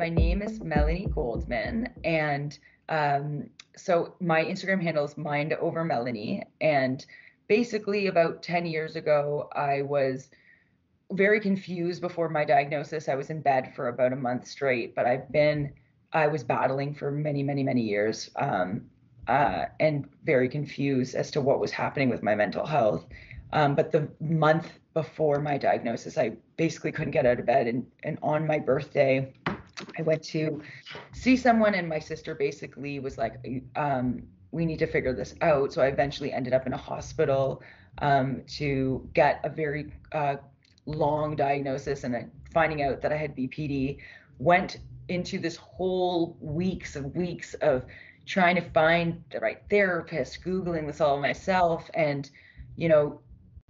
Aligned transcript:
my 0.00 0.08
name 0.08 0.40
is 0.40 0.62
Melanie 0.62 1.08
Goldman, 1.14 1.86
and 2.04 2.58
um, 2.88 3.50
so 3.76 4.14
my 4.18 4.42
Instagram 4.42 4.82
handle 4.82 5.04
is 5.04 5.18
Mind 5.18 5.52
Over 5.52 5.84
Melanie. 5.84 6.42
And 6.62 7.04
basically, 7.48 8.06
about 8.06 8.42
10 8.42 8.64
years 8.64 8.96
ago, 8.96 9.50
I 9.54 9.82
was 9.82 10.30
very 11.12 11.38
confused 11.38 12.00
before 12.00 12.30
my 12.30 12.46
diagnosis. 12.46 13.10
I 13.10 13.14
was 13.14 13.28
in 13.28 13.42
bed 13.42 13.74
for 13.76 13.88
about 13.88 14.14
a 14.14 14.16
month 14.16 14.46
straight, 14.46 14.94
but 14.94 15.04
I've 15.04 15.30
been, 15.30 15.70
I 16.14 16.28
was 16.28 16.42
battling 16.42 16.94
for 16.94 17.10
many, 17.10 17.42
many, 17.42 17.62
many 17.62 17.82
years 17.82 18.30
um, 18.36 18.86
uh, 19.28 19.66
and 19.80 20.08
very 20.24 20.48
confused 20.48 21.14
as 21.14 21.30
to 21.32 21.42
what 21.42 21.60
was 21.60 21.72
happening 21.72 22.08
with 22.08 22.22
my 22.22 22.34
mental 22.34 22.64
health. 22.64 23.04
Um, 23.52 23.74
but 23.74 23.92
the 23.92 24.08
month 24.18 24.78
before 24.94 25.40
my 25.40 25.58
diagnosis, 25.58 26.16
I 26.16 26.32
basically 26.56 26.92
couldn't 26.92 27.12
get 27.12 27.26
out 27.26 27.38
of 27.38 27.44
bed. 27.46 27.66
And, 27.66 27.86
and 28.02 28.18
on 28.22 28.46
my 28.46 28.58
birthday, 28.58 29.32
I 29.98 30.02
went 30.02 30.22
to 30.24 30.62
see 31.12 31.36
someone, 31.36 31.74
and 31.74 31.88
my 31.88 31.98
sister 31.98 32.34
basically 32.34 32.98
was 33.00 33.18
like, 33.18 33.34
um, 33.76 34.22
we 34.52 34.66
need 34.66 34.78
to 34.80 34.86
figure 34.86 35.14
this 35.14 35.34
out. 35.42 35.72
So 35.72 35.82
I 35.82 35.86
eventually 35.86 36.32
ended 36.32 36.52
up 36.52 36.66
in 36.66 36.72
a 36.72 36.76
hospital 36.76 37.62
um, 37.98 38.42
to 38.58 39.08
get 39.14 39.40
a 39.44 39.48
very 39.48 39.92
uh, 40.12 40.36
long 40.86 41.36
diagnosis 41.36 42.04
and 42.04 42.30
finding 42.52 42.82
out 42.82 43.00
that 43.02 43.12
I 43.12 43.16
had 43.16 43.36
BPD. 43.36 43.98
Went 44.38 44.78
into 45.08 45.38
this 45.38 45.56
whole 45.56 46.36
weeks 46.40 46.96
and 46.96 47.14
weeks 47.14 47.54
of 47.54 47.84
trying 48.26 48.56
to 48.56 48.62
find 48.70 49.22
the 49.30 49.40
right 49.40 49.62
therapist, 49.68 50.42
Googling 50.44 50.86
this 50.86 51.00
all 51.00 51.20
myself, 51.20 51.90
and, 51.94 52.30
you 52.76 52.88
know, 52.88 53.20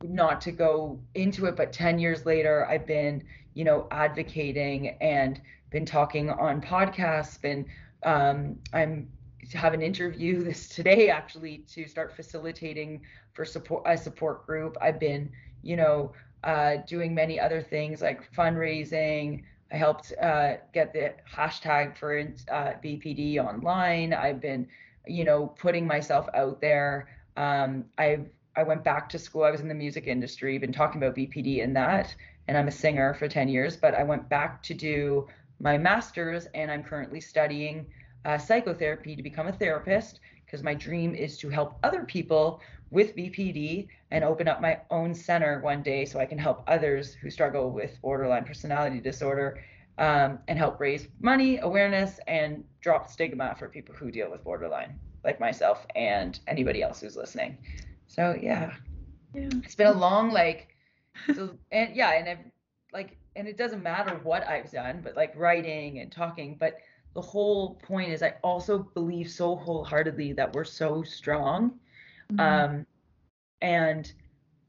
not 0.03 0.41
to 0.43 0.53
go 0.53 1.01
into 1.15 1.47
it, 1.47 1.57
but 1.57 1.73
10 1.73 1.99
years 1.99 2.25
later, 2.25 2.67
I've 2.67 2.87
been, 2.87 3.23
you 3.55 3.65
know, 3.65 3.87
advocating 3.91 4.97
and 5.01 5.41
been 5.71 5.87
talking 5.87 6.31
on 6.31 6.61
podcasts, 6.61 7.41
been, 7.41 7.67
um, 8.03 8.57
I'm 8.73 9.09
have 9.53 9.75
an 9.75 9.83
interview 9.83 10.43
this 10.45 10.69
today 10.69 11.09
actually 11.09 11.59
to 11.69 11.87
start 11.87 12.15
facilitating 12.15 13.03
for 13.33 13.45
support 13.45 13.83
a 13.87 13.97
support 13.97 14.47
group. 14.47 14.77
I've 14.81 15.01
been, 15.01 15.31
you 15.63 15.77
know, 15.77 16.13
uh, 16.45 16.77
doing 16.87 17.15
many 17.15 17.39
other 17.39 17.61
things 17.61 18.01
like 18.01 18.33
fundraising. 18.33 19.43
I 19.73 19.77
helped 19.77 20.13
uh, 20.21 20.55
get 20.73 20.93
the 20.93 21.15
hashtag 21.33 21.97
for 21.97 22.19
uh, 22.19 22.73
BPD 22.83 23.39
online. 23.39 24.13
I've 24.13 24.41
been, 24.41 24.67
you 25.07 25.25
know, 25.25 25.47
putting 25.47 25.87
myself 25.87 26.29
out 26.35 26.61
there. 26.61 27.09
Um, 27.37 27.85
I've 27.99 28.27
I 28.57 28.65
went 28.65 28.83
back 28.83 29.09
to 29.11 29.19
school. 29.19 29.45
I 29.45 29.51
was 29.51 29.61
in 29.61 29.69
the 29.69 29.75
music 29.75 30.09
industry, 30.09 30.59
been 30.59 30.73
talking 30.73 31.01
about 31.01 31.15
BPD 31.15 31.63
and 31.63 31.75
that, 31.77 32.15
and 32.49 32.59
I'm 32.59 32.67
a 32.67 32.73
singer 32.73 33.15
for 33.15 33.29
10 33.29 33.49
years. 33.49 33.77
But 33.77 33.95
I 33.95 34.03
went 34.03 34.29
back 34.29 34.61
to 34.65 34.75
do 34.75 35.29
my 35.61 35.79
master's, 35.79 36.47
and 36.55 36.71
I'm 36.71 36.83
currently 36.83 37.21
studying 37.21 37.87
uh, 38.25 38.39
psychotherapy 38.39 39.15
to 39.15 39.23
become 39.23 39.47
a 39.47 39.53
therapist 39.53 40.21
because 40.45 40.63
my 40.65 40.75
dream 40.75 41.15
is 41.15 41.39
to 41.39 41.49
help 41.49 41.79
other 41.83 42.05
people 42.05 42.61
with 42.91 43.15
BPD 43.15 43.87
and 44.11 44.25
open 44.25 44.49
up 44.49 44.61
my 44.61 44.81
own 44.91 45.15
center 45.15 45.61
one 45.61 45.83
day 45.83 46.05
so 46.05 46.19
I 46.19 46.27
can 46.27 46.39
help 46.39 46.65
others 46.67 47.15
who 47.15 47.31
struggle 47.31 47.71
with 47.71 48.01
borderline 48.03 48.45
personality 48.45 49.01
disorder 49.01 49.63
um, 49.99 50.39
and 50.49 50.59
help 50.59 50.81
raise 50.81 51.07
money, 51.21 51.59
awareness, 51.59 52.19
and 52.27 52.65
drop 52.81 53.09
stigma 53.09 53.55
for 53.59 53.69
people 53.69 53.95
who 53.95 54.11
deal 54.11 54.31
with 54.31 54.43
borderline, 54.43 54.99
like 55.25 55.39
myself 55.39 55.87
and 55.95 56.41
anybody 56.49 56.83
else 56.83 57.01
who's 57.01 57.17
listening. 57.17 57.59
So 58.09 58.37
yeah, 58.41 58.75
yeah. 59.35 59.51
it's 59.63 59.77
been 59.77 59.87
a 59.87 59.93
long 59.93 60.33
like, 60.33 60.69
so, 61.35 61.51
and 61.71 61.95
yeah, 61.95 62.13
and 62.15 62.29
I've 62.29 62.39
like, 62.93 63.19
and 63.37 63.47
it 63.47 63.57
doesn't 63.57 63.83
matter 63.83 64.21
what 64.23 64.47
I've 64.47 64.71
done, 64.71 65.01
but 65.03 65.17
like 65.17 65.33
writing 65.37 66.01
and 66.01 66.11
talking, 66.11 66.57
but 66.59 66.79
the 67.15 67.21
whole 67.21 67.75
point 67.75 68.11
is 68.11 68.23
I 68.23 68.35
also 68.43 68.79
believe 68.79 69.31
so 69.31 69.57
wholeheartedly 69.57 70.33
that 70.35 70.53
we're 70.53 70.65
so 70.65 71.03
strong. 71.03 71.73
Mm-hmm. 72.33 72.41
Um, 72.41 72.87
and 73.61 74.13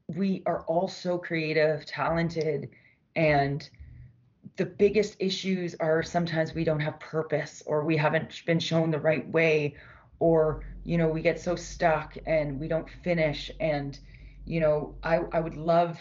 we 0.08 0.42
are 0.46 0.62
all 0.62 0.88
so 0.88 1.18
creative, 1.18 1.86
talented, 1.86 2.70
and 3.16 3.68
the 4.56 4.66
biggest 4.66 5.16
issues 5.18 5.74
are 5.76 6.02
sometimes 6.02 6.54
we 6.54 6.64
don't 6.64 6.80
have 6.80 6.98
purpose 7.00 7.62
or 7.66 7.84
we 7.84 7.96
haven't 7.96 8.44
been 8.44 8.60
shown 8.60 8.90
the 8.90 8.98
right 8.98 9.26
way 9.28 9.76
or 10.18 10.64
you 10.84 10.98
know 10.98 11.08
we 11.08 11.22
get 11.22 11.40
so 11.40 11.56
stuck 11.56 12.16
and 12.26 12.60
we 12.60 12.68
don't 12.68 12.88
finish 13.02 13.50
and 13.60 13.98
you 14.44 14.60
know 14.60 14.94
i 15.02 15.16
i 15.32 15.40
would 15.40 15.56
love 15.56 15.98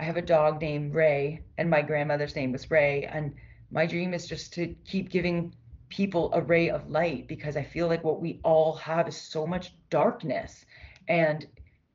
i 0.00 0.04
have 0.04 0.16
a 0.16 0.22
dog 0.22 0.60
named 0.60 0.94
ray 0.94 1.42
and 1.58 1.68
my 1.68 1.82
grandmother's 1.82 2.36
name 2.36 2.52
was 2.52 2.70
ray 2.70 3.04
and 3.04 3.34
my 3.70 3.86
dream 3.86 4.14
is 4.14 4.26
just 4.26 4.52
to 4.54 4.74
keep 4.84 5.10
giving 5.10 5.54
people 5.88 6.32
a 6.32 6.40
ray 6.40 6.70
of 6.70 6.90
light 6.90 7.28
because 7.28 7.56
I 7.56 7.62
feel 7.62 7.86
like 7.86 8.04
what 8.04 8.20
we 8.20 8.40
all 8.44 8.74
have 8.76 9.08
is 9.08 9.16
so 9.16 9.46
much 9.46 9.74
darkness 9.90 10.64
and 11.08 11.46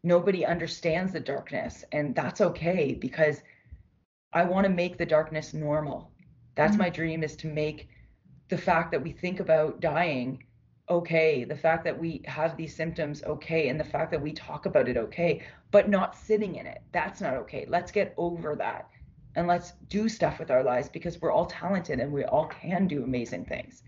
nobody 0.03 0.45
understands 0.45 1.13
the 1.13 1.19
darkness 1.19 1.83
and 1.91 2.15
that's 2.15 2.41
okay 2.41 2.93
because 2.93 3.41
I 4.33 4.43
want 4.45 4.65
to 4.65 4.71
make 4.71 4.97
the 4.97 5.05
darkness 5.05 5.53
normal. 5.53 6.11
That's 6.55 6.73
mm-hmm. 6.73 6.83
my 6.83 6.89
dream 6.89 7.23
is 7.23 7.35
to 7.37 7.47
make 7.47 7.89
the 8.49 8.57
fact 8.57 8.91
that 8.91 9.03
we 9.03 9.11
think 9.11 9.39
about 9.39 9.81
dying 9.81 10.43
okay, 10.89 11.43
the 11.43 11.55
fact 11.55 11.83
that 11.83 11.97
we 11.97 12.21
have 12.25 12.57
these 12.57 12.75
symptoms 12.75 13.23
okay 13.23 13.69
and 13.69 13.79
the 13.79 13.83
fact 13.83 14.11
that 14.11 14.21
we 14.21 14.33
talk 14.33 14.65
about 14.65 14.89
it 14.89 14.97
okay, 14.97 15.41
but 15.71 15.89
not 15.89 16.15
sitting 16.15 16.55
in 16.55 16.65
it. 16.65 16.81
That's 16.91 17.21
not 17.21 17.35
okay. 17.35 17.65
Let's 17.69 17.91
get 17.91 18.13
over 18.17 18.55
that 18.55 18.89
and 19.35 19.47
let's 19.47 19.73
do 19.87 20.09
stuff 20.09 20.39
with 20.39 20.51
our 20.51 20.63
lives 20.63 20.89
because 20.89 21.21
we're 21.21 21.31
all 21.31 21.45
talented 21.45 21.99
and 21.99 22.11
we 22.11 22.25
all 22.25 22.47
can 22.47 22.87
do 22.87 23.03
amazing 23.03 23.45
things. 23.45 23.83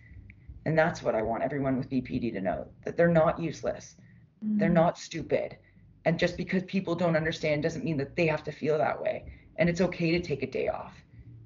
And 0.66 0.78
that's 0.78 1.04
what 1.04 1.16
I 1.16 1.22
want 1.22 1.44
everyone 1.44 1.78
with 1.78 1.90
BPD 1.90 2.32
to 2.34 2.42
know 2.42 2.68
that 2.86 2.96
they're 2.96 3.10
not 3.10 3.40
useless. 3.40 3.96
Mm-hmm. 4.44 4.58
They're 4.60 4.70
not 4.70 4.98
stupid. 4.98 5.58
And 6.06 6.18
just 6.18 6.38
because 6.38 6.64
people 6.64 6.96
don't 6.96 7.18
understand 7.18 7.64
doesn't 7.64 7.84
mean 7.84 7.98
that 7.98 8.16
they 8.16 8.28
have 8.28 8.44
to 8.46 8.52
feel 8.52 8.78
that 8.78 9.02
way. 9.02 9.26
And 9.58 9.70
it's 9.70 9.82
okay 9.82 10.12
to 10.12 10.22
take 10.22 10.44
a 10.44 10.50
day 10.50 10.70
off 10.70 10.94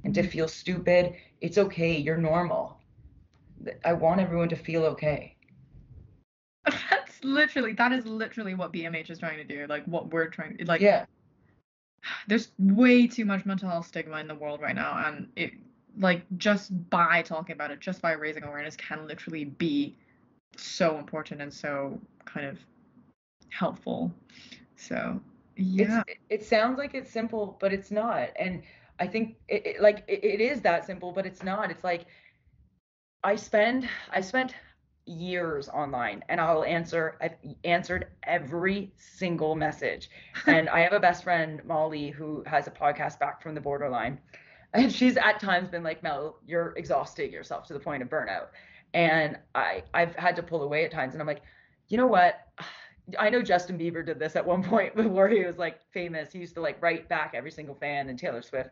and 0.03 0.13
to 0.13 0.21
mm-hmm. 0.21 0.29
feel 0.29 0.47
stupid. 0.47 1.15
It's 1.41 1.57
okay. 1.57 1.97
You're 1.97 2.17
normal. 2.17 2.79
I 3.83 3.93
want 3.93 4.21
everyone 4.21 4.49
to 4.49 4.55
feel 4.55 4.85
okay. 4.85 5.36
Literally, 7.27 7.73
that 7.73 7.91
is 7.91 8.05
literally 8.05 8.55
what 8.55 8.73
BMH 8.73 9.09
is 9.09 9.19
trying 9.19 9.37
to 9.37 9.43
do. 9.43 9.65
Like 9.67 9.83
what 9.85 10.11
we're 10.11 10.27
trying 10.27 10.57
like, 10.65 10.81
yeah. 10.81 11.05
there's 12.27 12.49
way 12.57 13.07
too 13.07 13.25
much 13.25 13.45
mental 13.45 13.69
health 13.69 13.87
stigma 13.87 14.17
in 14.19 14.27
the 14.27 14.35
world 14.35 14.61
right 14.61 14.75
now 14.75 15.03
and 15.05 15.27
it 15.35 15.51
like 15.99 16.21
just 16.37 16.89
by 16.89 17.21
talking 17.21 17.53
about 17.53 17.71
it 17.71 17.79
just 17.79 18.01
by 18.01 18.11
raising 18.11 18.43
awareness 18.43 18.75
can 18.75 19.07
literally 19.07 19.45
be 19.45 19.95
so 20.55 20.97
important 20.97 21.41
and 21.41 21.53
so 21.53 21.99
kind 22.25 22.45
of 22.45 22.57
helpful. 23.49 24.11
So 24.75 25.19
yeah. 25.55 26.03
it's, 26.07 26.19
it 26.29 26.45
sounds 26.45 26.77
like 26.77 26.93
it's 26.93 27.11
simple 27.11 27.57
but 27.59 27.73
it's 27.73 27.89
not 27.89 28.29
and 28.35 28.61
i 28.99 29.07
think 29.07 29.35
it, 29.47 29.65
it 29.65 29.81
like 29.81 30.03
it, 30.07 30.23
it 30.23 30.39
is 30.39 30.61
that 30.61 30.85
simple 30.85 31.11
but 31.11 31.25
it's 31.25 31.43
not. 31.43 31.71
It's 31.71 31.83
like 31.83 32.05
i 33.23 33.35
spend 33.35 33.89
i 34.11 34.21
spent 34.21 34.53
years 35.07 35.69
online 35.69 36.23
and 36.29 36.39
I'll 36.39 36.63
answer 36.63 37.17
I've 37.21 37.35
answered 37.63 38.07
every 38.23 38.91
single 38.97 39.55
message. 39.55 40.09
and 40.47 40.69
I 40.69 40.81
have 40.81 40.93
a 40.93 40.99
best 40.99 41.23
friend 41.23 41.61
Molly 41.65 42.09
who 42.09 42.43
has 42.45 42.67
a 42.67 42.71
podcast 42.71 43.19
back 43.19 43.41
from 43.41 43.55
the 43.55 43.61
borderline. 43.61 44.19
And 44.73 44.91
she's 44.91 45.17
at 45.17 45.39
times 45.39 45.69
been 45.69 45.83
like, 45.83 46.03
Mel, 46.03 46.37
you're 46.45 46.73
exhausting 46.75 47.31
yourself 47.31 47.65
to 47.67 47.73
the 47.73 47.79
point 47.79 48.03
of 48.03 48.09
burnout. 48.09 48.47
And 48.93 49.37
I 49.55 49.83
I've 49.93 50.15
had 50.15 50.35
to 50.35 50.43
pull 50.43 50.63
away 50.63 50.85
at 50.85 50.91
times 50.91 51.13
and 51.13 51.21
I'm 51.21 51.27
like, 51.27 51.41
you 51.87 51.97
know 51.97 52.07
what? 52.07 52.47
I 53.17 53.29
know 53.29 53.41
Justin 53.41 53.79
Bieber 53.79 54.05
did 54.05 54.19
this 54.19 54.35
at 54.35 54.45
one 54.45 54.61
point 54.69 54.95
before 54.95 55.29
he 55.29 55.45
was 55.45 55.57
like 55.57 55.79
famous. 55.93 56.33
He 56.33 56.39
used 56.39 56.55
to 56.55 56.61
like 56.61 56.81
write 56.81 57.07
back 57.07 57.31
every 57.33 57.51
single 57.51 57.75
fan 57.75 58.09
and 58.09 58.19
Taylor 58.19 58.41
Swift. 58.41 58.69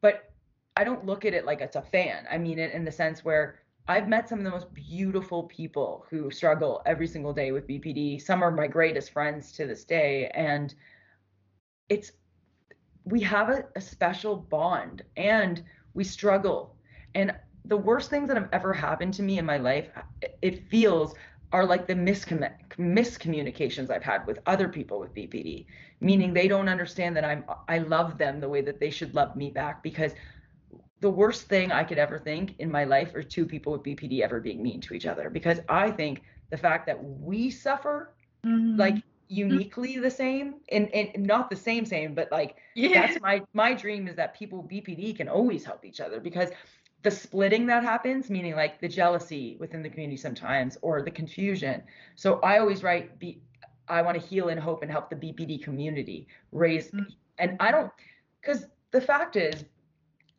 But 0.00 0.30
I 0.78 0.84
don't 0.84 1.04
look 1.06 1.24
at 1.24 1.34
it 1.34 1.44
like 1.44 1.60
it's 1.60 1.76
a 1.76 1.82
fan. 1.82 2.26
I 2.30 2.38
mean 2.38 2.58
it 2.58 2.72
in 2.72 2.84
the 2.84 2.92
sense 2.92 3.24
where 3.24 3.58
I've 3.88 4.08
met 4.08 4.28
some 4.28 4.38
of 4.40 4.44
the 4.44 4.50
most 4.50 4.72
beautiful 4.74 5.44
people 5.44 6.06
who 6.10 6.30
struggle 6.30 6.82
every 6.86 7.06
single 7.06 7.32
day 7.32 7.52
with 7.52 7.68
BPD. 7.68 8.20
Some 8.20 8.42
are 8.42 8.50
my 8.50 8.66
greatest 8.66 9.12
friends 9.12 9.52
to 9.52 9.66
this 9.66 9.84
day. 9.84 10.28
And 10.34 10.74
it's, 11.88 12.12
we 13.04 13.20
have 13.20 13.48
a, 13.48 13.64
a 13.76 13.80
special 13.80 14.36
bond 14.36 15.02
and 15.16 15.62
we 15.94 16.02
struggle. 16.02 16.74
And 17.14 17.32
the 17.64 17.76
worst 17.76 18.10
things 18.10 18.28
that 18.28 18.36
have 18.36 18.48
ever 18.52 18.72
happened 18.72 19.14
to 19.14 19.22
me 19.22 19.38
in 19.38 19.46
my 19.46 19.56
life, 19.56 19.88
it 20.42 20.68
feels 20.68 21.14
are 21.52 21.64
like 21.64 21.86
the 21.86 21.94
miscom- 21.94 22.52
miscommunications 22.76 23.90
I've 23.90 24.02
had 24.02 24.26
with 24.26 24.40
other 24.46 24.68
people 24.68 24.98
with 24.98 25.14
BPD, 25.14 25.66
meaning 26.00 26.34
they 26.34 26.48
don't 26.48 26.68
understand 26.68 27.16
that 27.16 27.24
I'm 27.24 27.44
I 27.68 27.78
love 27.78 28.18
them 28.18 28.40
the 28.40 28.48
way 28.48 28.62
that 28.62 28.80
they 28.80 28.90
should 28.90 29.14
love 29.14 29.36
me 29.36 29.50
back 29.50 29.82
because 29.82 30.12
the 31.00 31.10
worst 31.10 31.42
thing 31.42 31.72
I 31.72 31.84
could 31.84 31.98
ever 31.98 32.18
think 32.18 32.54
in 32.58 32.70
my 32.70 32.84
life 32.84 33.14
are 33.14 33.22
two 33.22 33.46
people 33.46 33.72
with 33.72 33.82
BPD 33.82 34.20
ever 34.20 34.40
being 34.40 34.62
mean 34.62 34.80
to 34.82 34.94
each 34.94 35.06
other 35.06 35.30
because 35.30 35.60
I 35.68 35.90
think 35.90 36.22
the 36.50 36.56
fact 36.56 36.86
that 36.86 37.02
we 37.02 37.50
suffer 37.50 38.14
mm-hmm. 38.44 38.78
like 38.78 38.96
uniquely 39.28 39.98
the 39.98 40.10
same 40.10 40.54
and, 40.70 40.88
and 40.94 41.26
not 41.26 41.50
the 41.50 41.56
same 41.56 41.84
same 41.84 42.14
but 42.14 42.30
like 42.30 42.56
yeah. 42.76 43.06
that's 43.06 43.20
my 43.20 43.42
my 43.54 43.74
dream 43.74 44.06
is 44.06 44.14
that 44.14 44.38
people 44.38 44.62
with 44.62 44.70
BPD 44.70 45.16
can 45.16 45.28
always 45.28 45.64
help 45.64 45.84
each 45.84 46.00
other 46.00 46.20
because 46.20 46.50
the 47.06 47.10
splitting 47.12 47.66
that 47.66 47.84
happens, 47.84 48.30
meaning 48.30 48.56
like 48.56 48.80
the 48.80 48.88
jealousy 48.88 49.56
within 49.60 49.80
the 49.80 49.88
community 49.88 50.16
sometimes 50.16 50.76
or 50.82 51.02
the 51.02 51.10
confusion. 51.10 51.80
So 52.16 52.40
I 52.40 52.58
always 52.58 52.82
write 52.82 53.16
be 53.20 53.40
I 53.86 54.02
want 54.02 54.20
to 54.20 54.26
heal 54.26 54.48
and 54.48 54.58
hope 54.58 54.82
and 54.82 54.90
help 54.90 55.10
the 55.10 55.14
BPD 55.14 55.62
community 55.62 56.26
raise 56.50 56.88
mm-hmm. 56.88 57.04
and 57.38 57.56
I 57.60 57.70
don't 57.70 57.92
because 58.40 58.66
the 58.90 59.00
fact 59.00 59.36
is, 59.36 59.64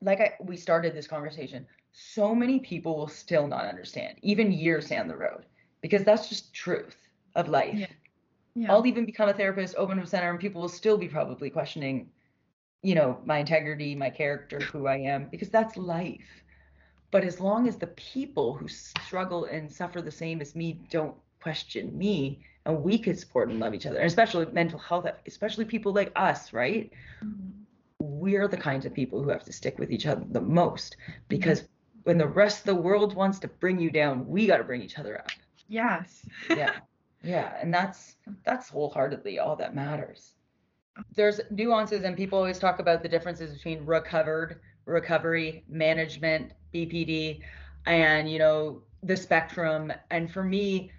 like 0.02 0.22
I, 0.22 0.34
we 0.40 0.58
started 0.58 0.94
this 0.94 1.08
conversation, 1.08 1.66
so 1.92 2.36
many 2.36 2.60
people 2.60 2.96
will 2.96 3.08
still 3.08 3.48
not 3.48 3.66
understand, 3.66 4.18
even 4.22 4.52
years 4.52 4.90
down 4.90 5.08
the 5.08 5.16
road, 5.16 5.46
because 5.82 6.04
that's 6.04 6.30
just 6.30 6.54
truth 6.54 6.96
of 7.36 7.50
life. 7.50 7.76
Yeah. 7.76 7.88
Yeah. 8.56 8.72
I'll 8.74 8.88
even 8.88 9.06
become 9.06 9.30
a 9.30 9.34
therapist, 9.34 9.76
open 9.78 10.00
a 10.00 10.06
center, 10.08 10.32
and 10.32 10.40
people 10.40 10.62
will 10.62 10.70
still 10.70 10.98
be 10.98 11.08
probably 11.08 11.50
questioning, 11.52 12.10
you 12.82 12.96
know, 12.96 13.20
my 13.24 13.38
integrity, 13.38 13.94
my 13.94 14.10
character, 14.10 14.60
who 14.60 14.88
I 14.88 14.98
am, 14.98 15.28
because 15.30 15.50
that's 15.50 15.78
life. 15.78 16.44
But 17.12 17.24
as 17.24 17.40
long 17.40 17.68
as 17.68 17.78
the 17.78 17.88
people 17.88 18.54
who 18.56 18.68
struggle 18.68 19.46
and 19.46 19.72
suffer 19.72 20.02
the 20.02 20.12
same 20.12 20.42
as 20.42 20.56
me 20.56 20.82
don't 20.90 21.16
question 21.40 21.96
me, 21.96 22.40
and 22.66 22.84
we 22.84 22.98
could 22.98 23.18
support 23.18 23.50
and 23.50 23.60
love 23.60 23.76
each 23.76 23.86
other, 23.86 23.98
and 23.98 24.08
especially 24.08 24.48
mental 24.48 24.80
health, 24.80 25.06
especially 25.28 25.66
people 25.66 25.94
like 25.94 26.12
us, 26.16 26.52
right? 26.52 26.92
Mm-hmm. 27.24 27.64
We're 28.28 28.50
the 28.50 28.58
kinds 28.58 28.86
of 28.86 28.94
people 28.94 29.24
who 29.24 29.30
have 29.30 29.46
to 29.46 29.54
stick 29.54 29.80
with 29.80 29.90
each 29.90 30.06
other 30.06 30.26
the 30.30 30.42
mm-hmm. 30.42 30.54
most 30.54 30.98
because 31.30 31.64
when 32.04 32.18
the 32.18 32.28
rest 32.28 32.60
of 32.60 32.66
the 32.66 32.76
world 32.76 33.16
wants 33.16 33.40
to 33.40 33.48
bring 33.48 33.80
you 33.80 33.90
down, 33.90 34.28
we 34.28 34.48
got 34.48 34.58
to 34.58 34.66
bring 34.66 34.82
each 34.82 35.00
other 35.00 35.18
up. 35.18 35.32
Yes. 35.70 36.28
yeah. 36.50 36.74
Yeah, 37.24 37.54
and 37.62 37.74
that's 37.74 38.18
that's 38.44 38.68
wholeheartedly 38.70 39.40
all 39.40 39.56
that 39.56 39.74
matters. 39.74 40.34
There's 41.16 41.40
nuances 41.52 42.04
and 42.04 42.18
people 42.18 42.38
always 42.38 42.60
talk 42.60 42.80
about 42.80 43.02
the 43.02 43.10
differences 43.10 43.54
between 43.54 43.86
recovered, 43.86 44.60
recovery, 44.86 45.64
management, 45.70 46.52
BPD, 46.74 47.42
and 47.86 48.30
you 48.30 48.40
know, 48.40 48.82
the 49.04 49.16
spectrum. 49.16 49.94
And 50.12 50.30
for 50.30 50.44
me, 50.44 50.92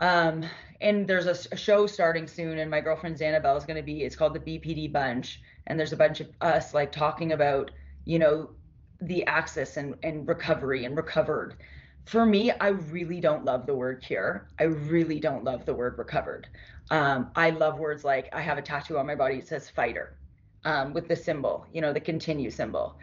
um, 0.00 0.44
and 0.80 1.06
there's 1.06 1.26
a, 1.26 1.36
a, 1.52 1.56
show 1.56 1.86
starting 1.86 2.26
soon, 2.26 2.58
and 2.58 2.70
my 2.70 2.80
girlfriend 2.80 3.20
Annabelle 3.20 3.56
is 3.56 3.64
going 3.64 3.76
to 3.76 3.82
be. 3.82 4.04
It's 4.04 4.14
called 4.14 4.34
the 4.34 4.40
BPD 4.40 4.92
Bunch, 4.92 5.40
and 5.66 5.78
there's 5.78 5.92
a 5.92 5.96
bunch 5.96 6.20
of 6.20 6.28
us 6.40 6.72
like 6.72 6.92
talking 6.92 7.32
about, 7.32 7.70
you 8.04 8.18
know, 8.18 8.50
the 9.00 9.24
access 9.26 9.76
and 9.76 9.94
and 10.02 10.26
recovery 10.28 10.84
and 10.84 10.96
recovered. 10.96 11.56
For 12.04 12.24
me, 12.24 12.52
I 12.52 12.68
really 12.68 13.20
don't 13.20 13.44
love 13.44 13.66
the 13.66 13.74
word 13.74 14.02
cure. 14.02 14.48
I 14.58 14.64
really 14.64 15.20
don't 15.20 15.44
love 15.44 15.66
the 15.66 15.74
word 15.74 15.98
recovered. 15.98 16.48
Um, 16.90 17.30
I 17.36 17.50
love 17.50 17.78
words 17.78 18.04
like 18.04 18.28
I 18.32 18.40
have 18.40 18.56
a 18.56 18.62
tattoo 18.62 18.98
on 18.98 19.06
my 19.06 19.14
body. 19.14 19.36
It 19.36 19.48
says 19.48 19.68
fighter, 19.68 20.16
um, 20.64 20.94
with 20.94 21.08
the 21.08 21.16
symbol, 21.16 21.66
you 21.72 21.80
know, 21.80 21.92
the 21.92 22.00
continue 22.00 22.50
symbol. 22.50 22.98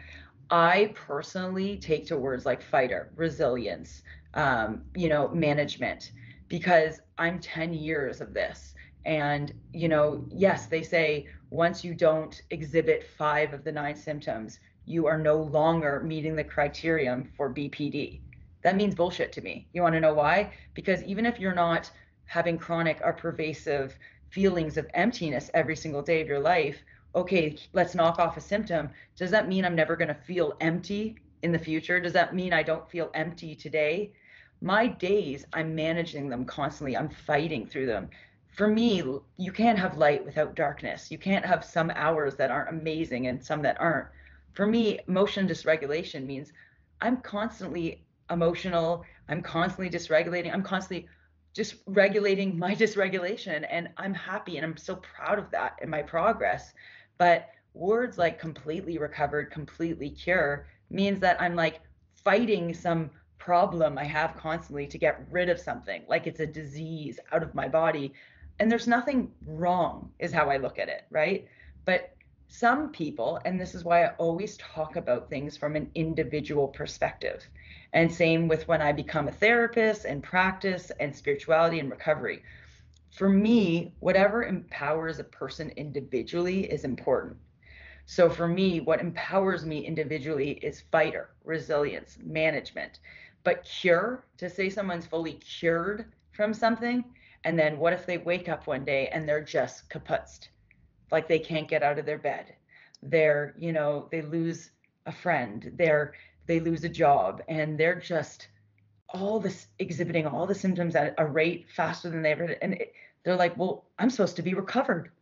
I 0.50 0.92
personally 0.94 1.76
take 1.76 2.06
to 2.06 2.16
words 2.16 2.46
like 2.46 2.62
fighter, 2.62 3.12
resilience, 3.16 4.02
um, 4.34 4.82
you 4.94 5.08
know, 5.08 5.28
management 5.28 6.12
because 6.48 7.00
I'm 7.18 7.38
10 7.40 7.72
years 7.74 8.20
of 8.20 8.34
this. 8.34 8.74
And, 9.04 9.52
you 9.72 9.88
know, 9.88 10.24
yes, 10.30 10.66
they 10.66 10.82
say 10.82 11.28
once 11.50 11.84
you 11.84 11.94
don't 11.94 12.42
exhibit 12.50 13.04
five 13.16 13.52
of 13.54 13.64
the 13.64 13.72
nine 13.72 13.94
symptoms, 13.94 14.58
you 14.84 15.06
are 15.06 15.18
no 15.18 15.36
longer 15.36 16.02
meeting 16.04 16.36
the 16.36 16.44
criterion 16.44 17.30
for 17.36 17.52
BPD. 17.52 18.20
That 18.62 18.76
means 18.76 18.94
bullshit 18.94 19.32
to 19.32 19.40
me. 19.40 19.68
You 19.72 19.82
want 19.82 19.94
to 19.94 20.00
know 20.00 20.14
why? 20.14 20.52
Because 20.74 21.02
even 21.04 21.24
if 21.24 21.38
you're 21.38 21.54
not 21.54 21.90
having 22.24 22.58
chronic 22.58 23.00
or 23.04 23.12
pervasive 23.12 23.96
feelings 24.30 24.76
of 24.76 24.86
emptiness 24.94 25.50
every 25.54 25.76
single 25.76 26.02
day 26.02 26.20
of 26.20 26.28
your 26.28 26.40
life, 26.40 26.76
okay, 27.14 27.56
let's 27.72 27.94
knock 27.94 28.18
off 28.18 28.36
a 28.36 28.40
symptom. 28.40 28.90
Does 29.16 29.30
that 29.30 29.48
mean 29.48 29.64
I'm 29.64 29.76
never 29.76 29.96
going 29.96 30.08
to 30.08 30.14
feel 30.14 30.56
empty 30.60 31.16
in 31.42 31.52
the 31.52 31.58
future? 31.58 32.00
Does 32.00 32.12
that 32.12 32.34
mean 32.34 32.52
I 32.52 32.62
don't 32.62 32.90
feel 32.90 33.10
empty 33.14 33.54
today? 33.54 34.12
My 34.60 34.86
days, 34.86 35.44
I'm 35.52 35.74
managing 35.74 36.28
them 36.28 36.44
constantly. 36.44 36.96
I'm 36.96 37.08
fighting 37.08 37.66
through 37.66 37.86
them. 37.86 38.08
For 38.56 38.66
me, 38.68 39.02
you 39.36 39.52
can't 39.52 39.78
have 39.78 39.98
light 39.98 40.24
without 40.24 40.54
darkness. 40.54 41.10
You 41.10 41.18
can't 41.18 41.44
have 41.44 41.64
some 41.64 41.90
hours 41.94 42.36
that 42.36 42.50
aren't 42.50 42.70
amazing 42.70 43.26
and 43.26 43.44
some 43.44 43.60
that 43.62 43.78
aren't. 43.78 44.08
For 44.54 44.66
me, 44.66 44.98
emotion 45.08 45.46
dysregulation 45.46 46.24
means 46.24 46.52
I'm 47.02 47.18
constantly 47.18 48.06
emotional. 48.30 49.04
I'm 49.28 49.42
constantly 49.42 49.90
dysregulating. 49.90 50.52
I'm 50.52 50.62
constantly 50.62 51.06
just 51.52 51.76
regulating 51.86 52.58
my 52.58 52.74
dysregulation. 52.82 53.66
And 53.70 53.90
I'm 53.98 54.14
happy 54.14 54.56
and 54.56 54.64
I'm 54.64 54.78
so 54.78 54.96
proud 54.96 55.38
of 55.38 55.50
that 55.50 55.76
in 55.82 55.90
my 55.90 56.00
progress. 56.00 56.72
But 57.18 57.50
words 57.74 58.16
like 58.16 58.38
completely 58.38 58.96
recovered, 58.96 59.50
completely 59.50 60.08
cure 60.08 60.66
means 60.88 61.20
that 61.20 61.40
I'm 61.40 61.54
like 61.54 61.80
fighting 62.24 62.72
some 62.72 63.10
problem 63.46 63.96
I 63.96 64.02
have 64.02 64.36
constantly 64.36 64.88
to 64.88 64.98
get 64.98 65.24
rid 65.30 65.48
of 65.48 65.60
something, 65.60 66.02
like 66.08 66.26
it's 66.26 66.40
a 66.40 66.46
disease 66.46 67.20
out 67.30 67.44
of 67.44 67.54
my 67.54 67.68
body. 67.68 68.12
And 68.58 68.68
there's 68.68 68.88
nothing 68.88 69.30
wrong, 69.46 70.10
is 70.18 70.32
how 70.32 70.50
I 70.50 70.56
look 70.56 70.80
at 70.80 70.88
it, 70.88 71.04
right? 71.10 71.46
But 71.84 72.16
some 72.48 72.90
people, 72.90 73.38
and 73.44 73.60
this 73.60 73.76
is 73.76 73.84
why 73.84 74.04
I 74.04 74.14
always 74.18 74.56
talk 74.56 74.96
about 74.96 75.30
things 75.30 75.56
from 75.56 75.76
an 75.76 75.88
individual 75.94 76.66
perspective. 76.66 77.46
And 77.92 78.12
same 78.12 78.48
with 78.48 78.66
when 78.66 78.82
I 78.82 78.90
become 78.90 79.28
a 79.28 79.32
therapist 79.32 80.06
and 80.06 80.24
practice 80.24 80.90
and 80.98 81.14
spirituality 81.14 81.78
and 81.78 81.88
recovery. 81.88 82.42
For 83.12 83.28
me, 83.28 83.92
whatever 84.00 84.42
empowers 84.42 85.20
a 85.20 85.24
person 85.24 85.70
individually 85.76 86.64
is 86.64 86.82
important. 86.82 87.36
So 88.08 88.30
for 88.30 88.46
me, 88.46 88.80
what 88.80 89.00
empowers 89.00 89.66
me 89.66 89.84
individually 89.84 90.52
is 90.62 90.84
fighter, 90.92 91.30
resilience, 91.44 92.18
management. 92.22 93.00
But 93.46 93.62
cure, 93.62 94.24
to 94.38 94.50
say 94.50 94.68
someone's 94.68 95.06
fully 95.06 95.34
cured 95.34 96.06
from 96.32 96.52
something, 96.52 97.04
and 97.44 97.56
then 97.56 97.78
what 97.78 97.92
if 97.92 98.04
they 98.04 98.18
wake 98.18 98.48
up 98.48 98.66
one 98.66 98.84
day 98.84 99.06
and 99.12 99.28
they're 99.28 99.40
just 99.40 99.88
kaputzed? 99.88 100.48
Like 101.12 101.28
they 101.28 101.38
can't 101.38 101.68
get 101.68 101.84
out 101.84 102.00
of 102.00 102.06
their 102.06 102.18
bed. 102.18 102.56
They're, 103.04 103.54
you 103.56 103.72
know, 103.72 104.08
they 104.10 104.20
lose 104.20 104.72
a 105.06 105.12
friend, 105.12 105.70
they're 105.76 106.14
they 106.46 106.58
lose 106.58 106.82
a 106.82 106.88
job, 106.88 107.40
and 107.46 107.78
they're 107.78 108.00
just 108.00 108.48
all 109.10 109.38
this 109.38 109.68
exhibiting 109.78 110.26
all 110.26 110.48
the 110.48 110.54
symptoms 110.54 110.96
at 110.96 111.14
a 111.18 111.24
rate 111.24 111.66
faster 111.70 112.10
than 112.10 112.22
they 112.22 112.32
ever 112.32 112.56
and 112.62 112.74
it, 112.74 112.94
they're 113.22 113.36
like, 113.36 113.56
well, 113.56 113.84
I'm 114.00 114.10
supposed 114.10 114.34
to 114.36 114.42
be 114.42 114.54
recovered. 114.54 115.12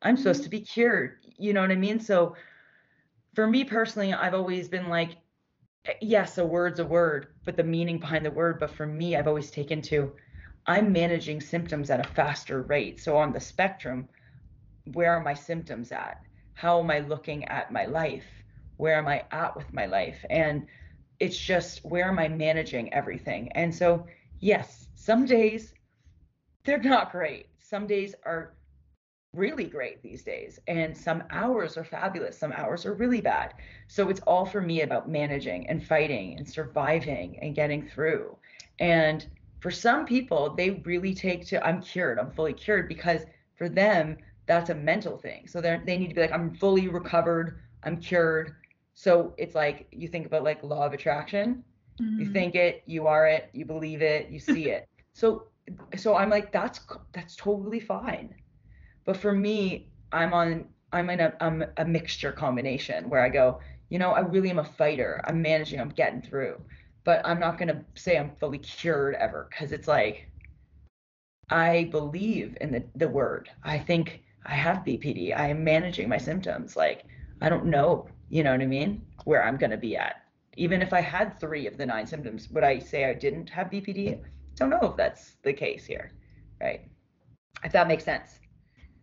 I'm 0.00 0.16
supposed 0.16 0.40
mm-hmm. 0.40 0.44
to 0.44 0.50
be 0.56 0.60
cured. 0.62 1.18
You 1.36 1.52
know 1.52 1.60
what 1.60 1.70
I 1.70 1.76
mean? 1.76 2.00
So 2.00 2.34
for 3.34 3.46
me 3.46 3.62
personally, 3.62 4.14
I've 4.14 4.32
always 4.32 4.68
been 4.68 4.88
like, 4.88 5.18
yes, 6.00 6.38
a 6.38 6.44
word's 6.44 6.80
a 6.80 6.84
word, 6.84 7.28
but 7.44 7.56
the 7.56 7.64
meaning 7.64 7.98
behind 7.98 8.24
the 8.24 8.30
word. 8.30 8.58
But 8.58 8.70
for 8.70 8.86
me, 8.86 9.16
I've 9.16 9.28
always 9.28 9.50
taken 9.50 9.82
to 9.82 10.12
I'm 10.66 10.92
managing 10.92 11.40
symptoms 11.40 11.90
at 11.90 12.04
a 12.04 12.08
faster 12.14 12.62
rate. 12.62 13.00
So 13.00 13.16
on 13.16 13.32
the 13.32 13.40
spectrum, 13.40 14.08
where 14.92 15.12
are 15.12 15.22
my 15.22 15.34
symptoms 15.34 15.92
at? 15.92 16.20
How 16.54 16.80
am 16.80 16.90
I 16.90 17.00
looking 17.00 17.44
at 17.46 17.72
my 17.72 17.84
life? 17.84 18.24
Where 18.76 18.96
am 18.96 19.06
I 19.06 19.24
at 19.30 19.56
with 19.56 19.72
my 19.72 19.86
life? 19.86 20.24
And 20.30 20.66
it's 21.20 21.38
just 21.38 21.84
where 21.84 22.08
am 22.08 22.18
I 22.18 22.28
managing 22.28 22.92
everything? 22.94 23.52
And 23.52 23.74
so, 23.74 24.06
yes, 24.40 24.88
some 24.94 25.26
days 25.26 25.74
they're 26.64 26.82
not 26.82 27.12
great. 27.12 27.46
Some 27.58 27.86
days 27.86 28.14
are 28.24 28.54
really 29.34 29.64
great 29.64 30.02
these 30.02 30.22
days. 30.22 30.58
And 30.66 30.96
some 30.96 31.24
hours 31.30 31.76
are 31.76 31.84
fabulous 31.84 32.38
some 32.38 32.52
hours 32.52 32.86
are 32.86 32.94
really 32.94 33.20
bad. 33.20 33.54
So 33.88 34.08
it's 34.08 34.20
all 34.20 34.46
for 34.46 34.60
me 34.60 34.82
about 34.82 35.08
managing 35.08 35.68
and 35.68 35.84
fighting 35.84 36.36
and 36.36 36.48
surviving 36.48 37.38
and 37.40 37.54
getting 37.54 37.88
through. 37.88 38.36
And 38.78 39.26
for 39.60 39.70
some 39.70 40.04
people 40.04 40.54
they 40.54 40.82
really 40.84 41.14
take 41.14 41.46
to 41.46 41.66
i'm 41.66 41.80
cured 41.80 42.18
i'm 42.18 42.30
fully 42.30 42.52
cured 42.52 42.86
because 42.86 43.22
for 43.56 43.66
them 43.66 44.14
that's 44.46 44.68
a 44.68 44.74
mental 44.74 45.16
thing. 45.16 45.46
So 45.48 45.62
they 45.62 45.80
they 45.86 45.96
need 45.96 46.08
to 46.08 46.14
be 46.14 46.20
like 46.20 46.32
i'm 46.32 46.54
fully 46.54 46.88
recovered 46.88 47.60
i'm 47.82 47.96
cured. 47.98 48.56
So 48.94 49.34
it's 49.38 49.54
like 49.54 49.88
you 49.90 50.06
think 50.06 50.26
about 50.26 50.44
like 50.44 50.62
law 50.62 50.86
of 50.86 50.92
attraction. 50.92 51.64
Mm-hmm. 52.00 52.20
you 52.20 52.32
think 52.32 52.56
it 52.56 52.82
you 52.86 53.06
are 53.06 53.26
it 53.28 53.50
you 53.52 53.64
believe 53.64 54.02
it 54.02 54.28
you 54.30 54.38
see 54.38 54.70
it. 54.70 54.88
So 55.16 55.46
so 55.96 56.16
i'm 56.16 56.28
like 56.28 56.50
that's 56.50 56.80
that's 57.12 57.36
totally 57.36 57.78
fine 57.78 58.34
but 59.04 59.16
for 59.16 59.32
me, 59.32 59.88
I'm 60.12 60.32
on 60.32 60.66
I'm 60.92 61.10
in 61.10 61.20
a 61.20 61.34
I'm 61.40 61.64
a 61.76 61.84
mixture 61.84 62.32
combination 62.32 63.10
where 63.10 63.20
I 63.20 63.28
go, 63.28 63.60
you 63.88 63.98
know, 63.98 64.12
I 64.12 64.20
really 64.20 64.50
am 64.50 64.58
a 64.58 64.64
fighter. 64.64 65.20
I'm 65.24 65.42
managing, 65.42 65.80
I'm 65.80 65.90
getting 65.90 66.22
through. 66.22 66.60
But 67.04 67.20
I'm 67.24 67.40
not 67.40 67.58
gonna 67.58 67.84
say 67.94 68.16
I'm 68.16 68.34
fully 68.36 68.58
cured 68.58 69.14
ever 69.16 69.48
because 69.50 69.72
it's 69.72 69.88
like 69.88 70.28
I 71.50 71.88
believe 71.90 72.56
in 72.60 72.72
the, 72.72 72.84
the 72.96 73.08
word. 73.08 73.50
I 73.62 73.78
think 73.78 74.22
I 74.46 74.54
have 74.54 74.84
BPD. 74.84 75.36
I 75.36 75.48
am 75.48 75.64
managing 75.64 76.08
my 76.08 76.18
symptoms. 76.18 76.76
Like 76.76 77.04
I 77.42 77.48
don't 77.48 77.66
know, 77.66 78.08
you 78.30 78.42
know 78.42 78.52
what 78.52 78.62
I 78.62 78.66
mean, 78.66 79.02
where 79.24 79.44
I'm 79.44 79.56
gonna 79.56 79.76
be 79.76 79.96
at. 79.96 80.22
Even 80.56 80.80
if 80.80 80.92
I 80.92 81.00
had 81.00 81.38
three 81.40 81.66
of 81.66 81.76
the 81.76 81.84
nine 81.84 82.06
symptoms, 82.06 82.48
would 82.50 82.64
I 82.64 82.78
say 82.78 83.04
I 83.06 83.14
didn't 83.14 83.50
have 83.50 83.70
BPD? 83.70 84.22
Don't 84.54 84.70
know 84.70 84.80
if 84.82 84.96
that's 84.96 85.32
the 85.42 85.52
case 85.52 85.84
here, 85.84 86.12
right? 86.60 86.88
If 87.64 87.72
that 87.72 87.88
makes 87.88 88.04
sense. 88.04 88.38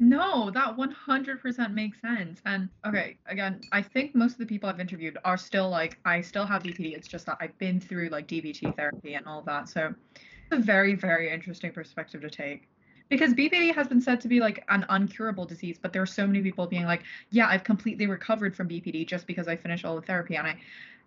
No, 0.01 0.49
that 0.49 0.75
100% 0.75 1.73
makes 1.75 2.01
sense. 2.01 2.41
And 2.47 2.69
okay, 2.87 3.17
again, 3.27 3.61
I 3.71 3.83
think 3.83 4.15
most 4.15 4.33
of 4.33 4.39
the 4.39 4.47
people 4.47 4.67
I've 4.67 4.79
interviewed 4.79 5.19
are 5.23 5.37
still 5.37 5.69
like, 5.69 5.99
I 6.05 6.21
still 6.21 6.43
have 6.43 6.63
BPD. 6.63 6.95
It's 6.95 7.07
just 7.07 7.27
that 7.27 7.37
I've 7.39 7.55
been 7.59 7.79
through 7.79 8.09
like 8.09 8.27
DBT 8.27 8.75
therapy 8.75 9.13
and 9.13 9.27
all 9.27 9.43
that. 9.43 9.69
So 9.69 9.93
it's 10.15 10.53
a 10.53 10.57
very, 10.57 10.95
very 10.95 11.31
interesting 11.31 11.71
perspective 11.71 12.21
to 12.21 12.31
take. 12.31 12.67
Because 13.09 13.35
BPD 13.35 13.75
has 13.75 13.87
been 13.87 14.01
said 14.01 14.19
to 14.21 14.27
be 14.27 14.39
like 14.39 14.63
an 14.69 14.87
uncurable 14.89 15.47
disease, 15.47 15.77
but 15.79 15.93
there 15.93 16.01
are 16.01 16.07
so 16.07 16.25
many 16.25 16.41
people 16.41 16.65
being 16.65 16.85
like, 16.85 17.03
yeah, 17.29 17.47
I've 17.47 17.63
completely 17.63 18.07
recovered 18.07 18.55
from 18.55 18.67
BPD 18.67 19.05
just 19.05 19.27
because 19.27 19.47
I 19.47 19.55
finished 19.55 19.85
all 19.85 19.95
the 19.95 20.01
therapy. 20.01 20.35
And 20.35 20.47
I, 20.47 20.59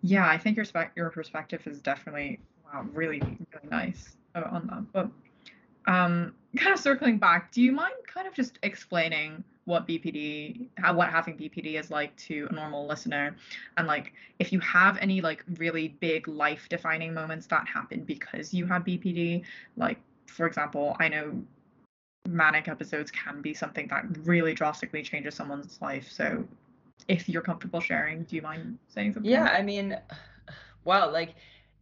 yeah, 0.02 0.28
I 0.28 0.38
think 0.38 0.54
your, 0.54 0.66
spe- 0.66 0.94
your 0.94 1.10
perspective 1.10 1.66
is 1.66 1.80
definitely 1.80 2.38
wow, 2.64 2.86
really, 2.92 3.18
really 3.18 3.68
nice 3.68 4.14
uh, 4.36 4.42
on 4.52 4.68
that. 4.68 4.92
But 4.92 5.10
um, 5.86 6.34
kind 6.56 6.72
of 6.72 6.80
circling 6.80 7.18
back, 7.18 7.52
do 7.52 7.62
you 7.62 7.72
mind 7.72 7.94
kind 8.06 8.26
of 8.26 8.34
just 8.34 8.58
explaining 8.62 9.44
what 9.64 9.88
BPD, 9.88 10.68
how 10.76 10.94
what 10.94 11.08
having 11.08 11.36
BPD 11.36 11.78
is 11.78 11.90
like 11.90 12.14
to 12.16 12.46
a 12.50 12.54
normal 12.54 12.86
listener, 12.86 13.34
and 13.76 13.86
like 13.86 14.12
if 14.38 14.52
you 14.52 14.60
have 14.60 14.98
any 14.98 15.20
like 15.20 15.44
really 15.58 15.88
big 16.00 16.28
life 16.28 16.68
defining 16.68 17.14
moments 17.14 17.46
that 17.46 17.66
happened 17.66 18.06
because 18.06 18.52
you 18.52 18.66
had 18.66 18.84
BPD, 18.84 19.42
like 19.76 19.98
for 20.26 20.46
example, 20.46 20.96
I 21.00 21.08
know 21.08 21.42
manic 22.28 22.68
episodes 22.68 23.10
can 23.10 23.42
be 23.42 23.54
something 23.54 23.86
that 23.88 24.04
really 24.24 24.54
drastically 24.54 25.02
changes 25.02 25.34
someone's 25.34 25.80
life. 25.80 26.10
So 26.10 26.44
if 27.08 27.28
you're 27.28 27.42
comfortable 27.42 27.80
sharing, 27.80 28.24
do 28.24 28.36
you 28.36 28.42
mind 28.42 28.78
saying 28.88 29.14
something? 29.14 29.30
Yeah, 29.30 29.44
I 29.44 29.62
mean, 29.62 29.98
wow, 30.84 31.10
like 31.10 31.34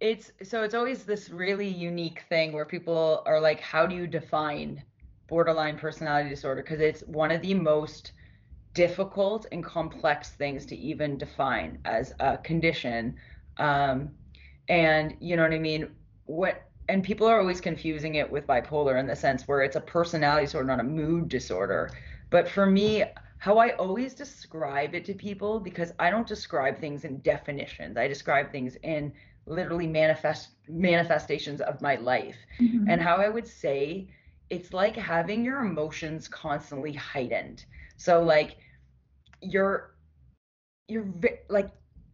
it's 0.02 0.32
so 0.42 0.64
it's 0.64 0.74
always 0.74 1.04
this 1.04 1.30
really 1.30 1.68
unique 1.68 2.24
thing 2.28 2.52
where 2.52 2.64
people 2.64 3.22
are 3.24 3.40
like, 3.40 3.60
how 3.60 3.86
do 3.86 3.94
you 3.94 4.08
define 4.08 4.82
borderline 5.28 5.78
personality 5.78 6.28
disorder? 6.28 6.60
Because 6.60 6.80
it's 6.80 7.02
one 7.02 7.30
of 7.30 7.40
the 7.40 7.54
most 7.54 8.10
difficult 8.74 9.46
and 9.52 9.62
complex 9.62 10.30
things 10.30 10.66
to 10.66 10.76
even 10.76 11.16
define 11.18 11.78
as 11.84 12.14
a 12.18 12.36
condition. 12.38 13.14
Um, 13.58 14.10
and 14.68 15.14
you 15.20 15.36
know 15.36 15.44
what 15.44 15.52
I 15.52 15.60
mean? 15.60 15.88
What 16.26 16.64
and 16.88 17.04
people 17.04 17.28
are 17.28 17.38
always 17.38 17.60
confusing 17.60 18.16
it 18.16 18.28
with 18.28 18.44
bipolar 18.44 18.98
in 18.98 19.06
the 19.06 19.14
sense 19.14 19.46
where 19.46 19.62
it's 19.62 19.76
a 19.76 19.80
personality 19.80 20.46
disorder, 20.46 20.66
not 20.66 20.80
a 20.80 20.84
mood 20.84 21.28
disorder. 21.28 21.90
But 22.28 22.48
for 22.48 22.66
me, 22.66 23.04
how 23.38 23.58
I 23.58 23.70
always 23.76 24.14
describe 24.14 24.96
it 24.96 25.04
to 25.04 25.14
people, 25.14 25.60
because 25.60 25.92
I 26.00 26.10
don't 26.10 26.26
describe 26.26 26.80
things 26.80 27.04
in 27.04 27.18
definitions, 27.20 27.96
I 27.96 28.08
describe 28.08 28.50
things 28.50 28.76
in 28.82 29.12
literally 29.46 29.86
manifest 29.86 30.50
manifestations 30.68 31.60
of 31.60 31.80
my 31.80 31.96
life. 31.96 32.36
Mm-hmm. 32.60 32.88
And 32.88 33.00
how 33.00 33.16
I 33.16 33.28
would 33.28 33.46
say 33.46 34.08
it's 34.50 34.72
like 34.72 34.96
having 34.96 35.44
your 35.44 35.60
emotions 35.60 36.28
constantly 36.28 36.92
heightened. 36.92 37.64
So 37.96 38.22
like 38.22 38.56
you're 39.40 39.94
you're 40.88 41.06
like 41.48 41.70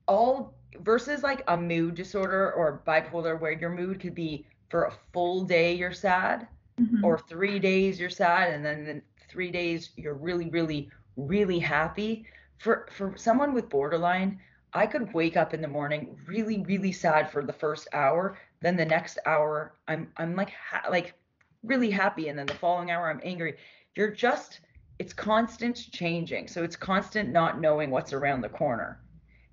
all 0.07 0.55
versus 0.81 1.23
like 1.23 1.43
a 1.49 1.57
mood 1.57 1.95
disorder 1.95 2.53
or 2.53 2.83
bipolar 2.87 3.41
where 3.41 3.53
your 3.53 3.71
mood 3.71 4.01
could 4.01 4.15
be 4.15 4.47
for 4.69 4.85
a 4.85 4.93
full 5.13 5.45
day 5.45 5.75
you're 5.75 5.93
sad 5.93 6.47
mm-hmm. 6.79 7.03
or 7.05 7.19
3 7.19 7.59
days 7.59 7.99
you're 7.99 8.11
sad 8.11 8.53
and 8.53 8.65
then 8.65 8.85
the 8.85 9.03
3 9.29 9.51
days 9.51 9.91
you're 9.97 10.15
really 10.15 10.49
really 10.51 10.91
really 11.19 11.59
happy. 11.59 12.25
For 12.59 12.89
for 12.91 13.15
someone 13.17 13.53
with 13.53 13.69
borderline, 13.69 14.41
I 14.73 14.87
could 14.87 15.13
wake 15.15 15.37
up 15.37 15.55
in 15.55 15.63
the 15.63 15.69
morning 15.69 16.19
really 16.27 16.63
really 16.63 16.93
sad 16.93 17.31
for 17.31 17.45
the 17.45 17.53
first 17.53 17.89
hour, 17.93 18.37
then 18.61 18.77
the 18.77 18.85
next 18.85 19.19
hour 19.27 19.75
I'm 19.89 20.13
I'm 20.17 20.37
like 20.37 20.51
ha- 20.51 20.89
like 20.91 21.15
really 21.63 21.91
happy 21.91 22.29
and 22.29 22.39
then 22.39 22.47
the 22.47 22.55
following 22.55 22.91
hour 22.91 23.11
I'm 23.11 23.21
angry. 23.25 23.57
You're 23.95 24.11
just 24.11 24.61
it's 24.99 25.13
constant 25.13 25.77
changing. 25.93 26.49
So 26.49 26.65
it's 26.65 26.77
constant 26.77 27.31
not 27.31 27.61
knowing 27.61 27.91
what's 27.91 28.13
around 28.13 28.41
the 28.41 28.49
corner. 28.49 29.01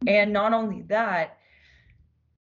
And 0.08 0.34
not 0.34 0.54
only 0.54 0.82
that, 0.84 1.38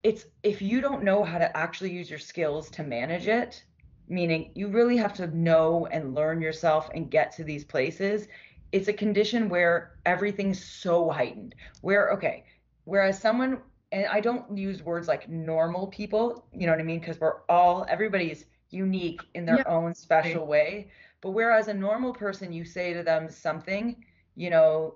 it's 0.03 0.25
if 0.44 0.62
you 0.62 0.82
don't 0.82 1.03
know 1.03 1.24
how 1.24 1.38
to 1.38 1.55
actually 1.58 1.91
use 1.91 2.10
your 2.10 2.20
skills 2.20 2.70
to 2.72 2.84
manage 2.84 3.27
it, 3.27 3.63
meaning 4.08 4.51
you 4.55 4.67
really 4.67 4.98
have 4.98 5.13
to 5.13 5.27
know 5.27 5.88
and 5.91 6.13
learn 6.13 6.41
yourself 6.41 6.89
and 6.94 7.10
get 7.10 7.32
to 7.34 7.44
these 7.44 7.63
places. 7.63 8.27
It's 8.72 8.88
a 8.88 8.94
condition 8.94 9.50
where 9.50 9.94
everything's 10.05 10.63
so 10.63 11.10
heightened. 11.10 11.55
Where 11.82 12.12
okay, 12.12 12.44
whereas 12.86 13.20
someone 13.20 13.62
and 13.92 14.08
I 14.08 14.20
don't 14.20 14.58
use 14.58 14.84
words 14.84 15.08
like 15.08 15.30
normal 15.30 15.88
people, 15.88 16.46
you 16.54 16.65
know 16.65 16.74
what 16.74 16.80
I 16.80 16.84
mean? 16.84 17.00
Because 17.00 17.20
we're 17.20 17.42
all 17.50 17.86
everybody's 17.89 18.46
unique 18.70 19.22
in 19.36 19.46
their 19.46 19.58
yeah. 19.58 19.63
own 19.68 19.94
special 19.94 20.46
way. 20.46 20.89
But 21.22 21.32
whereas 21.32 21.68
a 21.68 21.74
normal 21.74 22.13
person, 22.13 22.51
you 22.51 22.65
say 22.65 22.94
to 22.94 23.04
them 23.04 23.30
something, 23.30 24.06
you 24.36 24.50
know, 24.50 24.96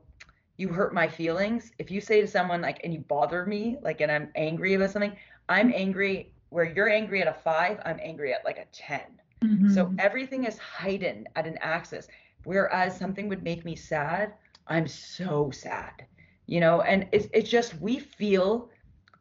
you 0.57 0.67
hurt 0.67 0.93
my 0.93 1.07
feelings. 1.07 1.71
If 1.79 1.89
you 1.89 2.01
say 2.01 2.21
to 2.21 2.27
someone 2.27 2.61
like, 2.61 2.81
and 2.83 2.93
you 2.93 2.99
bother 2.99 3.45
me, 3.45 3.77
like, 3.81 4.01
and 4.01 4.11
I'm 4.11 4.29
angry 4.35 4.73
about 4.73 4.91
something, 4.91 5.15
I'm 5.47 5.71
angry 5.73 6.33
where 6.49 6.65
you're 6.65 6.89
angry 6.89 7.21
at 7.21 7.27
a 7.27 7.33
five, 7.33 7.79
I'm 7.85 7.99
angry 8.03 8.33
at 8.33 8.43
like 8.43 8.57
a 8.57 8.65
10. 8.73 9.01
Mm-hmm. 9.41 9.73
So 9.73 9.93
everything 9.97 10.43
is 10.43 10.57
heightened 10.57 11.29
at 11.35 11.47
an 11.47 11.57
axis. 11.61 12.07
Whereas 12.43 12.97
something 12.97 13.29
would 13.29 13.43
make 13.43 13.63
me 13.63 13.75
sad, 13.75 14.33
I'm 14.67 14.87
so 14.87 15.49
sad, 15.51 16.05
you 16.49 16.59
know, 16.59 16.81
and 16.81 17.07
it's, 17.11 17.27
it's 17.31 17.49
just, 17.49 17.79
we 17.79 17.99
feel 17.99 18.71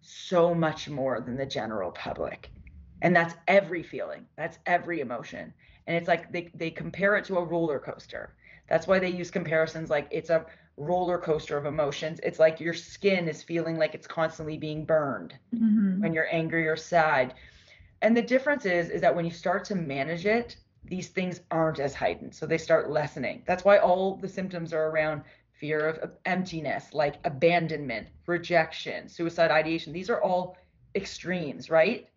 so 0.00 0.54
much 0.54 0.88
more 0.88 1.20
than 1.20 1.36
the 1.36 1.44
general 1.44 1.90
public. 1.90 2.50
And 3.02 3.14
that's 3.14 3.34
every 3.46 3.82
feeling, 3.82 4.24
that's 4.34 4.58
every 4.64 5.00
emotion. 5.00 5.52
And 5.86 5.94
it's 5.94 6.08
like 6.08 6.32
they, 6.32 6.50
they 6.54 6.70
compare 6.70 7.16
it 7.16 7.26
to 7.26 7.36
a 7.36 7.44
roller 7.44 7.78
coaster. 7.78 8.34
That's 8.66 8.86
why 8.86 8.98
they 8.98 9.10
use 9.10 9.30
comparisons 9.30 9.90
like 9.90 10.08
it's 10.10 10.30
a 10.30 10.46
roller 10.78 11.18
coaster 11.18 11.58
of 11.58 11.66
emotions. 11.66 12.18
It's 12.22 12.38
like 12.38 12.60
your 12.60 12.72
skin 12.72 13.28
is 13.28 13.42
feeling 13.42 13.76
like 13.76 13.94
it's 13.94 14.06
constantly 14.06 14.56
being 14.56 14.86
burned 14.86 15.34
mm-hmm. 15.54 16.00
when 16.00 16.14
you're 16.14 16.32
angry 16.32 16.66
or 16.66 16.76
sad. 16.76 17.34
And 18.00 18.16
the 18.16 18.22
difference 18.22 18.64
is 18.64 18.88
is 18.88 19.02
that 19.02 19.14
when 19.14 19.26
you 19.26 19.30
start 19.30 19.66
to 19.66 19.74
manage 19.74 20.24
it, 20.24 20.56
these 20.82 21.08
things 21.08 21.42
aren't 21.50 21.78
as 21.78 21.94
heightened. 21.94 22.34
So 22.34 22.46
they 22.46 22.58
start 22.58 22.90
lessening. 22.90 23.42
That's 23.46 23.66
why 23.66 23.78
all 23.78 24.16
the 24.16 24.28
symptoms 24.28 24.72
are 24.72 24.88
around 24.88 25.24
fear 25.58 25.88
of 25.88 26.12
emptiness, 26.24 26.92
like 26.92 27.16
abandonment, 27.24 28.08
rejection, 28.26 29.08
suicide 29.08 29.50
ideation. 29.50 29.92
These 29.92 30.10
are 30.10 30.22
all 30.22 30.56
extremes, 30.94 31.70
right? 31.70 32.08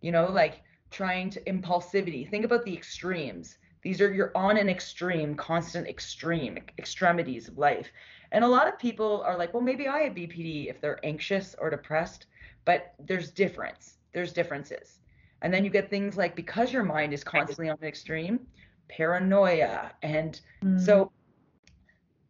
You 0.00 0.12
know, 0.12 0.26
like 0.30 0.62
trying 0.90 1.30
to 1.30 1.40
impulsivity. 1.44 2.28
Think 2.28 2.44
about 2.44 2.64
the 2.64 2.74
extremes. 2.74 3.56
These 3.82 4.00
are 4.00 4.12
you're 4.12 4.32
on 4.36 4.56
an 4.56 4.68
extreme, 4.68 5.34
constant 5.34 5.88
extreme 5.88 6.58
extremities 6.78 7.48
of 7.48 7.58
life. 7.58 7.90
And 8.30 8.44
a 8.44 8.48
lot 8.48 8.68
of 8.68 8.78
people 8.78 9.22
are 9.22 9.36
like, 9.36 9.52
well, 9.52 9.62
maybe 9.62 9.88
I 9.88 10.00
have 10.00 10.14
BPD 10.14 10.70
if 10.70 10.80
they're 10.80 11.04
anxious 11.04 11.54
or 11.58 11.70
depressed, 11.70 12.26
but 12.64 12.94
there's 12.98 13.30
difference. 13.30 13.98
There's 14.12 14.32
differences. 14.32 15.00
And 15.42 15.52
then 15.52 15.64
you 15.64 15.70
get 15.70 15.90
things 15.90 16.16
like 16.16 16.36
because 16.36 16.72
your 16.72 16.84
mind 16.84 17.12
is 17.12 17.24
constantly 17.24 17.68
on 17.68 17.78
an 17.80 17.88
extreme, 17.88 18.40
paranoia. 18.88 19.92
And 20.02 20.40
mm. 20.62 20.80
so 20.80 21.10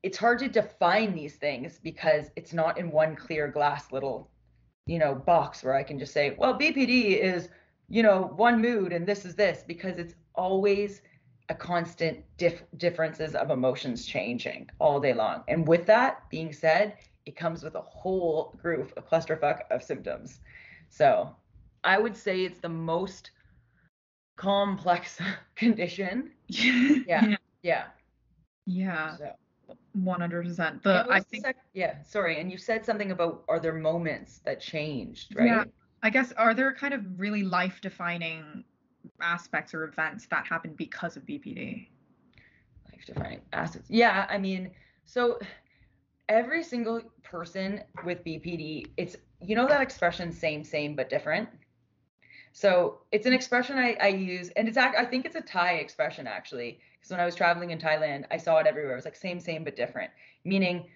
it's 0.02 0.18
hard 0.18 0.38
to 0.40 0.48
define 0.48 1.14
these 1.14 1.36
things 1.36 1.78
because 1.82 2.30
it's 2.36 2.52
not 2.52 2.78
in 2.78 2.90
one 2.90 3.14
clear 3.14 3.48
glass 3.48 3.92
little, 3.92 4.30
you 4.86 4.98
know, 4.98 5.14
box 5.14 5.62
where 5.62 5.74
I 5.74 5.82
can 5.82 5.98
just 5.98 6.12
say, 6.12 6.34
well, 6.38 6.58
BPD 6.58 7.18
is, 7.18 7.48
you 7.88 8.02
know, 8.02 8.32
one 8.36 8.60
mood 8.60 8.92
and 8.92 9.06
this 9.06 9.24
is 9.24 9.34
this 9.34 9.62
because 9.66 9.98
it's 9.98 10.14
always 10.34 11.02
a 11.48 11.54
constant 11.54 12.24
dif- 12.36 12.64
differences 12.78 13.34
of 13.34 13.50
emotions 13.50 14.06
changing 14.06 14.68
all 14.78 14.98
day 14.98 15.14
long. 15.14 15.44
And 15.48 15.66
with 15.68 15.86
that 15.86 16.28
being 16.30 16.52
said, 16.52 16.96
it 17.26 17.36
comes 17.36 17.62
with 17.62 17.74
a 17.76 17.80
whole 17.80 18.54
group, 18.60 18.92
a 18.96 19.02
clusterfuck 19.02 19.60
of 19.70 19.82
symptoms. 19.82 20.40
So 20.88 21.34
I 21.84 21.98
would 21.98 22.16
say 22.16 22.40
it's 22.44 22.58
the 22.58 22.68
most 22.68 23.30
complex 24.36 25.20
condition. 25.54 26.32
yeah. 26.48 27.36
Yeah. 27.62 27.84
Yeah. 28.66 29.16
So. 29.16 29.32
100%. 29.96 30.82
The 30.82 31.06
I 31.10 31.20
think 31.20 31.44
sec- 31.44 31.56
yeah, 31.74 32.02
sorry, 32.02 32.40
and 32.40 32.50
you 32.50 32.58
said 32.58 32.84
something 32.84 33.10
about 33.10 33.44
are 33.48 33.60
there 33.60 33.74
moments 33.74 34.40
that 34.44 34.60
changed, 34.60 35.34
right? 35.36 35.46
Yeah. 35.46 35.64
I 36.02 36.10
guess 36.10 36.32
are 36.32 36.54
there 36.54 36.74
kind 36.74 36.94
of 36.94 37.04
really 37.18 37.42
life 37.42 37.80
defining 37.80 38.64
aspects 39.20 39.72
or 39.74 39.84
events 39.84 40.26
that 40.26 40.46
happen 40.46 40.74
because 40.76 41.16
of 41.16 41.24
BPD? 41.24 41.88
Life 42.90 43.04
defining 43.06 43.40
aspects. 43.52 43.88
Yeah, 43.90 44.26
I 44.28 44.38
mean, 44.38 44.70
so 45.04 45.38
every 46.28 46.62
single 46.62 47.02
person 47.22 47.82
with 48.04 48.24
BPD, 48.24 48.92
it's 48.96 49.16
you 49.40 49.54
know 49.54 49.66
that 49.68 49.80
expression 49.80 50.32
same 50.32 50.64
same 50.64 50.96
but 50.96 51.08
different. 51.08 51.48
So 52.52 52.98
it's 53.12 53.26
an 53.26 53.32
expression 53.32 53.78
I, 53.78 53.96
I 54.00 54.08
use, 54.08 54.50
and 54.50 54.68
it's 54.68 54.76
I 54.76 55.04
think 55.06 55.24
it's 55.24 55.36
a 55.36 55.40
Thai 55.40 55.74
expression 55.74 56.26
actually, 56.26 56.80
because 57.02 57.10
when 57.10 57.20
I 57.20 57.24
was 57.24 57.34
traveling 57.34 57.70
in 57.70 57.78
Thailand, 57.78 58.24
I 58.30 58.36
saw 58.36 58.58
it 58.58 58.66
everywhere. 58.66 58.92
It 58.92 58.96
was 58.96 59.04
like 59.04 59.16
same 59.16 59.40
same 59.40 59.64
but 59.64 59.76
different, 59.76 60.10
meaning 60.44 60.86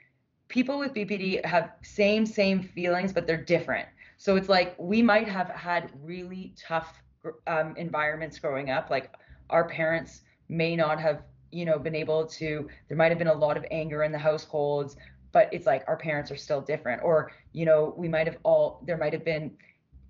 people 0.48 0.78
with 0.78 0.94
BPD 0.94 1.44
have 1.44 1.72
same 1.82 2.24
same 2.24 2.62
feelings 2.62 3.12
but 3.12 3.26
they're 3.26 3.44
different. 3.44 3.88
So 4.16 4.36
it's 4.36 4.48
like 4.48 4.76
we 4.78 5.02
might 5.02 5.28
have 5.28 5.48
had 5.48 5.90
really 6.02 6.54
tough 6.56 7.02
um, 7.46 7.74
environments 7.76 8.38
growing 8.38 8.70
up. 8.70 8.88
Like 8.88 9.12
our 9.50 9.68
parents 9.68 10.22
may 10.48 10.76
not 10.76 11.00
have 11.00 11.22
you 11.50 11.64
know, 11.64 11.78
been 11.78 11.94
able 11.94 12.26
to, 12.26 12.68
there 12.88 12.96
might 12.96 13.10
have 13.10 13.18
been 13.18 13.28
a 13.28 13.34
lot 13.34 13.56
of 13.56 13.64
anger 13.70 14.02
in 14.02 14.12
the 14.12 14.18
households, 14.18 14.96
but 15.32 15.48
it's 15.52 15.66
like 15.66 15.84
our 15.86 15.96
parents 15.96 16.30
are 16.30 16.36
still 16.36 16.60
different. 16.60 17.02
Or, 17.02 17.32
you 17.52 17.64
know, 17.64 17.94
we 17.96 18.08
might 18.08 18.26
have 18.26 18.38
all, 18.42 18.82
there 18.86 18.96
might 18.96 19.12
have 19.12 19.24
been 19.24 19.52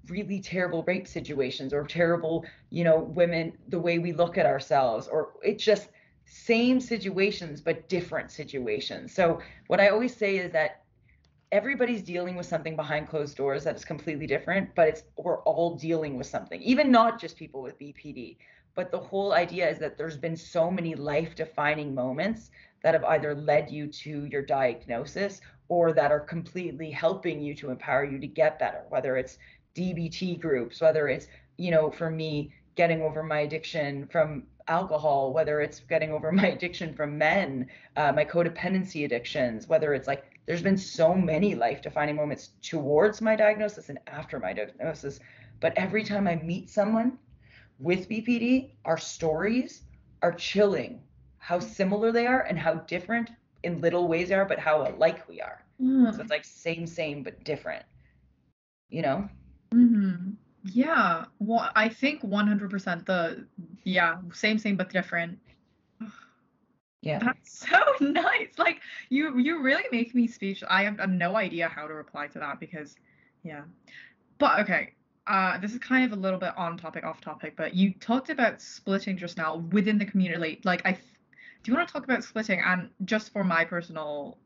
really 0.09 0.41
terrible 0.41 0.83
rape 0.85 1.07
situations 1.07 1.73
or 1.73 1.85
terrible, 1.85 2.45
you 2.71 2.85
know, 2.85 2.99
women, 2.99 3.53
the 3.69 3.79
way 3.79 3.99
we 3.99 4.13
look 4.13 4.39
at 4.39 4.47
ourselves, 4.47 5.09
or 5.09 5.33
it's 5.43 5.65
just 5.65 5.89
same 6.27 6.81
situations, 6.81 7.61
but 7.61 7.89
different 7.89 8.31
situations. 8.31 9.13
So, 9.13 9.41
what 9.69 9.81
I 9.81 9.89
always 9.89 10.15
say 10.15 10.39
is 10.39 10.53
that 10.53 10.83
everybody's 11.53 12.03
dealing 12.03 12.37
with 12.37 12.47
something 12.47 12.75
behind 12.77 13.09
closed 13.09 13.37
doors 13.37 13.65
that 13.65 13.77
is 13.77 13.85
completely 13.85 14.27
different, 14.27 14.75
but 14.75 14.89
it's 14.89 15.03
we're 15.17 15.43
all 15.43 15.77
dealing 15.77 16.17
with 16.17 16.27
something, 16.27 16.61
even 16.63 16.91
not 16.91 17.21
just 17.21 17.37
people 17.37 17.63
with 17.63 17.79
BPD. 17.79 18.37
But 18.75 18.91
the 18.91 18.99
whole 18.99 19.33
idea 19.33 19.69
is 19.71 19.79
that 19.79 19.97
there's 19.97 20.19
been 20.19 20.37
so 20.37 20.71
many 20.71 20.95
life 20.95 21.35
defining 21.35 21.95
moments 21.95 22.51
that 22.83 22.93
have 22.93 23.05
either 23.05 23.35
led 23.35 23.71
you 23.71 23.87
to 23.87 24.27
your 24.27 24.43
diagnosis 24.43 25.41
or 25.69 25.93
that 25.93 26.13
are 26.13 26.21
completely 26.21 26.91
helping 26.91 27.41
you 27.41 27.55
to 27.55 27.71
empower 27.71 28.05
you 28.05 28.19
to 28.19 28.27
get 28.27 28.59
better, 28.59 28.83
whether 28.89 29.17
it's 29.17 29.39
DBT 29.76 30.40
groups, 30.40 30.80
whether 30.80 31.09
it's, 31.09 31.28
you 31.56 31.71
know, 31.71 31.90
for 31.90 32.11
me, 32.11 32.52
getting 32.75 33.02
over 33.02 33.23
my 33.23 33.40
addiction 33.40 34.06
from 34.06 34.45
alcohol, 34.68 35.33
whether 35.33 35.61
it's 35.61 35.80
getting 35.80 36.11
over 36.12 36.33
my 36.40 36.49
addiction 36.49 36.95
from 36.95 37.16
men, 37.18 37.68
uh, 37.97 38.12
my 38.12 38.25
codependency 38.25 39.04
addictions, 39.04 39.68
whether 39.68 39.95
it's 39.95 40.06
like 40.06 40.40
there's 40.47 40.62
been 40.62 40.76
so 40.78 41.14
many 41.14 41.54
life 41.54 41.83
defining 41.83 42.16
moments 42.16 42.50
towards 42.62 43.21
my 43.21 43.35
diagnosis 43.35 43.88
and 43.88 43.99
after 44.06 44.38
my 44.38 44.52
diagnosis. 44.52 45.18
But 45.61 45.73
every 45.76 46.04
time 46.04 46.28
I 46.28 46.37
meet 46.37 46.71
someone 46.71 47.18
with 47.78 48.09
BPD, 48.09 48.71
our 48.85 48.99
stories 48.99 49.83
are 50.23 50.33
chilling 50.33 51.00
how 51.38 51.59
similar 51.59 52.12
they 52.12 52.26
are 52.26 52.42
and 52.42 52.59
how 52.59 52.75
different 52.75 53.30
in 53.62 53.80
little 53.80 54.09
ways 54.09 54.28
they 54.28 54.35
are, 54.35 54.45
but 54.45 54.59
how 54.59 54.83
alike 54.83 55.28
we 55.28 55.40
are. 55.40 55.64
Mm. 55.80 56.14
So 56.14 56.21
it's 56.21 56.30
like 56.30 56.45
same, 56.45 56.87
same, 56.87 57.23
but 57.23 57.45
different, 57.45 57.85
you 58.88 59.02
know? 59.02 59.28
Mm-hmm. 59.73 60.33
Yeah. 60.65 61.27
Well, 61.39 61.71
I 61.75 61.89
think 61.89 62.23
100% 62.23 63.07
the, 63.07 63.47
yeah, 63.85 64.17
same, 64.33 64.59
same, 64.59 64.77
but 64.77 64.91
different. 64.91 65.39
Yeah. 67.07 67.21
That's 67.21 67.67
so 67.71 67.79
nice. 68.01 68.59
Like 68.59 68.81
you 69.11 69.39
you 69.39 69.63
really 69.63 69.85
make 69.93 70.15
me 70.15 70.27
speechless. 70.27 70.69
I 70.71 70.85
have 70.85 70.99
no 71.09 71.37
idea 71.37 71.69
how 71.69 71.87
to 71.87 71.95
reply 71.95 72.27
to 72.29 72.39
that 72.41 72.59
because 72.59 72.97
yeah. 73.45 73.63
But 74.39 74.61
okay. 74.61 74.93
Uh 75.27 75.59
this 75.59 75.73
is 75.73 75.79
kind 75.79 76.05
of 76.05 76.19
a 76.19 76.21
little 76.21 76.39
bit 76.39 76.53
on 76.57 76.77
topic 76.77 77.05
off 77.05 77.21
topic, 77.21 77.55
but 77.57 77.75
you 77.75 77.93
talked 77.95 78.31
about 78.31 78.61
splitting 78.61 79.17
just 79.17 79.37
now 79.37 79.57
within 79.73 79.99
the 79.99 80.05
community. 80.05 80.61
Like 80.65 80.83
I 80.85 80.93
do 80.93 81.73
you 81.73 81.77
want 81.77 81.89
to 81.89 81.93
talk 81.93 82.05
about 82.05 82.25
splitting 82.25 82.61
and 82.61 82.91
just 83.05 83.33
for 83.33 83.45
my 83.45 83.65
personal 83.65 84.39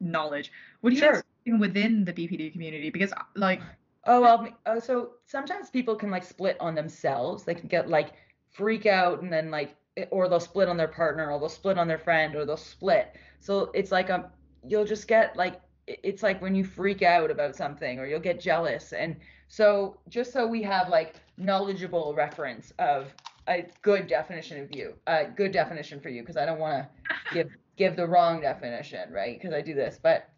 knowledge, 0.00 0.52
what 0.80 0.90
do 0.90 0.96
you 0.96 1.00
sure. 1.00 1.58
within 1.58 2.04
the 2.04 2.12
BPD 2.12 2.52
community 2.52 2.90
because 2.90 3.12
like 3.34 3.60
Oh 4.06 4.20
well, 4.20 4.48
oh, 4.66 4.78
so 4.78 5.12
sometimes 5.24 5.70
people 5.70 5.96
can 5.96 6.10
like 6.10 6.24
split 6.24 6.56
on 6.60 6.74
themselves. 6.74 7.44
They 7.44 7.54
can 7.54 7.68
get 7.68 7.88
like 7.88 8.12
freak 8.50 8.86
out 8.86 9.22
and 9.22 9.32
then 9.32 9.50
like 9.50 9.76
or 10.10 10.28
they'll 10.28 10.40
split 10.40 10.68
on 10.68 10.76
their 10.76 10.88
partner 10.88 11.30
or 11.30 11.38
they'll 11.38 11.48
split 11.48 11.78
on 11.78 11.88
their 11.88 11.98
friend 11.98 12.34
or 12.34 12.44
they'll 12.44 12.56
split. 12.56 13.16
So 13.40 13.70
it's 13.74 13.92
like 13.92 14.10
um 14.10 14.26
you'll 14.66 14.84
just 14.84 15.08
get 15.08 15.36
like 15.36 15.60
it's 15.86 16.22
like 16.22 16.40
when 16.40 16.54
you 16.54 16.64
freak 16.64 17.02
out 17.02 17.30
about 17.30 17.56
something 17.56 17.98
or 17.98 18.06
you'll 18.06 18.20
get 18.20 18.40
jealous. 18.40 18.92
And 18.92 19.16
so 19.48 19.98
just 20.08 20.32
so 20.32 20.46
we 20.46 20.62
have 20.62 20.88
like 20.88 21.14
knowledgeable 21.36 22.14
reference 22.14 22.72
of 22.78 23.12
a 23.48 23.66
good 23.82 24.06
definition 24.06 24.62
of 24.62 24.74
you 24.74 24.94
a 25.06 25.26
good 25.26 25.52
definition 25.52 26.00
for 26.00 26.08
you 26.08 26.22
because 26.22 26.36
i 26.36 26.46
don't 26.46 26.58
want 26.58 26.82
to 26.82 27.14
give 27.34 27.50
give 27.76 27.94
the 27.96 28.06
wrong 28.06 28.40
definition 28.40 29.12
right? 29.12 29.38
Because 29.38 29.52
i 29.52 29.60
do 29.60 29.74
this. 29.74 29.98
But 30.02 30.28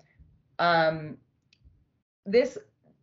um 0.59 1.17
this 2.25 2.59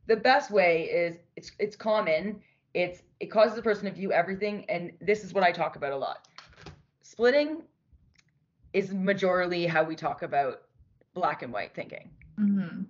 the 0.08 0.16
best 0.16 0.52
way 0.52 0.84
is 0.84 1.18
it's 1.36 1.52
it's 1.60 1.76
common 1.76 2.40
it's 2.74 3.04
it 3.20 3.28
causes 3.28 3.58
a 3.58 3.62
person 3.62 3.86
to 3.86 3.92
view 3.92 4.12
everything 4.12 4.66
and 4.70 4.92
this 5.02 5.24
is 5.24 5.34
what 5.34 5.44
i 5.44 5.52
talk 5.52 5.76
about 5.76 5.92
a 5.92 5.98
lot 5.98 6.28
splitting 7.02 7.62
is 8.74 8.89
majorly 8.89 9.68
how 9.68 9.84
we 9.84 9.96
talk 9.96 10.24
about 10.24 10.62
black 11.13 11.44
and 11.44 11.54
white 11.54 11.74
thinking. 11.76 12.10
Mm-hmm. 12.39 12.84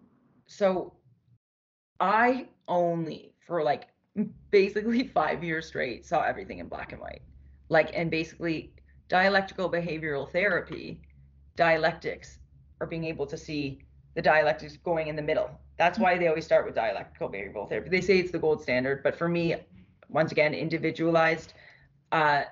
So 0.47 0.93
I 1.99 2.47
only 2.67 3.34
for 3.45 3.63
like 3.63 3.88
basically 4.49 5.08
five 5.13 5.43
years 5.43 5.67
straight 5.67 6.06
saw 6.06 6.21
everything 6.21 6.60
in 6.60 6.67
black 6.67 6.93
and 6.93 7.02
white. 7.02 7.21
Like, 7.69 7.91
and 7.93 8.10
basically 8.10 8.73
dialectical 9.10 9.69
behavioral 9.69 10.30
therapy, 10.32 11.02
dialectics, 11.56 12.39
are 12.80 12.88
being 12.88 13.06
able 13.06 13.26
to 13.26 13.38
see 13.38 13.80
the 14.15 14.21
dialect 14.21 14.63
is 14.63 14.78
going 14.78 15.08
in 15.08 15.15
the 15.15 15.21
middle. 15.21 15.49
That's 15.78 15.97
why 15.97 16.17
they 16.17 16.28
always 16.28 16.45
start 16.45 16.65
with 16.65 16.76
dialectical 16.76 17.30
behavioral 17.30 17.67
therapy. 17.67 17.89
They 17.89 18.02
say 18.02 18.19
it's 18.19 18.32
the 18.32 18.39
gold 18.39 18.62
standard, 18.62 19.02
but 19.04 19.17
for 19.17 19.28
me, 19.28 19.56
once 20.10 20.32
again, 20.32 20.54
individualized. 20.54 21.54
Uh, 22.12 22.43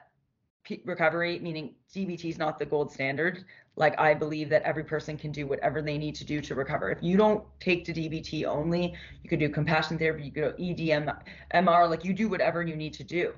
recovery, 0.86 1.39
meaning 1.39 1.74
DBT 1.93 2.26
is 2.26 2.38
not 2.38 2.60
the 2.60 2.65
gold 2.65 2.91
standard. 2.91 3.45
Like 3.76 4.00
I 4.00 4.13
believe 4.13 4.50
that 4.50 4.62
every 4.63 4.84
person 4.84 5.17
can 5.17 5.32
do 5.32 5.47
whatever 5.47 5.82
they 5.82 5.97
need 5.97 6.15
to 6.15 6.26
do 6.26 6.41
to 6.41 6.56
recover. 6.56 6.91
If 6.91 7.02
you 7.02 7.17
don't 7.17 7.43
take 7.60 7.86
to 7.86 7.93
DBT 7.93 8.45
only, 8.45 8.93
you 9.24 9.30
could 9.30 9.39
do 9.39 9.50
compassion 9.50 9.97
therapy, 9.97 10.26
you 10.26 10.32
could 10.32 10.58
do 10.58 10.63
EDM, 10.63 11.15
MR, 11.54 11.89
like 11.89 12.06
you 12.06 12.13
do 12.13 12.30
whatever 12.30 12.62
you 12.62 12.76
need 12.76 12.93
to 12.93 13.04
do. 13.04 13.34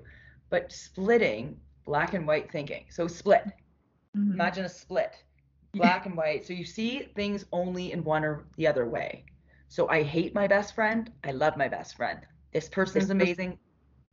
But 0.49 0.71
splitting 0.71 1.57
black 1.85 2.13
and 2.13 2.27
white 2.27 2.51
thinking. 2.51 2.85
So 2.89 3.07
split. 3.07 3.45
Mm-hmm. 4.17 4.33
Imagine 4.33 4.65
a 4.65 4.69
split, 4.69 5.23
black 5.73 6.05
and 6.05 6.15
white. 6.15 6.45
So 6.45 6.53
you 6.53 6.65
see 6.65 7.09
things 7.15 7.45
only 7.51 7.91
in 7.91 8.03
one 8.03 8.23
or 8.23 8.45
the 8.57 8.67
other 8.67 8.87
way. 8.87 9.25
So 9.67 9.89
I 9.89 10.03
hate 10.03 10.35
my 10.35 10.47
best 10.47 10.75
friend. 10.75 11.11
I 11.23 11.31
love 11.31 11.57
my 11.57 11.67
best 11.67 11.97
friend. 11.97 12.19
This 12.53 12.69
person's 12.69 13.09
amazing. 13.09 13.57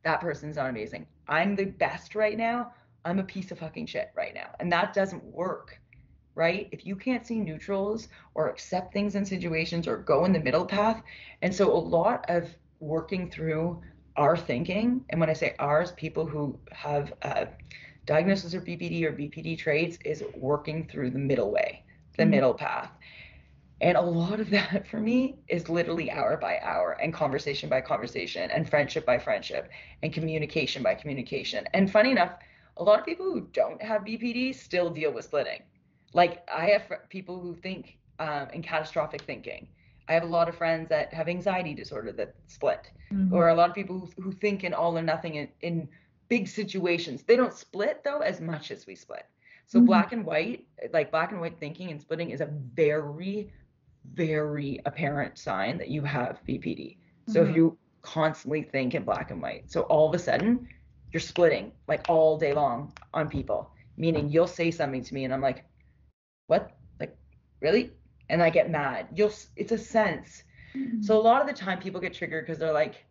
That 0.03 0.21
person's 0.21 0.55
not 0.55 0.69
amazing. 0.69 1.05
I'm 1.27 1.55
the 1.55 1.65
best 1.65 2.15
right 2.15 2.37
now. 2.37 2.73
I'm 3.05 3.19
a 3.19 3.23
piece 3.23 3.51
of 3.51 3.59
fucking 3.59 3.85
shit 3.85 4.11
right 4.15 4.33
now. 4.33 4.49
And 4.59 4.71
that 4.71 4.93
doesn't 4.93 5.23
work, 5.23 5.79
right? 6.33 6.67
If 6.71 6.85
you 6.85 6.95
can't 6.95 7.25
see 7.25 7.39
neutrals 7.39 8.07
or 8.33 8.49
accept 8.49 8.93
things 8.93 9.15
in 9.15 9.23
situations 9.23 9.87
or 9.87 9.97
go 9.97 10.25
in 10.25 10.33
the 10.33 10.39
middle 10.39 10.65
path. 10.65 11.03
And 11.43 11.53
so 11.53 11.71
a 11.71 11.77
lot 11.77 12.25
of 12.27 12.49
working 12.79 13.29
through 13.29 13.81
our 14.17 14.35
thinking, 14.35 15.05
and 15.09 15.19
when 15.19 15.29
I 15.29 15.33
say 15.33 15.55
ours, 15.59 15.91
people 15.91 16.25
who 16.25 16.59
have 16.71 17.13
uh, 17.21 17.45
diagnosis 18.05 18.53
of 18.53 18.63
BPD 18.63 19.03
or 19.03 19.11
BPD 19.11 19.57
traits, 19.57 19.97
is 20.05 20.23
working 20.35 20.87
through 20.87 21.11
the 21.11 21.19
middle 21.19 21.51
way, 21.51 21.83
the 22.17 22.23
mm-hmm. 22.23 22.31
middle 22.31 22.53
path. 22.53 22.91
And 23.81 23.97
a 23.97 24.01
lot 24.01 24.39
of 24.39 24.49
that 24.51 24.87
for 24.91 24.99
me 24.99 25.39
is 25.47 25.69
literally 25.69 26.11
hour 26.11 26.37
by 26.37 26.59
hour 26.59 26.97
and 27.01 27.13
conversation 27.13 27.69
by 27.69 27.81
conversation 27.81 28.49
and 28.51 28.69
friendship 28.69 29.05
by 29.05 29.17
friendship 29.17 29.69
and 30.03 30.13
communication 30.13 30.83
by 30.83 30.95
communication. 30.95 31.67
And 31.73 31.91
funny 31.91 32.11
enough, 32.11 32.33
a 32.77 32.83
lot 32.83 32.99
of 32.99 33.05
people 33.05 33.25
who 33.25 33.41
don't 33.53 33.81
have 33.81 34.03
BPD 34.03 34.55
still 34.55 34.89
deal 34.89 35.11
with 35.11 35.25
splitting. 35.25 35.61
Like 36.13 36.47
I 36.51 36.67
have 36.67 36.83
people 37.09 37.39
who 37.39 37.55
think 37.55 37.97
um, 38.19 38.47
in 38.53 38.61
catastrophic 38.61 39.21
thinking. 39.23 39.67
I 40.07 40.13
have 40.13 40.23
a 40.23 40.27
lot 40.27 40.49
of 40.49 40.55
friends 40.55 40.89
that 40.89 41.13
have 41.13 41.29
anxiety 41.29 41.73
disorder 41.73 42.11
that 42.13 42.35
split, 42.47 42.91
mm-hmm. 43.11 43.33
or 43.33 43.49
a 43.49 43.55
lot 43.55 43.69
of 43.69 43.75
people 43.75 43.99
who, 43.99 44.21
who 44.21 44.31
think 44.31 44.63
in 44.63 44.73
all 44.73 44.97
or 44.97 45.01
nothing 45.01 45.35
in, 45.35 45.47
in 45.61 45.87
big 46.31 46.47
situations. 46.47 47.23
They 47.23 47.35
don't 47.35 47.53
split 47.53 48.05
though 48.05 48.19
as 48.19 48.39
much 48.39 48.71
as 48.71 48.87
we 48.87 48.95
split. 48.95 49.25
So 49.67 49.79
mm-hmm. 49.79 49.85
black 49.85 50.13
and 50.13 50.25
white, 50.25 50.65
like 50.93 51.11
black 51.11 51.33
and 51.33 51.41
white 51.41 51.59
thinking 51.59 51.91
and 51.91 51.99
splitting 51.99 52.29
is 52.29 52.39
a 52.39 52.45
very, 52.73 53.51
very 54.13 54.79
apparent 54.85 55.37
sign 55.37 55.77
that 55.77 55.89
you 55.89 56.03
have 56.03 56.39
BPD. 56.47 56.95
So 57.27 57.41
mm-hmm. 57.41 57.49
if 57.49 57.55
you 57.57 57.77
constantly 58.01 58.63
think 58.63 58.95
in 58.95 59.03
black 59.03 59.29
and 59.31 59.41
white, 59.41 59.69
so 59.69 59.81
all 59.81 60.07
of 60.07 60.15
a 60.15 60.19
sudden 60.19 60.69
you're 61.11 61.19
splitting 61.19 61.73
like 61.89 62.05
all 62.07 62.37
day 62.37 62.53
long 62.53 62.93
on 63.13 63.27
people. 63.27 63.69
Meaning 63.97 64.29
you'll 64.29 64.47
say 64.47 64.71
something 64.71 65.03
to 65.03 65.13
me 65.13 65.25
and 65.25 65.33
I'm 65.33 65.41
like, 65.41 65.65
what? 66.47 66.71
Like, 67.01 67.13
really? 67.59 67.91
And 68.29 68.41
I 68.41 68.49
get 68.49 68.71
mad. 68.71 69.07
You'll 69.13 69.33
it's 69.57 69.73
a 69.73 69.77
sense. 69.77 70.43
Mm-hmm. 70.77 71.01
So 71.01 71.19
a 71.19 71.21
lot 71.21 71.41
of 71.41 71.47
the 71.47 71.53
time 71.53 71.79
people 71.79 71.99
get 71.99 72.13
triggered 72.13 72.45
because 72.45 72.57
they're 72.57 72.71
like, 72.71 73.05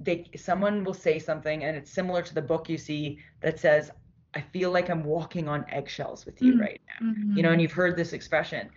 they 0.00 0.28
someone 0.36 0.84
will 0.84 0.94
say 0.94 1.18
something 1.18 1.64
and 1.64 1.76
it's 1.76 1.90
similar 1.90 2.22
to 2.22 2.34
the 2.34 2.42
book 2.42 2.68
you 2.68 2.78
see 2.78 3.18
that 3.40 3.58
says, 3.58 3.90
I 4.34 4.40
feel 4.40 4.70
like 4.70 4.88
I'm 4.90 5.04
walking 5.04 5.48
on 5.48 5.64
eggshells 5.68 6.26
with 6.26 6.42
you 6.42 6.52
mm-hmm. 6.52 6.60
right 6.60 6.80
now. 6.88 7.06
Mm-hmm. 7.06 7.36
You 7.36 7.42
know, 7.42 7.52
and 7.52 7.62
you've 7.62 7.72
heard 7.72 7.96
this 7.96 8.12
expression. 8.12 8.68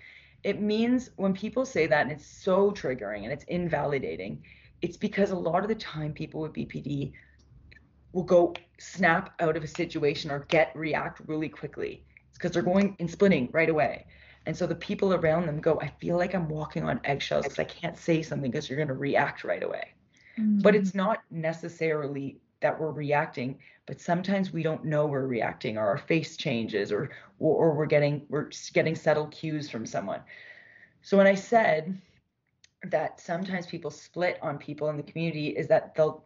It 0.43 0.61
means 0.61 1.09
when 1.15 1.33
people 1.33 1.65
say 1.65 1.87
that 1.87 2.01
and 2.03 2.11
it's 2.11 2.25
so 2.25 2.71
triggering 2.71 3.23
and 3.23 3.33
it's 3.33 3.43
invalidating, 3.45 4.43
it's 4.81 4.97
because 4.97 5.31
a 5.31 5.35
lot 5.35 5.63
of 5.63 5.67
the 5.67 5.75
time 5.75 6.13
people 6.13 6.41
with 6.41 6.53
BPD 6.53 7.13
will 8.13 8.23
go 8.23 8.53
snap 8.77 9.33
out 9.39 9.57
of 9.57 9.63
a 9.63 9.67
situation 9.67 10.31
or 10.31 10.45
get 10.49 10.71
react 10.75 11.21
really 11.27 11.49
quickly. 11.49 12.03
It's 12.29 12.37
because 12.37 12.51
they're 12.51 12.61
going 12.61 12.95
in 12.99 13.07
splitting 13.07 13.49
right 13.51 13.69
away. 13.69 14.05
And 14.45 14.55
so 14.55 14.65
the 14.65 14.75
people 14.75 15.13
around 15.13 15.45
them 15.45 15.59
go, 15.59 15.79
I 15.81 15.91
feel 15.99 16.17
like 16.17 16.33
I'm 16.33 16.47
walking 16.47 16.83
on 16.83 17.01
eggshells 17.03 17.43
because 17.43 17.59
I 17.59 17.65
can't 17.65 17.97
say 17.97 18.21
something 18.21 18.49
because 18.49 18.69
you're 18.69 18.77
going 18.77 18.87
to 18.87 18.93
react 18.93 19.43
right 19.43 19.61
away. 19.61 19.93
Mm-hmm. 20.39 20.59
But 20.59 20.75
it's 20.75 20.93
not 20.93 21.23
necessarily 21.31 22.39
that 22.61 22.79
we're 22.79 22.91
reacting, 22.91 23.57
but 23.85 24.01
sometimes 24.01 24.51
we 24.51 24.63
don't 24.63 24.85
know 24.85 25.05
we're 25.05 25.27
reacting 25.27 25.77
or 25.77 25.87
our 25.87 25.97
face 25.97 26.37
changes 26.37 26.91
or 26.91 27.09
or, 27.39 27.55
or 27.55 27.75
we're 27.75 27.85
getting 27.85 28.25
we're 28.29 28.49
getting 28.73 28.95
subtle 28.95 29.27
cues 29.27 29.69
from 29.69 29.85
someone. 29.85 30.21
So 31.01 31.17
when 31.17 31.27
I 31.27 31.35
said 31.35 31.97
that 32.83 33.19
sometimes 33.19 33.65
people 33.65 33.91
split 33.91 34.37
on 34.41 34.57
people 34.57 34.89
in 34.89 34.97
the 34.97 35.03
community 35.03 35.47
is 35.49 35.67
that 35.67 35.95
they'll 35.95 36.23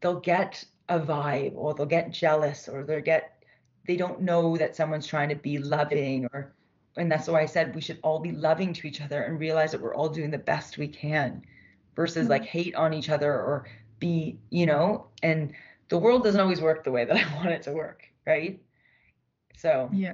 they'll 0.00 0.20
get 0.20 0.64
a 0.88 0.98
vibe 0.98 1.52
or 1.54 1.74
they'll 1.74 1.86
get 1.86 2.12
jealous 2.12 2.68
or 2.68 2.84
they'll 2.84 3.00
get 3.00 3.42
they 3.86 3.96
don't 3.96 4.20
know 4.20 4.56
that 4.56 4.76
someone's 4.76 5.06
trying 5.06 5.28
to 5.28 5.34
be 5.34 5.58
loving 5.58 6.26
or 6.32 6.52
and 6.96 7.10
that's 7.10 7.28
why 7.28 7.40
I 7.42 7.46
said 7.46 7.74
we 7.74 7.80
should 7.80 7.98
all 8.02 8.18
be 8.18 8.32
loving 8.32 8.72
to 8.72 8.86
each 8.86 9.00
other 9.00 9.22
and 9.22 9.38
realize 9.38 9.72
that 9.72 9.80
we're 9.80 9.94
all 9.94 10.08
doing 10.08 10.30
the 10.30 10.38
best 10.38 10.78
we 10.78 10.88
can 10.88 11.42
versus 11.98 12.22
mm-hmm. 12.22 12.30
like 12.30 12.44
hate 12.44 12.76
on 12.76 12.94
each 12.94 13.10
other 13.10 13.32
or 13.32 13.66
be, 13.98 14.38
you 14.50 14.66
know, 14.66 15.08
and 15.24 15.52
the 15.88 15.98
world 15.98 16.22
doesn't 16.22 16.40
always 16.40 16.60
work 16.60 16.84
the 16.84 16.92
way 16.92 17.04
that 17.04 17.16
I 17.26 17.34
want 17.34 17.48
it 17.48 17.62
to 17.64 17.72
work, 17.72 18.04
right? 18.24 18.60
So 19.56 19.90
yeah. 19.92 20.12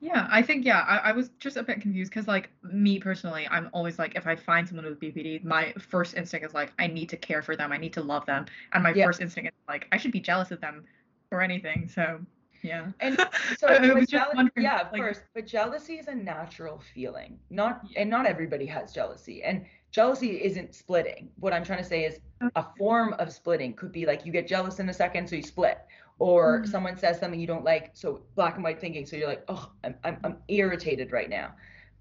Yeah, 0.00 0.28
I 0.30 0.42
think 0.42 0.64
yeah, 0.64 0.80
I, 0.86 1.08
I 1.08 1.12
was 1.12 1.30
just 1.40 1.56
a 1.56 1.62
bit 1.62 1.80
confused 1.80 2.12
because 2.12 2.28
like 2.28 2.50
me 2.62 3.00
personally, 3.00 3.48
I'm 3.50 3.68
always 3.72 3.98
like 3.98 4.14
if 4.14 4.28
I 4.28 4.36
find 4.36 4.68
someone 4.68 4.84
with 4.84 5.00
BPD, 5.00 5.42
my 5.42 5.72
first 5.78 6.14
instinct 6.14 6.46
is 6.46 6.54
like 6.54 6.72
I 6.78 6.86
need 6.86 7.08
to 7.08 7.16
care 7.16 7.42
for 7.42 7.56
them, 7.56 7.72
I 7.72 7.78
need 7.78 7.94
to 7.94 8.02
love 8.02 8.24
them, 8.26 8.44
and 8.74 8.84
my 8.84 8.92
yeah. 8.92 9.06
first 9.06 9.20
instinct 9.20 9.48
is 9.48 9.66
like 9.66 9.88
I 9.90 9.96
should 9.96 10.12
be 10.12 10.20
jealous 10.20 10.52
of 10.52 10.60
them 10.60 10.84
or 11.32 11.40
anything. 11.40 11.88
So 11.88 12.20
yeah. 12.62 12.88
And 13.00 13.18
so 13.58 13.66
I 13.66 13.92
was 13.92 14.06
just 14.06 14.32
yeah, 14.56 14.82
of 14.82 14.92
like, 14.92 15.00
course, 15.00 15.20
but 15.34 15.46
jealousy 15.46 15.94
is 15.94 16.06
a 16.06 16.14
natural 16.14 16.80
feeling. 16.94 17.38
Not 17.50 17.82
and 17.96 18.08
not 18.08 18.26
everybody 18.26 18.66
has 18.66 18.92
jealousy. 18.92 19.42
And 19.42 19.64
jealousy 19.90 20.42
isn't 20.42 20.74
splitting. 20.74 21.30
What 21.38 21.52
I'm 21.52 21.64
trying 21.64 21.78
to 21.78 21.84
say 21.84 22.04
is 22.04 22.20
a 22.54 22.64
form 22.76 23.14
of 23.18 23.32
splitting 23.32 23.74
could 23.74 23.92
be 23.92 24.06
like 24.06 24.24
you 24.24 24.32
get 24.32 24.46
jealous 24.46 24.78
in 24.78 24.88
a 24.88 24.94
second, 24.94 25.28
so 25.28 25.36
you 25.36 25.42
split. 25.42 25.78
Or 26.18 26.60
mm-hmm. 26.60 26.70
someone 26.70 26.96
says 26.96 27.20
something 27.20 27.38
you 27.38 27.46
don't 27.46 27.64
like 27.64 27.90
so 27.94 28.22
black 28.34 28.56
and 28.56 28.64
white 28.64 28.80
thinking 28.80 29.06
so 29.06 29.16
you're 29.16 29.28
like 29.28 29.44
oh 29.48 29.70
I'm, 29.84 29.94
I'm, 30.04 30.18
I'm 30.24 30.36
irritated 30.48 31.12
right 31.12 31.30
now. 31.30 31.54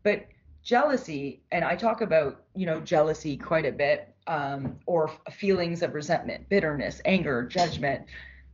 But 0.04 0.28
jealousy 0.64 1.42
and 1.54 1.64
i 1.64 1.78
talk 1.78 2.02
about 2.02 2.44
you 2.54 2.66
know 2.66 2.82
jealousy 2.82 3.38
quite 3.38 3.66
a 3.66 3.72
bit 3.72 4.14
um, 4.28 4.78
or 4.86 5.10
feelings 5.32 5.82
of 5.82 5.94
resentment 5.94 6.50
bitterness 6.50 7.02
anger 7.06 7.44
judgment. 7.44 8.06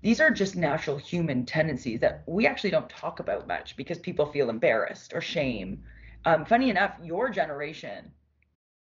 These 0.01 0.19
are 0.19 0.29
just 0.29 0.55
natural 0.55 0.97
human 0.97 1.45
tendencies 1.45 2.01
that 2.01 2.23
we 2.27 2.45
actually 2.45 2.71
don't 2.71 2.89
talk 2.89 3.19
about 3.19 3.47
much 3.47 3.75
because 3.77 3.97
people 3.97 4.25
feel 4.25 4.49
embarrassed 4.49 5.13
or 5.15 5.21
shame. 5.21 5.81
Um, 6.25 6.45
funny 6.45 6.69
enough 6.69 6.97
your 7.01 7.29
generation 7.29 8.11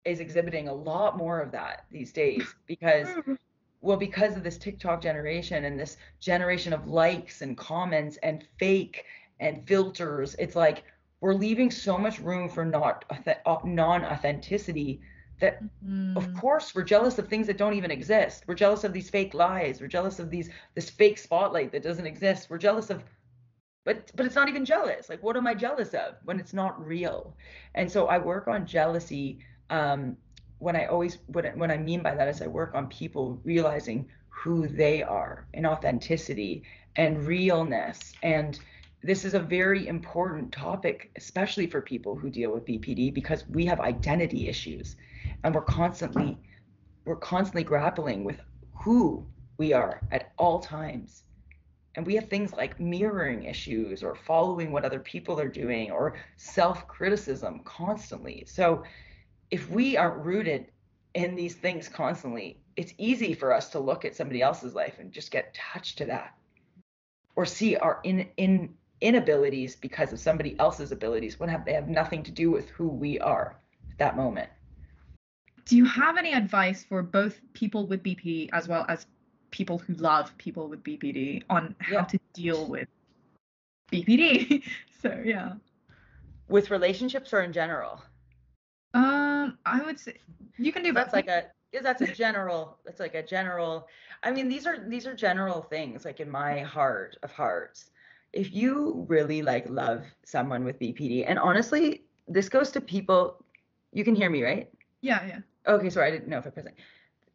is 0.06 0.20
exhibiting 0.20 0.68
a 0.68 0.74
lot 0.74 1.18
more 1.18 1.40
of 1.40 1.52
that 1.52 1.86
these 1.92 2.12
days 2.12 2.56
because 2.68 3.08
mm 3.08 3.38
well 3.82 3.96
because 3.96 4.36
of 4.36 4.44
this 4.44 4.58
tiktok 4.58 5.02
generation 5.02 5.64
and 5.64 5.80
this 5.80 5.96
generation 6.20 6.74
of 6.74 6.90
likes 6.90 7.42
and 7.42 7.58
comments 7.58 8.18
and 8.24 8.46
fake 8.58 9.06
and 9.40 9.66
filters 9.66 10.36
it's 10.38 10.54
like 10.54 10.84
we're 11.22 11.34
leaving 11.34 11.70
so 11.72 11.98
much 11.98 12.20
room 12.20 12.50
for 12.50 12.66
not 12.66 13.06
uh, 13.46 13.58
non-authenticity 13.64 15.02
that 15.40 15.62
mm. 15.86 16.16
of 16.16 16.34
course 16.34 16.76
we're 16.76 16.84
jealous 16.84 17.18
of 17.18 17.28
things 17.28 17.48
that 17.48 17.58
don't 17.58 17.74
even 17.74 17.92
exist. 17.92 18.44
We're 18.48 18.56
jealous 18.56 18.84
of 18.84 18.94
these 18.94 19.10
fake 19.10 19.34
lies. 19.34 19.80
We're 19.80 19.88
jealous 19.88 20.20
of 20.20 20.30
these 20.30 20.50
this 20.76 20.90
fake 20.90 21.18
spotlight 21.18 21.72
that 21.72 21.84
doesn't 21.84 22.06
exist. 22.06 22.50
We're 22.50 22.58
jealous 22.58 22.90
of 22.90 23.04
but 23.86 24.12
but 24.16 24.26
it's 24.26 24.36
not 24.36 24.50
even 24.50 24.66
jealous. 24.66 25.10
Like 25.10 25.24
what 25.24 25.38
am 25.38 25.48
i 25.48 25.54
jealous 25.54 25.94
of 25.94 26.16
when 26.24 26.40
it's 26.40 26.54
not 26.54 26.86
real? 26.86 27.36
And 27.76 27.90
so 27.92 28.08
i 28.08 28.18
work 28.18 28.48
on 28.48 28.66
jealousy 28.66 29.40
um, 29.70 30.18
when 30.60 30.76
I 30.76 30.86
always 30.86 31.20
what 31.28 31.56
what 31.58 31.72
I 31.72 31.78
mean 31.78 32.02
by 32.02 32.16
that 32.16 32.28
is 32.28 32.42
I 32.42 32.48
work 32.48 32.76
on 32.76 32.88
people 32.88 33.40
realizing 33.44 34.08
who 34.30 34.68
they 34.68 35.04
are 35.04 35.48
in 35.54 35.66
authenticity 35.66 36.64
and 36.96 37.26
realness. 37.26 38.14
And 38.24 38.60
this 39.02 39.24
is 39.24 39.34
a 39.34 39.40
very 39.40 39.88
important 39.88 40.52
topic 40.52 41.12
especially 41.16 41.68
for 41.68 41.82
people 41.82 42.16
who 42.16 42.30
deal 42.30 42.52
with 42.52 42.66
BPD 42.66 43.14
because 43.14 43.48
we 43.50 43.66
have 43.66 43.80
identity 43.80 44.50
issues 44.50 44.98
and 45.44 45.56
we're 45.56 45.62
constantly 45.62 46.38
we're 47.06 47.16
constantly 47.16 47.64
grappling 47.64 48.24
with 48.24 48.40
who 48.84 49.26
we 49.58 49.74
are 49.74 50.02
at 50.12 50.32
all 50.38 50.60
times. 50.60 51.24
And 51.96 52.06
we 52.06 52.16
have 52.16 52.30
things 52.30 52.54
like 52.54 52.80
mirroring 52.80 53.44
issues 53.44 54.04
or 54.04 54.16
following 54.16 54.72
what 54.72 54.86
other 54.86 55.00
people 55.00 55.40
are 55.40 55.50
doing 55.50 55.92
or 55.92 56.16
self-criticism 56.38 57.62
constantly. 57.66 58.46
So 58.48 58.84
if 59.52 59.70
we 59.70 59.98
aren't 59.98 60.24
rooted 60.26 60.72
in 61.14 61.36
these 61.36 61.56
things 61.56 61.90
constantly, 61.90 62.60
it's 62.76 62.94
easy 62.98 63.34
for 63.34 63.54
us 63.54 63.70
to 63.70 63.80
look 63.80 64.06
at 64.06 64.16
somebody 64.16 64.42
else's 64.42 64.76
life 64.76 65.00
and 65.00 65.12
just 65.12 65.32
get 65.32 65.50
attached 65.50 65.98
to 65.98 66.06
that 66.06 66.36
or 67.36 67.46
see 67.46 67.76
our 67.76 68.00
in, 68.04 68.28
in 68.38 68.74
inabilities 69.02 69.76
because 69.76 70.14
of 70.14 70.20
somebody 70.20 70.58
else's 70.60 70.92
abilities 70.92 71.40
when 71.40 71.50
have, 71.50 71.66
they 71.66 71.74
have 71.74 71.88
nothing 71.88 72.24
to 72.24 72.32
do 72.32 72.52
with 72.52 72.70
who 72.70 72.88
we 72.88 73.20
are 73.20 73.58
at 73.90 73.98
that 73.98 74.18
moment. 74.18 74.50
Do 75.66 75.78
you 75.78 75.86
have 75.86 76.18
any 76.18 76.34
advice 76.34 76.84
for 76.84 77.02
both 77.04 77.40
people 77.54 77.86
with 77.86 78.04
BPD 78.04 78.50
as 78.54 78.68
well 78.68 78.86
as 78.90 79.06
people 79.52 79.78
who 79.78 79.94
love 79.94 80.36
people 80.38 80.68
with 80.68 80.84
BPD 80.84 81.44
on 81.50 81.76
how 81.80 81.94
yeah. 81.94 82.04
to 82.06 82.20
deal 82.34 82.68
with 82.68 82.88
BPD? 83.92 84.64
so, 85.02 85.22
yeah. 85.24 85.54
With 86.48 86.72
relationships 86.72 87.34
or 87.34 87.42
in 87.42 87.54
general? 87.54 88.02
Uh, 88.94 89.29
Um, 89.40 89.58
I 89.66 89.82
would 89.84 90.00
say 90.00 90.18
you 90.58 90.72
can 90.72 90.84
do 90.84 90.92
that's 90.94 91.14
like 91.14 91.28
a 91.28 91.46
that's 91.82 92.02
a 92.02 92.14
general 92.14 92.78
that's 92.86 93.00
like 93.00 93.16
a 93.16 93.24
general 93.24 93.88
I 94.24 94.32
mean 94.32 94.50
these 94.50 94.66
are 94.68 94.88
these 94.88 95.06
are 95.08 95.16
general 95.16 95.62
things 95.62 96.06
like 96.06 96.20
in 96.20 96.30
my 96.30 96.60
heart 96.60 97.18
of 97.24 97.32
hearts. 97.32 97.92
If 98.34 98.54
you 98.54 99.06
really 99.08 99.42
like 99.42 99.70
love 99.70 100.04
someone 100.24 100.64
with 100.64 100.80
BPD 100.80 101.26
and 101.28 101.40
honestly 101.40 102.04
this 102.28 102.50
goes 102.50 102.72
to 102.72 102.82
people 102.82 103.44
you 103.92 104.04
can 104.04 104.16
hear 104.16 104.30
me, 104.30 104.44
right? 104.44 104.70
Yeah, 105.02 105.26
yeah. 105.26 105.40
Okay, 105.68 105.90
sorry, 105.90 106.08
I 106.08 106.12
didn't 106.12 106.28
know 106.28 106.38
if 106.38 106.46
I 106.46 106.52
present. 106.52 106.76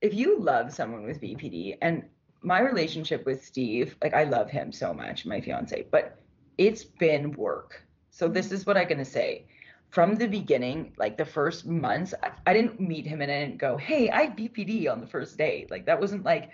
If 0.01 0.14
you 0.14 0.38
love 0.38 0.73
someone 0.73 1.05
with 1.05 1.21
BPD 1.21 1.79
and 1.83 2.05
my 2.43 2.61
relationship 2.61 3.25
with 3.25 3.45
Steve, 3.45 3.97
like 4.03 4.14
I 4.14 4.25
love 4.25 4.51
him 4.51 4.71
so 4.71 4.93
much, 4.93 5.25
my 5.27 5.40
fiance, 5.40 5.87
but 5.90 6.19
it's 6.59 6.85
been 6.85 7.33
work. 7.33 7.83
So 8.11 8.29
this 8.29 8.53
is 8.53 8.67
what 8.67 8.77
I'm 8.77 8.87
gonna 8.88 9.05
say 9.05 9.47
from 9.94 10.16
the 10.16 10.26
beginning, 10.26 10.92
like 10.98 11.16
the 11.16 11.24
first 11.24 11.66
months, 11.66 12.12
I, 12.46 12.52
didn't 12.52 12.80
meet 12.80 13.07
him 13.07 13.22
and 13.22 13.30
I 13.30 13.38
didn't 13.44 13.59
go, 13.59 13.76
hey, 13.76 14.11
I 14.11 14.26
BPD 14.26 14.90
on 14.90 15.00
the 15.00 15.07
first 15.07 15.38
day. 15.38 15.68
Like 15.70 15.87
that 15.87 16.00
wasn't 16.00 16.24
like 16.24 16.50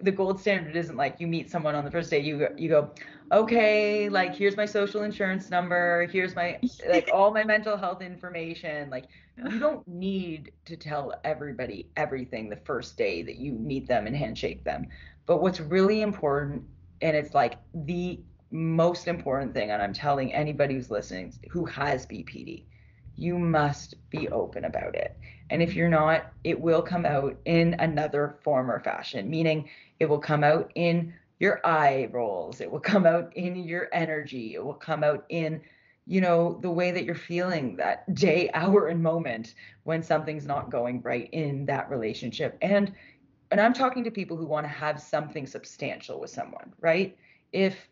the 0.00 0.12
gold 0.12 0.38
standard 0.38 0.76
isn't 0.76 0.96
like 0.96 1.18
you 1.18 1.26
meet 1.26 1.50
someone 1.50 1.74
on 1.74 1.84
the 1.84 1.90
first 1.90 2.10
day 2.10 2.18
you 2.18 2.48
you 2.56 2.68
go 2.68 2.90
okay 3.30 4.08
like 4.08 4.34
here's 4.34 4.56
my 4.56 4.66
social 4.66 5.04
insurance 5.04 5.50
number 5.50 6.08
here's 6.10 6.34
my 6.34 6.58
like 6.88 7.08
all 7.12 7.32
my 7.32 7.44
mental 7.44 7.76
health 7.76 8.02
information 8.02 8.90
like 8.90 9.04
you 9.36 9.60
don't 9.60 9.86
need 9.86 10.50
to 10.64 10.76
tell 10.76 11.14
everybody 11.22 11.86
everything 11.96 12.48
the 12.48 12.56
first 12.64 12.96
day 12.96 13.22
that 13.22 13.36
you 13.36 13.52
meet 13.52 13.86
them 13.86 14.08
and 14.08 14.16
handshake 14.16 14.64
them 14.64 14.84
but 15.26 15.40
what's 15.40 15.60
really 15.60 16.02
important 16.02 16.60
and 17.00 17.16
it's 17.16 17.32
like 17.32 17.58
the 17.86 18.18
most 18.50 19.06
important 19.06 19.54
thing 19.54 19.70
and 19.70 19.80
i'm 19.80 19.92
telling 19.92 20.34
anybody 20.34 20.74
who's 20.74 20.90
listening 20.90 21.32
who 21.50 21.64
has 21.64 22.04
bpd 22.06 22.64
you 23.16 23.38
must 23.38 23.94
be 24.10 24.28
open 24.28 24.64
about 24.64 24.94
it. 24.94 25.16
And 25.50 25.62
if 25.62 25.74
you're 25.74 25.88
not, 25.88 26.32
it 26.42 26.60
will 26.60 26.82
come 26.82 27.04
out 27.04 27.36
in 27.44 27.74
another 27.78 28.36
form 28.42 28.70
or 28.70 28.80
fashion, 28.80 29.28
meaning 29.28 29.68
it 30.00 30.08
will 30.08 30.18
come 30.18 30.42
out 30.42 30.72
in 30.74 31.14
your 31.38 31.60
eye 31.64 32.08
rolls, 32.12 32.60
it 32.60 32.70
will 32.70 32.80
come 32.80 33.06
out 33.06 33.36
in 33.36 33.56
your 33.56 33.88
energy, 33.92 34.54
it 34.54 34.64
will 34.64 34.74
come 34.74 35.04
out 35.04 35.24
in, 35.28 35.60
you 36.06 36.20
know, 36.20 36.58
the 36.62 36.70
way 36.70 36.90
that 36.90 37.04
you're 37.04 37.14
feeling 37.14 37.76
that 37.76 38.12
day, 38.14 38.50
hour, 38.54 38.88
and 38.88 39.02
moment 39.02 39.54
when 39.82 40.02
something's 40.02 40.46
not 40.46 40.70
going 40.70 41.02
right 41.02 41.28
in 41.32 41.66
that 41.66 41.90
relationship. 41.90 42.56
And 42.62 42.92
and 43.50 43.60
I'm 43.60 43.74
talking 43.74 44.02
to 44.04 44.10
people 44.10 44.36
who 44.36 44.46
want 44.46 44.64
to 44.64 44.72
have 44.72 45.00
something 45.00 45.46
substantial 45.46 46.18
with 46.18 46.30
someone, 46.30 46.72
right? 46.80 47.16
If 47.52 47.88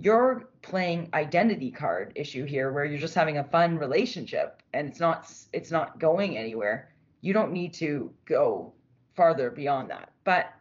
you're 0.00 0.48
playing 0.62 1.08
identity 1.14 1.70
card 1.70 2.12
issue 2.16 2.44
here 2.44 2.72
where 2.72 2.84
you're 2.84 2.98
just 2.98 3.14
having 3.14 3.38
a 3.38 3.44
fun 3.44 3.78
relationship 3.78 4.62
and 4.74 4.88
it's 4.88 5.00
not 5.00 5.32
it's 5.52 5.70
not 5.70 5.98
going 5.98 6.36
anywhere 6.36 6.90
you 7.24 7.32
don't 7.32 7.52
need 7.52 7.72
to 7.72 8.12
go 8.26 8.70
farther 9.16 9.50
beyond 9.50 9.88
that. 9.88 10.10
But 10.24 10.52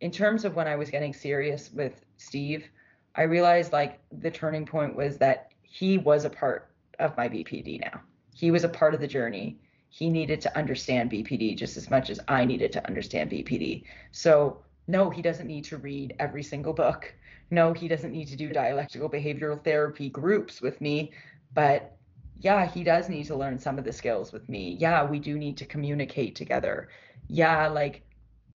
in 0.00 0.10
terms 0.10 0.44
of 0.44 0.56
when 0.56 0.66
i 0.68 0.76
was 0.76 0.90
getting 0.90 1.12
serious 1.12 1.70
with 1.72 2.04
steve 2.18 2.68
i 3.14 3.22
realized 3.22 3.72
like 3.72 3.98
the 4.20 4.30
turning 4.30 4.66
point 4.66 4.94
was 4.94 5.16
that 5.16 5.52
he 5.62 5.96
was 5.98 6.24
a 6.24 6.30
part 6.30 6.70
of 6.98 7.16
my 7.16 7.28
bpd 7.28 7.80
now. 7.80 8.00
He 8.34 8.50
was 8.50 8.64
a 8.64 8.68
part 8.68 8.92
of 8.92 9.00
the 9.00 9.06
journey. 9.06 9.58
He 9.88 10.10
needed 10.10 10.40
to 10.42 10.56
understand 10.56 11.10
bpd 11.10 11.56
just 11.56 11.76
as 11.76 11.90
much 11.90 12.10
as 12.10 12.20
i 12.28 12.44
needed 12.44 12.72
to 12.72 12.86
understand 12.86 13.30
bpd 13.30 13.84
so 14.12 14.58
no 14.86 15.10
he 15.10 15.22
doesn't 15.22 15.46
need 15.46 15.64
to 15.64 15.78
read 15.78 16.14
every 16.18 16.42
single 16.42 16.72
book. 16.72 17.14
No, 17.50 17.72
he 17.72 17.88
doesn't 17.88 18.12
need 18.12 18.28
to 18.28 18.36
do 18.36 18.48
dialectical 18.52 19.08
behavioral 19.08 19.62
therapy 19.62 20.08
groups 20.08 20.60
with 20.60 20.80
me, 20.80 21.12
but 21.54 21.95
yeah, 22.40 22.66
he 22.66 22.84
does 22.84 23.08
need 23.08 23.24
to 23.26 23.36
learn 23.36 23.58
some 23.58 23.78
of 23.78 23.84
the 23.84 23.92
skills 23.92 24.32
with 24.32 24.48
me. 24.48 24.76
Yeah, 24.78 25.04
we 25.04 25.18
do 25.18 25.38
need 25.38 25.56
to 25.58 25.66
communicate 25.66 26.34
together. 26.34 26.88
Yeah, 27.28 27.68
like 27.68 28.02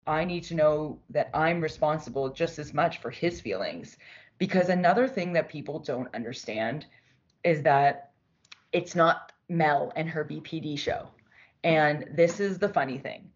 I 0.07 0.25
need 0.25 0.45
to 0.45 0.55
know 0.55 1.01
that 1.11 1.31
I'm 1.35 1.61
responsible 1.61 2.31
just 2.31 2.59
as 2.59 2.75
much 2.75 2.99
for 2.99 3.11
his 3.11 3.41
feelings. 3.41 3.97
Because 4.39 4.69
another 4.69 5.09
thing 5.09 5.33
that 5.33 5.49
people 5.49 5.79
don't 5.79 6.13
understand 6.15 6.87
is 7.45 7.63
that 7.63 8.13
it's 8.73 8.95
not 8.95 9.33
Mel 9.49 9.93
and 9.97 10.09
her 10.09 10.25
BPD 10.25 10.79
show. 10.79 11.09
And 11.65 12.07
this 12.15 12.41
is 12.41 12.59
the 12.59 12.69
funny 12.69 12.99
thing. 12.99 13.31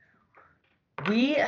We, 1.09 1.43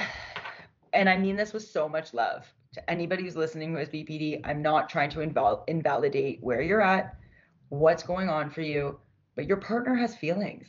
and 0.93 1.09
I 1.09 1.17
mean 1.17 1.37
this 1.37 1.53
with 1.53 1.65
so 1.65 1.89
much 1.89 2.15
love 2.15 2.53
to 2.75 2.91
anybody 2.91 3.23
who's 3.23 3.37
listening 3.37 3.73
who 3.73 3.79
has 3.79 3.89
BPD, 3.89 4.41
I'm 4.45 4.61
not 4.61 4.89
trying 4.89 5.11
to 5.11 5.21
inval- 5.21 5.63
invalidate 5.69 6.43
where 6.43 6.61
you're 6.61 6.81
at, 6.81 7.17
what's 7.69 8.03
going 8.03 8.29
on 8.29 8.51
for 8.51 8.61
you, 8.61 8.99
but 9.37 9.47
your 9.47 9.57
partner 9.57 9.95
has 9.95 10.17
feelings. 10.17 10.67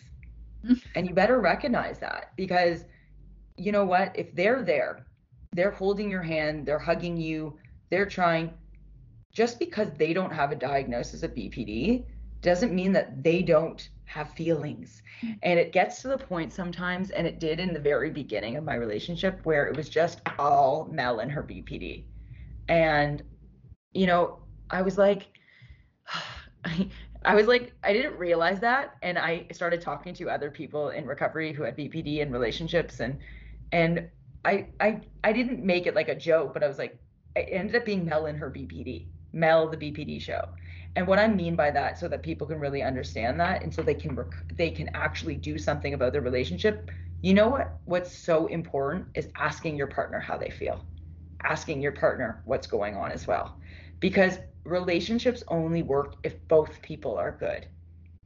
Mm. 0.65 0.81
and 0.95 1.08
you 1.08 1.13
better 1.13 1.39
recognize 1.39 1.99
that 1.99 2.31
because 2.36 2.86
you 3.58 3.71
know 3.71 3.86
what? 3.86 4.12
If 4.15 4.34
they're 4.36 4.63
there, 4.63 5.05
they're 5.53 5.71
holding 5.71 6.10
your 6.10 6.21
hand, 6.21 6.65
they're 6.65 6.79
hugging 6.79 7.17
you, 7.17 7.58
they're 7.89 8.05
trying, 8.05 8.53
just 9.31 9.60
because 9.60 9.89
they 9.97 10.13
don't 10.13 10.34
have 10.34 10.51
a 10.51 10.55
diagnosis 10.55 11.23
of 11.23 11.36
BPD 11.36 12.05
doesn't 12.41 12.73
mean 12.73 12.91
that 12.93 13.23
they 13.23 13.41
don't 13.41 13.89
have 14.05 14.34
feelings. 14.34 15.01
Mm. 15.21 15.38
And 15.43 15.60
it 15.60 15.71
gets 15.71 16.01
to 16.01 16.10
the 16.10 16.17
point 16.17 16.51
sometimes, 16.51 17.12
and 17.12 17.25
it 17.25 17.39
did 17.39 17.60
in 17.60 17.73
the 17.73 17.79
very 17.79 18.10
beginning 18.10 18.58
of 18.58 18.63
my 18.63 18.75
relationship, 18.75 19.39
where 19.43 19.67
it 19.67 19.75
was 19.75 19.89
just 19.89 20.21
all 20.38 20.88
Mel 20.91 21.19
and 21.19 21.31
her 21.31 21.43
BPD. 21.43 22.03
And, 22.67 23.23
you 23.93 24.08
know, 24.08 24.39
I 24.69 24.81
was 24.81 24.97
like, 24.97 25.27
I 27.25 27.36
was 27.36 27.47
like, 27.47 27.73
I 27.84 27.93
didn't 27.93 28.17
realize 28.17 28.60
that. 28.62 28.95
And 29.01 29.17
I 29.17 29.47
started 29.51 29.82
talking 29.82 30.13
to 30.15 30.30
other 30.30 30.51
people 30.51 30.89
in 30.89 31.06
recovery 31.08 31.54
who 31.54 31.63
had 31.63 31.75
BPD 31.75 32.21
and 32.21 32.32
relationships. 32.32 32.99
And, 32.99 33.19
and 33.71 34.10
I, 34.43 34.67
I, 34.80 35.01
I 35.23 35.34
didn't 35.34 35.63
make 35.65 35.88
it 35.88 35.95
like 35.95 36.10
a 36.10 36.15
joke, 36.15 36.54
but 36.54 36.63
I 36.63 36.67
was 36.67 36.78
like, 36.78 36.99
it 37.36 37.47
ended 37.51 37.75
up 37.75 37.86
being 37.86 38.06
Mel 38.06 38.28
and 38.28 38.38
her 38.38 38.49
BPD, 38.51 39.08
Mel, 39.34 39.69
the 39.69 39.78
BPD 39.78 40.19
show 40.21 40.45
and 40.95 41.08
what 41.08 41.19
i 41.19 41.28
mean 41.28 41.56
by 41.56 41.71
that 41.71 41.97
so 41.97 42.08
that 42.08 42.23
people 42.23 42.47
can 42.47 42.60
really 42.60 42.82
understand 42.82 43.39
that 43.39 43.63
and 43.63 43.73
so 43.73 43.82
they 43.82 43.93
can 43.95 44.15
rec- 44.15 44.45
they 44.58 44.71
can 44.71 44.89
actually 44.93 45.36
do 45.36 45.58
something 45.58 45.93
about 45.93 46.13
their 46.13 46.21
relationship 46.21 46.89
you 47.21 47.34
know 47.34 47.49
what 47.49 47.80
what's 47.86 48.15
so 48.15 48.47
important 48.47 49.06
is 49.15 49.30
asking 49.38 49.75
your 49.75 49.88
partner 49.88 50.19
how 50.19 50.38
they 50.38 50.49
feel 50.49 50.86
asking 51.43 51.82
your 51.82 51.91
partner 51.91 52.41
what's 52.45 52.67
going 52.67 52.95
on 52.95 53.12
as 53.12 53.28
well 53.28 53.58
because 53.99 54.39
relationships 54.63 55.43
only 55.47 55.84
work 55.84 56.15
if 56.23 56.36
both 56.47 56.81
people 56.81 57.17
are 57.17 57.31
good 57.31 57.67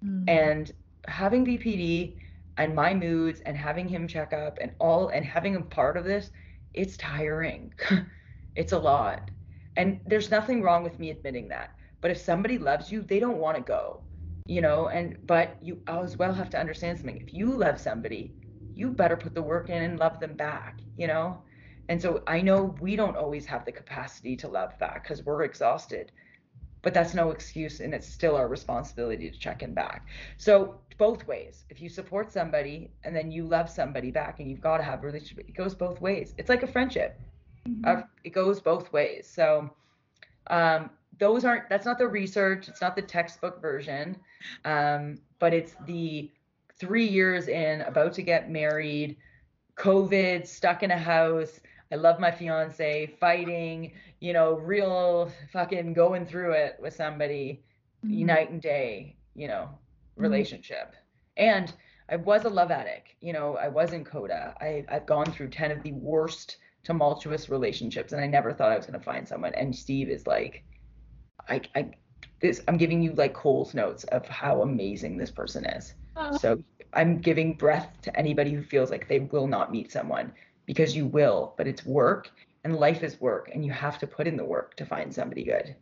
mm. 0.04 0.24
and 0.28 0.72
having 1.08 1.46
bpd 1.46 2.16
and 2.58 2.76
my 2.76 2.94
moods 2.94 3.42
and 3.42 3.58
having 3.58 3.88
him 3.88 4.08
check 4.08 4.34
up 4.34 4.58
and 4.62 4.72
all 4.80 5.10
and 5.10 5.26
having 5.26 5.54
him 5.54 5.64
part 5.64 5.98
of 5.98 6.06
this 6.06 6.32
it's 6.74 6.98
tiring 6.98 7.74
it's 8.56 8.72
a 8.72 8.78
lot 8.80 9.30
and 9.78 10.00
there's 10.06 10.32
nothing 10.32 10.62
wrong 10.62 10.84
with 10.84 10.98
me 11.00 11.10
admitting 11.10 11.48
that 11.48 11.72
but 12.02 12.12
if 12.12 12.18
somebody 12.18 12.58
loves 12.58 12.92
you, 12.92 13.02
they 13.02 13.20
don't 13.20 13.38
want 13.38 13.58
to 13.58 13.64
go, 13.64 14.02
you 14.46 14.62
know, 14.62 14.88
and 14.88 15.18
but 15.28 15.58
you 15.62 15.82
as 15.88 16.18
well 16.18 16.34
have 16.34 16.50
to 16.52 16.60
understand 16.60 16.98
something. 16.98 17.18
If 17.18 17.34
you 17.34 17.52
love 17.52 17.80
somebody, 17.80 18.34
you 18.74 18.92
better 18.92 19.18
put 19.18 19.36
the 19.36 19.42
work 19.42 19.70
in 19.70 19.84
and 19.84 20.00
love 20.00 20.20
them 20.20 20.36
back, 20.36 20.80
you 20.98 21.08
know? 21.08 21.42
And 21.90 22.02
so 22.02 22.24
I 22.28 22.40
know 22.42 22.76
we 22.80 22.96
don't 22.96 23.18
always 23.18 23.46
have 23.48 23.66
the 23.66 23.72
capacity 23.72 24.38
to 24.38 24.48
love 24.48 24.78
back 24.80 25.04
because 25.04 25.26
we're 25.26 25.44
exhausted, 25.44 26.12
but 26.82 26.94
that's 26.94 27.14
no 27.14 27.32
excuse 27.32 27.82
and 27.82 27.94
it's 27.94 28.08
still 28.08 28.38
our 28.38 28.48
responsibility 28.48 29.30
to 29.30 29.38
check 29.38 29.62
in 29.62 29.74
back. 29.74 30.08
So 30.38 30.80
both 30.98 31.28
ways. 31.28 31.66
If 31.70 31.82
you 31.82 31.90
support 31.90 32.32
somebody 32.32 32.92
and 33.04 33.16
then 33.16 33.32
you 33.32 33.46
love 33.46 33.70
somebody 33.70 34.12
back 34.12 34.40
and 34.40 34.50
you've 34.50 34.62
got 34.62 34.78
to 34.78 34.84
have 34.84 35.04
a 35.04 35.08
relationship, 35.08 35.50
it 35.50 35.56
goes 35.56 35.74
both 35.74 36.00
ways. 36.00 36.34
It's 36.38 36.50
like 36.50 36.64
a 36.64 36.68
friendship. 36.68 37.20
Mm-hmm. 37.68 37.84
Uh, 37.86 38.02
it 38.24 38.32
goes 38.32 38.62
both 38.62 38.92
ways. 38.94 39.30
So 39.34 39.70
um, 40.48 40.90
those 41.20 41.46
aren't 41.46 41.70
that's 41.70 41.86
not 41.86 41.98
the 41.98 42.08
research 42.08 42.68
it's 42.68 42.82
not 42.82 42.96
the 42.96 43.02
textbook 43.02 43.62
version 43.62 44.18
um, 44.66 45.18
but 45.38 45.54
it's 45.54 45.76
the 45.86 46.32
three 46.80 47.06
years 47.06 47.48
in 47.48 47.82
about 47.82 48.14
to 48.14 48.22
get 48.22 48.50
married 48.50 49.18
covid 49.76 50.48
stuck 50.48 50.82
in 50.82 50.92
a 50.92 50.98
house 50.98 51.60
i 51.92 51.96
love 51.96 52.20
my 52.20 52.32
fiance 52.32 53.08
fighting 53.20 53.92
you 54.20 54.34
know 54.34 54.54
real 54.54 55.32
fucking 55.52 55.94
going 55.94 56.26
through 56.26 56.52
it 56.52 56.76
with 56.80 56.94
somebody 56.94 57.64
mm-hmm. 58.06 58.26
night 58.26 58.50
and 58.52 58.62
day 58.62 59.16
you 59.36 59.48
know 59.48 59.70
mm-hmm. 59.70 60.22
relationship 60.22 60.94
mm-hmm. 61.38 61.60
and 61.60 61.74
i 62.10 62.16
was 62.16 62.46
a 62.46 62.50
love 62.50 62.72
addict 62.72 63.10
you 63.22 63.34
know 63.34 63.58
i 63.58 63.68
was 63.68 63.94
in 63.94 64.04
CoDA 64.04 64.54
I, 64.62 64.86
i've 64.90 65.06
gone 65.06 65.26
through 65.26 65.50
10 65.50 65.72
of 65.72 65.84
the 65.84 65.94
worst 65.94 66.58
tumultuous 66.84 67.50
relationships 67.50 68.14
and 68.14 68.22
i 68.22 68.28
never 68.28 68.54
thought 68.54 68.72
i 68.72 68.78
was 68.78 68.86
going 68.86 69.00
to 69.00 69.06
find 69.06 69.28
someone 69.28 69.54
and 69.56 69.76
steve 69.76 70.10
is 70.10 70.26
like 70.26 70.64
I, 71.50 71.62
I 71.76 71.92
this 72.42 72.62
I'm 72.68 72.78
giving 72.78 73.02
you 73.02 73.14
like 73.14 73.34
Cole's 73.34 73.74
notes 73.74 74.04
of 74.06 74.26
how 74.28 74.62
amazing 74.62 75.18
this 75.18 75.32
person 75.32 75.66
is. 75.66 75.94
Oh. 76.16 76.38
So 76.38 76.64
I'm 76.94 77.20
giving 77.20 77.54
breath 77.54 77.98
to 78.04 78.18
anybody 78.18 78.52
who 78.52 78.64
feels 78.64 78.92
like 78.92 79.08
they 79.08 79.20
will 79.20 79.48
not 79.48 79.72
meet 79.72 79.92
someone 79.92 80.32
because 80.70 80.96
you 80.96 81.08
will, 81.08 81.56
but 81.58 81.66
it's 81.66 81.84
work 81.84 82.30
and 82.64 82.76
life 82.76 83.02
is 83.02 83.20
work 83.20 83.50
and 83.52 83.66
you 83.66 83.72
have 83.72 83.98
to 83.98 84.06
put 84.06 84.28
in 84.28 84.38
the 84.38 84.46
work 84.46 84.76
to 84.76 84.86
find 84.86 85.12
somebody 85.12 85.44
good. 85.44 85.76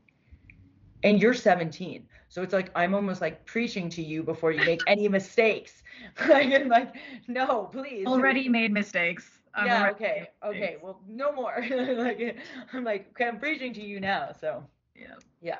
And 1.04 1.22
you're 1.22 1.34
17. 1.34 2.08
So 2.30 2.42
it's 2.42 2.54
like 2.54 2.72
I'm 2.74 2.96
almost 2.96 3.20
like 3.20 3.46
preaching 3.46 3.90
to 3.90 4.02
you 4.02 4.24
before 4.24 4.54
you 4.54 4.64
make 4.64 4.80
any 4.88 5.10
mistakes. 5.10 5.84
like 6.30 6.54
I'm 6.54 6.70
like, 6.70 6.96
no, 7.28 7.66
please. 7.70 8.08
Already 8.08 8.48
made 8.48 8.72
mistakes. 8.72 9.40
I'm 9.54 9.66
yeah, 9.66 9.90
okay. 9.90 10.30
Okay. 10.46 10.78
Well, 10.82 11.02
no 11.06 11.34
more. 11.34 11.66
like 11.70 12.38
I'm 12.72 12.86
like, 12.86 13.10
okay, 13.10 13.28
I'm 13.28 13.40
preaching 13.40 13.74
to 13.74 13.84
you 13.84 14.00
now. 14.00 14.32
So 14.40 14.64
yeah. 14.96 15.16
Yeah. 15.42 15.60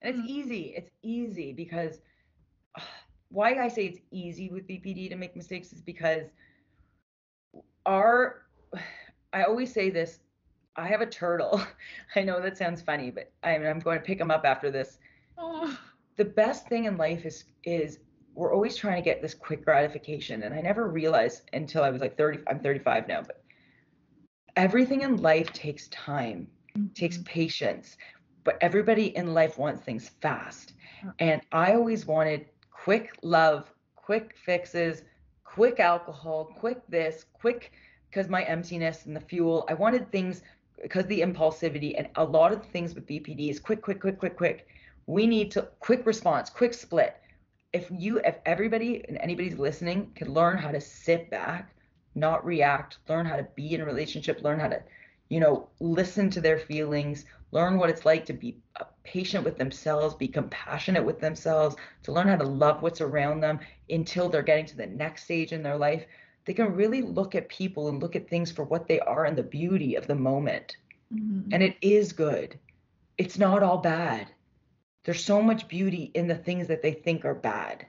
And 0.00 0.14
it's 0.14 0.18
mm-hmm. 0.18 0.40
easy. 0.40 0.74
It's 0.74 0.90
easy 1.02 1.52
because 1.52 2.00
uh, 2.74 2.80
why 3.28 3.56
I 3.56 3.68
say 3.68 3.84
it's 3.84 4.00
easy 4.10 4.48
with 4.48 4.66
BPD 4.66 5.10
to 5.10 5.16
make 5.16 5.36
mistakes 5.36 5.74
is 5.74 5.82
because 5.82 6.30
our 7.84 8.45
I 9.32 9.44
always 9.44 9.72
say 9.72 9.90
this 9.90 10.20
I 10.76 10.86
have 10.88 11.00
a 11.00 11.06
turtle. 11.06 11.62
I 12.16 12.22
know 12.22 12.40
that 12.40 12.58
sounds 12.58 12.82
funny, 12.82 13.10
but 13.10 13.32
I 13.42 13.58
mean, 13.58 13.66
I'm 13.66 13.78
going 13.78 13.98
to 13.98 14.04
pick 14.04 14.20
him 14.20 14.30
up 14.30 14.44
after 14.44 14.70
this. 14.70 14.98
Oh. 15.38 15.78
The 16.16 16.24
best 16.24 16.68
thing 16.68 16.84
in 16.84 16.96
life 16.96 17.26
is 17.26 17.44
is 17.64 17.98
we're 18.34 18.52
always 18.52 18.76
trying 18.76 18.96
to 18.96 19.02
get 19.02 19.22
this 19.22 19.34
quick 19.34 19.64
gratification, 19.64 20.42
and 20.42 20.54
I 20.54 20.60
never 20.60 20.88
realized 20.88 21.42
until 21.52 21.82
I 21.82 21.90
was 21.90 22.00
like 22.00 22.16
30. 22.16 22.40
I'm 22.48 22.60
35 22.60 23.08
now, 23.08 23.22
but 23.22 23.42
everything 24.56 25.02
in 25.02 25.16
life 25.18 25.52
takes 25.52 25.88
time, 25.88 26.48
mm-hmm. 26.76 26.92
takes 26.94 27.18
patience 27.24 27.96
but 28.46 28.56
everybody 28.60 29.14
in 29.16 29.34
life 29.34 29.58
wants 29.58 29.82
things 29.82 30.08
fast. 30.22 30.74
And 31.18 31.42
I 31.50 31.74
always 31.74 32.06
wanted 32.06 32.46
quick 32.70 33.18
love, 33.22 33.70
quick 33.96 34.36
fixes, 34.36 35.02
quick 35.42 35.80
alcohol, 35.80 36.54
quick 36.56 36.78
this, 36.88 37.26
quick 37.32 37.72
because 38.16 38.30
my 38.30 38.44
emptiness 38.44 39.04
and 39.04 39.14
the 39.14 39.20
fuel. 39.20 39.66
I 39.68 39.74
wanted 39.74 40.10
things 40.10 40.40
because 40.80 41.04
the 41.04 41.20
impulsivity 41.20 41.94
and 41.98 42.08
a 42.14 42.24
lot 42.24 42.50
of 42.50 42.64
things 42.64 42.94
with 42.94 43.06
BPD 43.06 43.50
is 43.50 43.60
quick, 43.60 43.82
quick, 43.82 44.00
quick, 44.00 44.18
quick, 44.18 44.38
quick. 44.38 44.68
We 45.06 45.26
need 45.26 45.50
to 45.50 45.68
quick 45.80 46.06
response, 46.06 46.48
quick 46.48 46.72
split. 46.72 47.18
If 47.74 47.90
you, 47.90 48.18
if 48.20 48.36
everybody 48.46 49.04
and 49.06 49.18
anybody's 49.18 49.58
listening 49.58 50.12
can 50.14 50.32
learn 50.32 50.56
how 50.56 50.70
to 50.70 50.80
sit 50.80 51.30
back, 51.30 51.74
not 52.14 52.42
react, 52.42 52.96
learn 53.06 53.26
how 53.26 53.36
to 53.36 53.46
be 53.54 53.74
in 53.74 53.82
a 53.82 53.84
relationship, 53.84 54.42
learn 54.42 54.60
how 54.60 54.68
to, 54.68 54.82
you 55.28 55.38
know, 55.38 55.68
listen 55.80 56.30
to 56.30 56.40
their 56.40 56.58
feelings, 56.58 57.26
learn 57.52 57.76
what 57.76 57.90
it's 57.90 58.06
like 58.06 58.24
to 58.24 58.32
be 58.32 58.56
patient 59.04 59.44
with 59.44 59.58
themselves, 59.58 60.14
be 60.14 60.26
compassionate 60.26 61.04
with 61.04 61.20
themselves, 61.20 61.76
to 62.04 62.12
learn 62.12 62.28
how 62.28 62.36
to 62.36 62.44
love 62.44 62.80
what's 62.80 63.02
around 63.02 63.40
them 63.40 63.60
until 63.90 64.30
they're 64.30 64.40
getting 64.40 64.64
to 64.64 64.76
the 64.78 64.86
next 64.86 65.24
stage 65.24 65.52
in 65.52 65.62
their 65.62 65.76
life, 65.76 66.06
they 66.46 66.54
can 66.54 66.74
really 66.74 67.02
look 67.02 67.34
at 67.34 67.48
people 67.48 67.88
and 67.88 68.00
look 68.00 68.16
at 68.16 68.28
things 68.30 68.50
for 68.50 68.64
what 68.64 68.86
they 68.86 69.00
are 69.00 69.24
and 69.24 69.36
the 69.36 69.42
beauty 69.42 69.96
of 69.96 70.06
the 70.06 70.14
moment. 70.14 70.76
Mm-hmm. 71.12 71.52
And 71.52 71.62
it 71.62 71.76
is 71.82 72.12
good. 72.12 72.58
It's 73.18 73.38
not 73.38 73.62
all 73.62 73.78
bad. 73.78 74.28
There's 75.04 75.24
so 75.24 75.42
much 75.42 75.68
beauty 75.68 76.10
in 76.14 76.28
the 76.28 76.34
things 76.34 76.68
that 76.68 76.82
they 76.82 76.92
think 76.92 77.24
are 77.24 77.34
bad. 77.34 77.86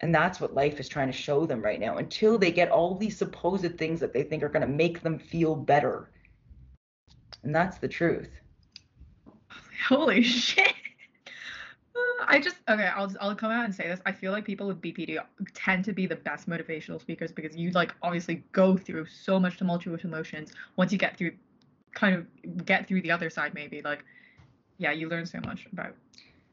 And 0.00 0.14
that's 0.14 0.40
what 0.40 0.54
life 0.54 0.80
is 0.80 0.88
trying 0.88 1.08
to 1.08 1.16
show 1.16 1.46
them 1.46 1.62
right 1.62 1.78
now 1.78 1.98
until 1.98 2.38
they 2.38 2.50
get 2.50 2.70
all 2.70 2.94
these 2.94 3.16
supposed 3.16 3.78
things 3.78 4.00
that 4.00 4.12
they 4.12 4.22
think 4.22 4.42
are 4.42 4.48
going 4.48 4.66
to 4.66 4.72
make 4.72 5.02
them 5.02 5.18
feel 5.18 5.54
better. 5.54 6.10
And 7.42 7.54
that's 7.54 7.78
the 7.78 7.88
truth. 7.88 8.30
Holy 9.88 10.22
shit. 10.22 10.74
I 12.26 12.40
just 12.40 12.56
okay. 12.68 12.86
I'll 12.86 13.12
I'll 13.20 13.34
come 13.34 13.50
out 13.50 13.64
and 13.64 13.74
say 13.74 13.88
this. 13.88 14.00
I 14.06 14.12
feel 14.12 14.32
like 14.32 14.44
people 14.44 14.66
with 14.66 14.80
BPD 14.80 15.18
tend 15.54 15.84
to 15.84 15.92
be 15.92 16.06
the 16.06 16.16
best 16.16 16.48
motivational 16.48 17.00
speakers 17.00 17.32
because 17.32 17.56
you 17.56 17.70
like 17.70 17.94
obviously 18.02 18.44
go 18.52 18.76
through 18.76 19.06
so 19.06 19.38
much 19.38 19.58
tumultuous 19.58 20.04
emotions. 20.04 20.52
Once 20.76 20.92
you 20.92 20.98
get 20.98 21.16
through, 21.16 21.32
kind 21.94 22.14
of 22.14 22.64
get 22.66 22.86
through 22.86 23.02
the 23.02 23.10
other 23.10 23.30
side, 23.30 23.54
maybe 23.54 23.82
like, 23.82 24.04
yeah, 24.78 24.92
you 24.92 25.08
learn 25.08 25.26
so 25.26 25.40
much 25.44 25.66
about 25.72 25.94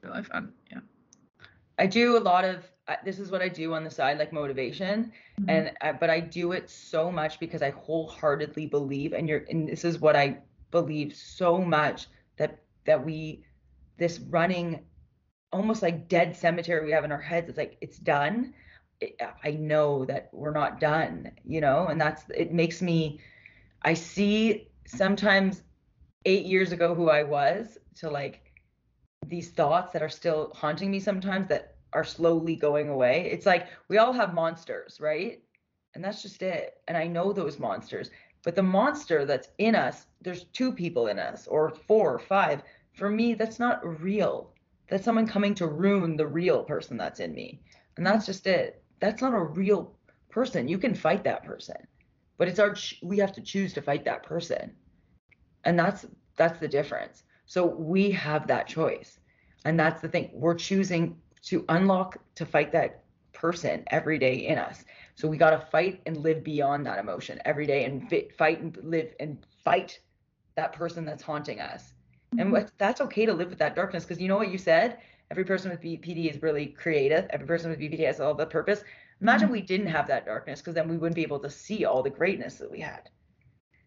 your 0.01 0.11
life 0.11 0.29
and 0.33 0.51
yeah. 0.71 0.79
I 1.79 1.85
do 1.87 2.17
a 2.17 2.19
lot 2.19 2.43
of 2.45 2.65
this 3.03 3.19
is 3.19 3.31
what 3.31 3.41
I 3.41 3.49
do 3.49 3.73
on 3.73 3.83
the 3.83 3.89
side, 3.91 4.17
like 4.17 4.31
motivation, 4.31 5.11
Mhm. 5.41 5.49
and 5.49 5.71
I, 5.81 5.91
but 5.91 6.09
I 6.09 6.19
do 6.21 6.53
it 6.53 6.69
so 6.69 7.11
much 7.11 7.39
because 7.39 7.61
I 7.61 7.71
wholeheartedly 7.71 8.67
believe, 8.67 9.13
and 9.13 9.27
you're, 9.27 9.43
and 9.49 9.67
this 9.67 9.83
is 9.83 9.99
what 9.99 10.15
I 10.15 10.37
believe 10.71 11.13
so 11.13 11.57
much 11.57 12.07
that 12.37 12.59
that 12.85 13.03
we, 13.03 13.43
this 13.97 14.19
running, 14.19 14.85
almost 15.51 15.81
like 15.81 16.07
dead 16.07 16.35
cemetery 16.35 16.85
we 16.85 16.91
have 16.91 17.05
in 17.05 17.11
our 17.11 17.21
heads. 17.21 17.49
It's 17.49 17.57
like 17.57 17.77
it's 17.81 17.97
done. 17.97 18.53
I 19.43 19.51
know 19.51 20.05
that 20.05 20.29
we're 20.33 20.51
not 20.51 20.79
done, 20.79 21.31
you 21.45 21.61
know, 21.61 21.87
and 21.87 22.01
that's 22.01 22.23
it 22.35 22.51
makes 22.51 22.81
me. 22.81 23.19
I 23.83 23.93
see 23.93 24.69
sometimes 24.87 25.61
eight 26.25 26.45
years 26.45 26.71
ago 26.71 26.95
who 26.95 27.09
I 27.09 27.23
was 27.23 27.77
to 27.95 28.09
like 28.09 28.41
these 29.27 29.49
thoughts 29.49 29.93
that 29.93 30.01
are 30.01 30.09
still 30.09 30.51
haunting 30.55 30.89
me 30.89 30.99
sometimes 30.99 31.47
that 31.49 31.75
are 31.93 32.03
slowly 32.03 32.55
going 32.55 32.89
away. 32.89 33.29
It's 33.31 33.45
like 33.45 33.67
we 33.87 33.97
all 33.97 34.13
have 34.13 34.33
monsters, 34.33 34.99
right? 34.99 35.41
And 35.93 36.03
that's 36.03 36.21
just 36.21 36.41
it. 36.41 36.77
And 36.87 36.97
I 36.97 37.07
know 37.07 37.33
those 37.33 37.59
monsters. 37.59 38.09
But 38.43 38.55
the 38.55 38.63
monster 38.63 39.25
that's 39.25 39.49
in 39.57 39.75
us, 39.75 40.05
there's 40.21 40.45
two 40.45 40.71
people 40.71 41.07
in 41.07 41.19
us, 41.19 41.47
or 41.47 41.69
four 41.69 42.13
or 42.13 42.19
five. 42.19 42.63
For 42.93 43.09
me, 43.09 43.33
that's 43.33 43.59
not 43.59 44.01
real. 44.01 44.53
That's 44.89 45.03
someone 45.03 45.27
coming 45.27 45.53
to 45.55 45.67
ruin 45.67 46.15
the 46.15 46.27
real 46.27 46.63
person 46.63 46.97
that's 46.97 47.19
in 47.19 47.33
me. 47.33 47.61
And 47.97 48.05
that's 48.05 48.25
just 48.25 48.47
it. 48.47 48.83
That's 48.99 49.21
not 49.21 49.33
a 49.33 49.43
real 49.43 49.93
person. 50.29 50.67
You 50.67 50.77
can 50.77 50.95
fight 50.95 51.23
that 51.25 51.43
person. 51.43 51.75
But 52.37 52.47
it's 52.47 52.59
our 52.59 52.75
we 53.01 53.17
have 53.17 53.33
to 53.33 53.41
choose 53.41 53.73
to 53.73 53.81
fight 53.81 54.05
that 54.05 54.23
person. 54.23 54.75
And 55.65 55.77
that's 55.77 56.05
that's 56.35 56.59
the 56.59 56.67
difference. 56.67 57.23
So 57.45 57.65
we 57.65 58.11
have 58.11 58.47
that 58.47 58.67
choice. 58.67 59.19
And 59.65 59.79
that's 59.79 60.01
the 60.01 60.07
thing. 60.07 60.29
We're 60.33 60.55
choosing 60.55 61.17
to 61.43 61.65
unlock 61.69 62.17
to 62.35 62.45
fight 62.45 62.71
that 62.73 63.03
person 63.33 63.83
every 63.87 64.17
day 64.19 64.47
in 64.47 64.57
us. 64.57 64.83
So 65.15 65.27
we 65.27 65.37
got 65.37 65.51
to 65.51 65.65
fight 65.71 66.01
and 66.05 66.17
live 66.17 66.43
beyond 66.43 66.85
that 66.85 66.99
emotion 66.99 67.39
every 67.45 67.65
day 67.65 67.85
and 67.85 68.09
fight 68.37 68.61
and 68.61 68.77
live 68.83 69.13
and 69.19 69.45
fight 69.63 69.99
that 70.55 70.73
person 70.73 71.05
that's 71.05 71.23
haunting 71.23 71.59
us. 71.59 71.93
Mm-hmm. 72.35 72.55
And 72.55 72.71
that's 72.77 73.01
okay 73.01 73.25
to 73.25 73.33
live 73.33 73.49
with 73.49 73.59
that 73.59 73.75
darkness 73.75 74.03
because 74.03 74.21
you 74.21 74.27
know 74.27 74.37
what 74.37 74.51
you 74.51 74.57
said? 74.57 74.99
Every 75.31 75.43
person 75.43 75.71
with 75.71 75.81
BPD 75.81 76.33
is 76.33 76.41
really 76.41 76.67
creative. 76.67 77.25
Every 77.29 77.47
person 77.47 77.69
with 77.69 77.79
BPD 77.79 78.05
has 78.05 78.19
all 78.19 78.33
the 78.33 78.45
purpose. 78.45 78.83
Imagine 79.21 79.47
mm-hmm. 79.47 79.53
we 79.53 79.61
didn't 79.61 79.87
have 79.87 80.07
that 80.07 80.25
darkness 80.25 80.59
because 80.61 80.73
then 80.75 80.87
we 80.87 80.97
wouldn't 80.97 81.15
be 81.15 81.23
able 81.23 81.39
to 81.39 81.49
see 81.49 81.85
all 81.85 82.03
the 82.03 82.09
greatness 82.09 82.55
that 82.55 82.71
we 82.71 82.79
had. 82.79 83.09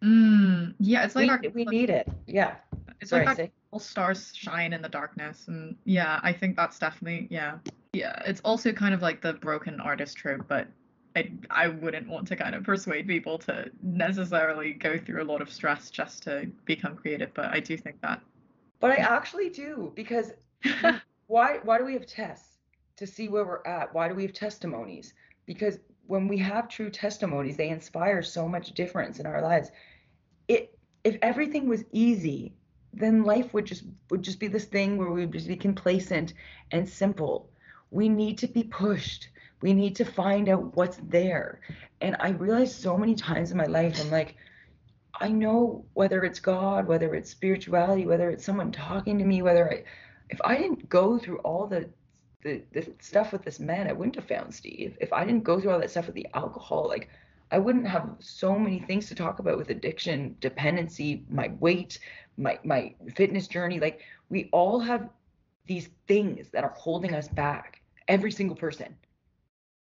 Mm, 0.03 0.73
yeah, 0.79 1.05
it's 1.05 1.15
like 1.15 1.25
we, 1.25 1.29
our, 1.29 1.53
we 1.53 1.65
need 1.65 1.89
it. 1.89 2.07
Yeah. 2.25 2.55
It's 2.99 3.09
Sorry, 3.09 3.25
like 3.25 3.51
all 3.71 3.79
stars 3.79 4.31
shine 4.35 4.73
in 4.73 4.81
the 4.81 4.89
darkness, 4.89 5.47
and 5.47 5.75
yeah, 5.85 6.19
I 6.21 6.33
think 6.33 6.55
that's 6.55 6.77
definitely 6.77 7.27
yeah, 7.31 7.57
yeah. 7.93 8.21
It's 8.25 8.41
also 8.41 8.71
kind 8.71 8.93
of 8.93 9.01
like 9.01 9.21
the 9.21 9.33
broken 9.33 9.79
artist 9.79 10.17
trope, 10.17 10.47
but 10.47 10.67
I 11.15 11.31
I 11.49 11.67
wouldn't 11.67 12.07
want 12.07 12.27
to 12.27 12.35
kind 12.35 12.53
of 12.53 12.63
persuade 12.63 13.07
people 13.07 13.39
to 13.39 13.71
necessarily 13.81 14.73
go 14.73 14.99
through 14.99 15.23
a 15.23 15.25
lot 15.25 15.41
of 15.41 15.51
stress 15.51 15.89
just 15.89 16.23
to 16.23 16.47
become 16.65 16.95
creative, 16.95 17.33
but 17.33 17.45
I 17.45 17.59
do 17.59 17.75
think 17.75 18.01
that. 18.01 18.21
But 18.81 18.91
I 18.91 18.95
actually 18.95 19.49
do 19.49 19.93
because 19.95 20.33
why 21.27 21.59
why 21.63 21.77
do 21.77 21.85
we 21.85 21.93
have 21.93 22.07
tests 22.07 22.57
to 22.97 23.07
see 23.07 23.29
where 23.29 23.45
we're 23.45 23.65
at? 23.65 23.93
Why 23.93 24.09
do 24.09 24.15
we 24.15 24.23
have 24.23 24.33
testimonies? 24.33 25.13
Because 25.45 25.79
when 26.07 26.27
we 26.27 26.37
have 26.39 26.67
true 26.67 26.89
testimonies, 26.89 27.55
they 27.55 27.69
inspire 27.69 28.21
so 28.23 28.47
much 28.47 28.73
difference 28.73 29.19
in 29.19 29.27
our 29.27 29.41
lives. 29.41 29.71
It 30.47 30.77
if 31.03 31.17
everything 31.21 31.69
was 31.69 31.85
easy, 31.91 32.53
then 32.91 33.23
life 33.23 33.53
would 33.53 33.65
just 33.65 33.83
would 34.09 34.23
just 34.23 34.39
be 34.39 34.47
this 34.47 34.65
thing 34.65 34.97
where 34.97 35.11
we 35.11 35.21
would 35.21 35.33
just 35.33 35.47
be 35.47 35.55
complacent 35.55 36.33
and 36.71 36.89
simple. 36.89 37.49
We 37.91 38.09
need 38.09 38.39
to 38.39 38.47
be 38.47 38.63
pushed. 38.63 39.29
We 39.61 39.73
need 39.73 39.95
to 39.97 40.05
find 40.05 40.49
out 40.49 40.75
what's 40.75 40.97
there. 41.03 41.61
And 42.01 42.15
I 42.19 42.29
realized 42.29 42.81
so 42.81 42.97
many 42.97 43.13
times 43.13 43.51
in 43.51 43.57
my 43.57 43.65
life, 43.65 44.01
I'm 44.01 44.09
like, 44.09 44.37
I 45.19 45.29
know 45.29 45.85
whether 45.93 46.23
it's 46.23 46.39
God, 46.39 46.87
whether 46.87 47.13
it's 47.13 47.29
spirituality, 47.29 48.05
whether 48.05 48.29
it's 48.29 48.45
someone 48.45 48.71
talking 48.71 49.17
to 49.17 49.25
me, 49.25 49.41
whether 49.41 49.71
I, 49.71 49.83
if 50.29 50.39
I 50.43 50.57
didn't 50.57 50.89
go 50.89 51.17
through 51.17 51.39
all 51.39 51.67
the, 51.67 51.89
the 52.43 52.63
the 52.71 52.91
stuff 52.99 53.31
with 53.31 53.43
this 53.43 53.59
man, 53.59 53.87
I 53.87 53.93
wouldn't 53.93 54.15
have 54.15 54.27
found 54.27 54.53
Steve. 54.53 54.97
If 55.01 55.11
I 55.13 55.25
didn't 55.25 55.43
go 55.43 55.59
through 55.59 55.71
all 55.71 55.79
that 55.79 55.91
stuff 55.91 56.07
with 56.07 56.15
the 56.15 56.27
alcohol, 56.33 56.87
like 56.87 57.09
I 57.51 57.57
wouldn't 57.57 57.87
have 57.87 58.15
so 58.19 58.57
many 58.57 58.79
things 58.79 59.07
to 59.09 59.15
talk 59.15 59.39
about 59.39 59.57
with 59.57 59.69
addiction, 59.69 60.35
dependency, 60.39 61.23
my 61.29 61.51
weight, 61.59 61.99
my 62.37 62.59
my 62.63 62.95
fitness 63.15 63.47
journey. 63.47 63.79
Like 63.79 64.01
we 64.29 64.49
all 64.51 64.79
have 64.79 65.09
these 65.67 65.89
things 66.07 66.49
that 66.49 66.63
are 66.63 66.73
holding 66.77 67.13
us 67.13 67.27
back 67.27 67.81
every 68.07 68.31
single 68.31 68.55
person. 68.55 68.95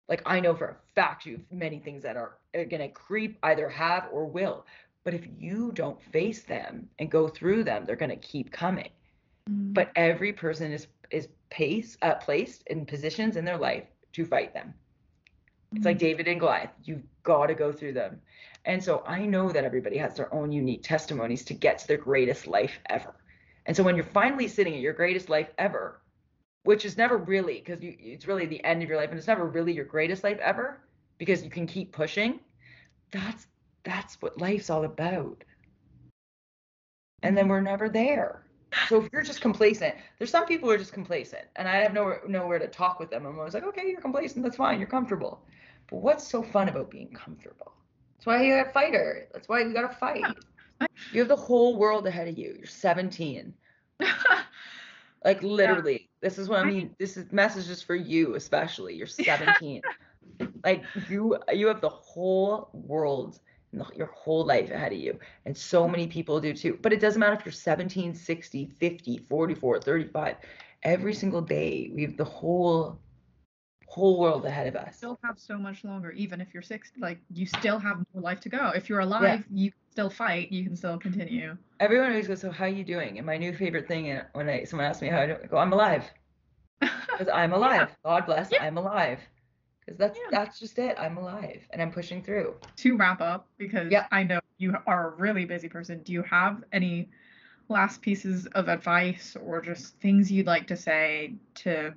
Like 0.09 0.21
i 0.25 0.39
know 0.39 0.53
for 0.53 0.65
a 0.65 0.75
fact 0.95 1.25
you 1.25 1.37
have 1.37 1.51
many 1.51 1.79
things 1.79 2.03
that 2.03 2.17
are, 2.17 2.37
are 2.53 2.65
going 2.65 2.81
to 2.81 2.89
creep 2.89 3.37
either 3.43 3.69
have 3.69 4.09
or 4.11 4.25
will 4.25 4.65
but 5.03 5.13
if 5.13 5.27
you 5.37 5.71
don't 5.73 6.01
face 6.01 6.43
them 6.43 6.87
and 6.99 7.09
go 7.09 7.27
through 7.27 7.63
them 7.63 7.85
they're 7.85 7.95
going 7.95 8.09
to 8.09 8.15
keep 8.17 8.51
coming 8.51 8.89
mm. 9.49 9.73
but 9.73 9.91
every 9.95 10.33
person 10.33 10.71
is 10.71 10.87
is 11.11 11.27
pace 11.49 11.97
uh, 12.01 12.15
placed 12.15 12.63
in 12.67 12.85
positions 12.85 13.35
in 13.35 13.45
their 13.45 13.57
life 13.57 13.85
to 14.11 14.25
fight 14.25 14.53
them 14.53 14.73
mm. 15.73 15.77
it's 15.77 15.85
like 15.85 15.97
mm. 15.97 16.01
david 16.01 16.27
and 16.27 16.39
goliath 16.39 16.71
you've 16.83 17.03
got 17.23 17.47
to 17.47 17.53
go 17.53 17.71
through 17.71 17.93
them 17.93 18.19
and 18.65 18.83
so 18.83 19.03
I 19.05 19.25
know 19.25 19.51
that 19.51 19.65
everybody 19.65 19.97
has 19.97 20.15
their 20.15 20.33
own 20.33 20.51
unique 20.51 20.83
testimonies 20.83 21.43
to 21.45 21.53
get 21.53 21.79
to 21.79 21.87
their 21.87 21.97
greatest 21.97 22.47
life 22.47 22.79
ever. 22.89 23.13
And 23.65 23.75
so 23.75 23.83
when 23.83 23.95
you're 23.95 24.05
finally 24.05 24.47
sitting 24.47 24.73
at 24.73 24.79
your 24.79 24.93
greatest 24.93 25.29
life 25.29 25.49
ever, 25.57 26.01
which 26.63 26.85
is 26.85 26.97
never 26.97 27.17
really 27.17 27.59
because 27.59 27.79
it's 27.81 28.27
really 28.27 28.45
the 28.45 28.63
end 28.63 28.81
of 28.81 28.87
your 28.87 28.97
life 28.97 29.09
and 29.09 29.17
it's 29.17 29.27
never 29.27 29.45
really 29.45 29.73
your 29.73 29.85
greatest 29.85 30.23
life 30.23 30.39
ever 30.39 30.79
because 31.17 31.43
you 31.43 31.49
can 31.49 31.67
keep 31.67 31.91
pushing. 31.91 32.39
That's 33.11 33.47
that's 33.83 34.21
what 34.21 34.39
life's 34.39 34.69
all 34.69 34.85
about. 34.85 35.43
And 37.21 37.37
then 37.37 37.45
mm-hmm. 37.45 37.51
we're 37.51 37.61
never 37.61 37.89
there. 37.89 38.43
So 38.89 39.03
if 39.03 39.09
you're 39.13 39.21
just 39.21 39.41
complacent, 39.41 39.95
there's 40.17 40.31
some 40.31 40.45
people 40.45 40.67
who 40.67 40.75
are 40.75 40.79
just 40.79 40.93
complacent, 40.93 41.43
and 41.55 41.67
I 41.67 41.75
have 41.77 41.93
nowhere 41.93 42.21
nowhere 42.27 42.59
to 42.59 42.67
talk 42.67 42.99
with 42.99 43.11
them. 43.11 43.25
I'm 43.25 43.37
always 43.37 43.53
like, 43.53 43.63
okay, 43.63 43.87
you're 43.87 44.01
complacent, 44.01 44.43
that's 44.43 44.55
fine, 44.55 44.79
you're 44.79 44.87
comfortable. 44.87 45.45
But 45.89 45.97
what's 45.97 46.27
so 46.27 46.41
fun 46.41 46.69
about 46.69 46.89
being 46.89 47.13
comfortable? 47.13 47.73
That's 48.15 48.25
why 48.25 48.43
you're 48.43 48.67
a 48.67 48.71
fighter. 48.71 49.27
That's 49.33 49.47
why 49.47 49.61
you 49.61 49.73
got 49.73 49.91
to 49.91 49.97
fight. 49.97 50.23
You 51.11 51.19
have 51.19 51.27
the 51.27 51.35
whole 51.35 51.77
world 51.77 52.07
ahead 52.07 52.27
of 52.27 52.37
you. 52.37 52.55
You're 52.57 52.65
17. 52.65 53.53
like 55.25 55.43
literally, 55.43 55.93
yeah. 55.93 56.29
this 56.29 56.37
is 56.37 56.49
what 56.49 56.59
I 56.59 56.63
mean. 56.63 56.95
This 56.99 57.17
is 57.17 57.31
messages 57.31 57.81
for 57.81 57.95
you, 57.95 58.35
especially. 58.35 58.95
You're 58.95 59.07
17. 59.07 59.81
like 60.63 60.83
you, 61.09 61.37
you 61.51 61.67
have 61.67 61.81
the 61.81 61.89
whole 61.89 62.69
world 62.73 63.39
your 63.95 64.07
whole 64.07 64.45
life 64.45 64.71
ahead 64.71 64.93
of 64.93 64.99
you. 64.99 65.19
And 65.45 65.55
so 65.55 65.87
many 65.87 66.07
people 66.07 66.39
do 66.39 66.53
too. 66.53 66.77
But 66.81 66.93
it 66.93 66.99
doesn't 66.99 67.19
matter 67.19 67.33
if 67.33 67.45
you're 67.45 67.51
17, 67.51 68.13
60, 68.13 68.65
50, 68.79 69.17
44, 69.29 69.79
35. 69.79 70.35
Every 70.83 71.13
single 71.13 71.41
day, 71.41 71.91
we 71.93 72.03
have 72.03 72.17
the 72.17 72.25
whole 72.25 72.99
whole 73.93 74.19
world 74.19 74.43
ahead 74.43 74.65
of 74.65 74.75
us. 74.75 74.97
Still 74.97 75.19
have 75.23 75.37
so 75.37 75.55
much 75.55 75.83
longer, 75.83 76.09
even 76.11 76.41
if 76.41 76.51
you're 76.51 76.63
six. 76.63 76.91
Like 76.97 77.19
you 77.31 77.45
still 77.45 77.77
have 77.77 77.97
more 78.13 78.23
life 78.23 78.39
to 78.41 78.49
go. 78.49 78.71
If 78.75 78.89
you're 78.89 79.01
alive, 79.01 79.45
yeah. 79.51 79.63
you 79.63 79.71
can 79.71 79.79
still 79.91 80.09
fight. 80.09 80.51
You 80.51 80.63
can 80.63 80.75
still 80.75 80.97
continue. 80.97 81.55
Everyone 81.79 82.09
always 82.09 82.27
goes, 82.27 82.41
"So 82.41 82.49
how 82.49 82.65
are 82.65 82.69
you 82.69 82.83
doing?" 82.83 83.19
And 83.19 83.27
my 83.27 83.37
new 83.37 83.53
favorite 83.53 83.87
thing, 83.87 84.11
uh, 84.11 84.23
when 84.33 84.49
I 84.49 84.63
someone 84.63 84.87
asks 84.87 85.01
me 85.03 85.09
how 85.09 85.19
I 85.19 85.25
do, 85.27 85.35
I 85.43 85.47
go, 85.47 85.57
"I'm 85.57 85.73
alive." 85.73 86.09
Because 87.13 87.29
I'm 87.31 87.53
alive. 87.53 87.89
yeah. 87.89 87.95
God 88.03 88.25
bless. 88.25 88.51
Yeah. 88.51 88.63
I'm 88.63 88.77
alive. 88.77 89.19
Because 89.85 89.97
that's 89.97 90.17
yeah. 90.17 90.39
that's 90.39 90.59
just 90.59 90.79
it. 90.79 90.95
I'm 90.97 91.17
alive 91.17 91.67
and 91.71 91.81
I'm 91.81 91.91
pushing 91.91 92.23
through. 92.23 92.55
To 92.77 92.97
wrap 92.97 93.21
up, 93.21 93.47
because 93.57 93.91
yeah. 93.91 94.07
I 94.11 94.23
know 94.23 94.39
you 94.57 94.75
are 94.87 95.09
a 95.09 95.15
really 95.15 95.45
busy 95.45 95.67
person. 95.67 96.01
Do 96.03 96.13
you 96.13 96.23
have 96.23 96.63
any 96.71 97.09
last 97.69 98.01
pieces 98.01 98.45
of 98.47 98.67
advice 98.67 99.35
or 99.41 99.61
just 99.61 99.99
things 99.99 100.31
you'd 100.31 100.47
like 100.47 100.67
to 100.67 100.75
say 100.75 101.33
to 101.55 101.93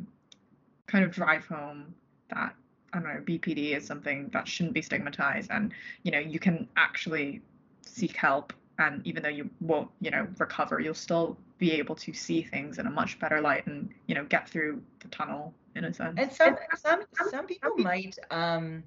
kind 0.87 1.05
of 1.05 1.11
drive 1.11 1.44
home 1.46 1.94
that 2.31 2.55
I 2.92 3.01
don't 3.01 3.09
know 3.09 3.20
BPD 3.20 3.77
is 3.77 3.87
something 3.87 4.31
that 4.33 4.49
shouldn't 4.49 4.75
be 4.75 4.83
stigmatized, 4.83 5.51
and 5.51 5.72
you 6.03 6.11
know 6.11 6.18
you 6.18 6.38
can 6.38 6.68
actually 6.77 7.42
seek 7.83 8.16
help, 8.16 8.53
and 8.79 9.07
even 9.07 9.22
though 9.22 9.29
you 9.29 9.51
won't 9.61 9.90
you 10.01 10.11
know 10.11 10.27
recover, 10.38 10.81
you'll 10.81 10.94
still 10.94 11.37
be 11.59 11.72
able 11.72 11.94
to 11.94 12.12
see 12.12 12.42
things 12.42 12.79
in 12.79 12.87
a 12.87 12.90
much 12.90 13.18
better 13.18 13.40
light, 13.40 13.66
and 13.66 13.90
you 14.07 14.14
know 14.14 14.25
get 14.25 14.49
through 14.49 14.82
the 15.01 15.09
tunnel 15.09 15.55
in 15.77 15.85
a 15.85 15.93
sense. 15.93 16.14
And 16.18 16.33
some 16.33 16.57
some 16.77 17.03
some 17.31 17.47
people 17.47 17.77
might 17.77 18.18
um, 18.31 18.83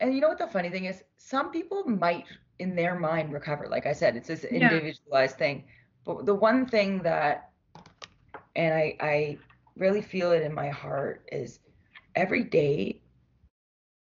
and 0.00 0.14
you 0.14 0.20
know 0.20 0.28
what 0.28 0.38
the 0.38 0.46
funny 0.46 0.70
thing 0.70 0.86
is, 0.86 1.02
some 1.16 1.50
people 1.50 1.84
might 1.84 2.26
in 2.58 2.74
their 2.74 2.98
mind 2.98 3.32
recover. 3.32 3.66
Like 3.68 3.86
I 3.86 3.92
said, 3.92 4.16
it's 4.16 4.28
this 4.28 4.44
individualized 4.44 5.36
yeah. 5.38 5.46
thing. 5.46 5.64
But 6.04 6.26
the 6.26 6.34
one 6.34 6.66
thing 6.66 7.02
that, 7.02 7.50
and 8.54 8.74
I 8.74 8.96
I 9.00 9.38
really 9.76 10.02
feel 10.02 10.32
it 10.32 10.42
in 10.42 10.54
my 10.54 10.68
heart 10.68 11.28
is 11.30 11.60
every 12.14 12.44
day 12.44 13.00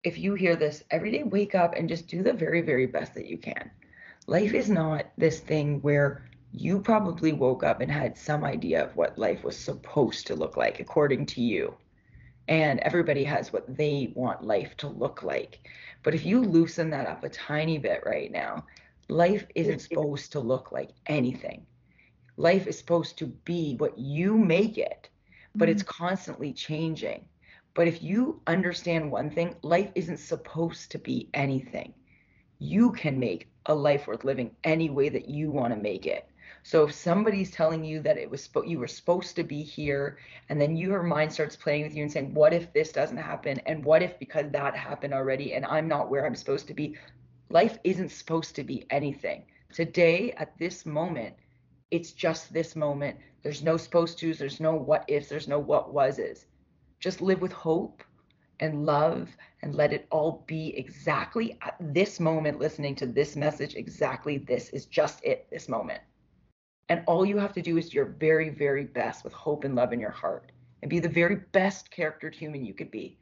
if 0.04 0.16
you 0.16 0.34
hear 0.34 0.56
this 0.56 0.84
every 0.90 1.10
day 1.10 1.22
wake 1.24 1.54
up 1.54 1.74
and 1.74 1.88
just 1.88 2.06
do 2.06 2.22
the 2.22 2.32
very 2.32 2.62
very 2.62 2.86
best 2.86 3.14
that 3.14 3.26
you 3.26 3.36
can 3.36 3.70
life 4.26 4.54
is 4.54 4.70
not 4.70 5.06
this 5.18 5.40
thing 5.40 5.80
where 5.82 6.27
you 6.52 6.80
probably 6.80 7.32
woke 7.32 7.62
up 7.62 7.80
and 7.80 7.90
had 7.90 8.16
some 8.16 8.44
idea 8.44 8.84
of 8.84 8.96
what 8.96 9.18
life 9.18 9.44
was 9.44 9.56
supposed 9.58 10.26
to 10.26 10.34
look 10.34 10.56
like 10.56 10.80
according 10.80 11.26
to 11.26 11.40
you 11.42 11.74
and 12.48 12.80
everybody 12.80 13.24
has 13.24 13.52
what 13.52 13.76
they 13.76 14.12
want 14.14 14.42
life 14.44 14.76
to 14.78 14.88
look 14.88 15.22
like. 15.22 15.60
But 16.02 16.14
if 16.14 16.24
you 16.24 16.42
loosen 16.42 16.90
that 16.90 17.06
up 17.06 17.24
a 17.24 17.28
tiny 17.28 17.78
bit 17.78 18.02
right 18.06 18.30
now, 18.30 18.64
life 19.08 19.46
isn't 19.54 19.80
supposed 19.80 20.32
to 20.32 20.40
look 20.40 20.72
like 20.72 20.90
anything. 21.06 21.66
Life 22.36 22.66
is 22.66 22.78
supposed 22.78 23.18
to 23.18 23.26
be 23.26 23.76
what 23.76 23.98
you 23.98 24.36
make 24.36 24.78
it, 24.78 25.08
but 25.58 25.68
it's 25.68 25.82
Mm-hmm. 25.82 25.82
constantly 25.82 26.52
changing. 26.52 27.26
But 27.74 27.88
if 27.88 28.02
you 28.02 28.40
understand 28.46 29.10
one 29.10 29.30
thing, 29.30 29.54
life 29.62 29.90
isn't 29.94 30.18
supposed 30.18 30.90
to 30.92 30.98
be 30.98 31.28
anything. 31.34 31.94
You 32.58 32.92
can 32.92 33.18
make 33.18 33.48
a 33.66 33.74
life 33.74 34.06
worth 34.06 34.24
living 34.24 34.56
any 34.64 34.90
way 34.90 35.08
that 35.08 35.28
you 35.28 35.50
want 35.50 35.72
to 35.74 35.80
make 35.80 36.06
it. 36.06 36.26
So 36.62 36.84
if 36.84 36.94
somebody's 36.94 37.50
telling 37.50 37.84
you 37.84 38.00
that 38.02 38.18
it 38.18 38.30
was 38.30 38.48
you 38.66 38.78
were 38.78 38.86
supposed 38.86 39.36
to 39.36 39.44
be 39.44 39.62
here, 39.62 40.18
and 40.48 40.60
then 40.60 40.76
your 40.76 41.02
mind 41.02 41.32
starts 41.32 41.56
playing 41.56 41.84
with 41.84 41.94
you 41.94 42.02
and 42.02 42.12
saying, 42.12 42.34
"What 42.34 42.52
if 42.52 42.72
this 42.72 42.92
doesn't 42.92 43.16
happen? 43.16 43.60
And 43.66 43.84
what 43.84 44.02
if 44.02 44.18
because 44.18 44.50
that 44.50 44.76
happened 44.76 45.14
already, 45.14 45.54
and 45.54 45.64
I'm 45.64 45.88
not 45.88 46.10
where 46.10 46.26
I'm 46.26 46.34
supposed 46.34 46.66
to 46.68 46.74
be?" 46.74 46.96
Life 47.50 47.78
isn't 47.84 48.10
supposed 48.10 48.54
to 48.56 48.64
be 48.64 48.86
anything. 48.90 49.46
Today, 49.72 50.32
at 50.32 50.56
this 50.58 50.84
moment, 50.84 51.34
it's 51.90 52.12
just 52.12 52.52
this 52.52 52.76
moment. 52.76 53.16
There's 53.42 53.62
no 53.62 53.76
supposed 53.76 54.18
tos, 54.18 54.38
there's 54.38 54.60
no 54.60 54.74
what 54.74 55.04
ifs, 55.08 55.28
there's 55.28 55.48
no 55.48 55.58
what 55.58 55.94
wases. 55.94 56.46
Just 57.00 57.22
live 57.22 57.40
with 57.40 57.52
hope 57.52 58.02
and 58.60 58.84
love 58.84 59.34
and 59.62 59.74
let 59.74 59.92
it 59.92 60.06
all 60.10 60.44
be 60.46 60.76
exactly 60.76 61.56
at 61.62 61.76
this 61.80 62.20
moment, 62.20 62.58
listening 62.58 62.94
to 62.96 63.06
this 63.06 63.36
message. 63.36 63.74
Exactly 63.74 64.38
this 64.38 64.70
is 64.70 64.86
just 64.86 65.24
it, 65.24 65.46
this 65.50 65.68
moment. 65.68 66.02
And 66.88 67.02
all 67.06 67.26
you 67.26 67.36
have 67.38 67.52
to 67.54 67.62
do 67.62 67.76
is 67.76 67.92
your 67.92 68.06
very, 68.06 68.48
very 68.48 68.84
best 68.84 69.24
with 69.24 69.32
hope 69.32 69.64
and 69.64 69.74
love 69.74 69.92
in 69.92 70.00
your 70.00 70.10
heart 70.10 70.52
and 70.82 70.88
be 70.88 71.00
the 71.00 71.08
very 71.08 71.36
best 71.52 71.90
charactered 71.90 72.34
human 72.34 72.64
you 72.64 72.74
could 72.74 72.90
be. 72.90 73.18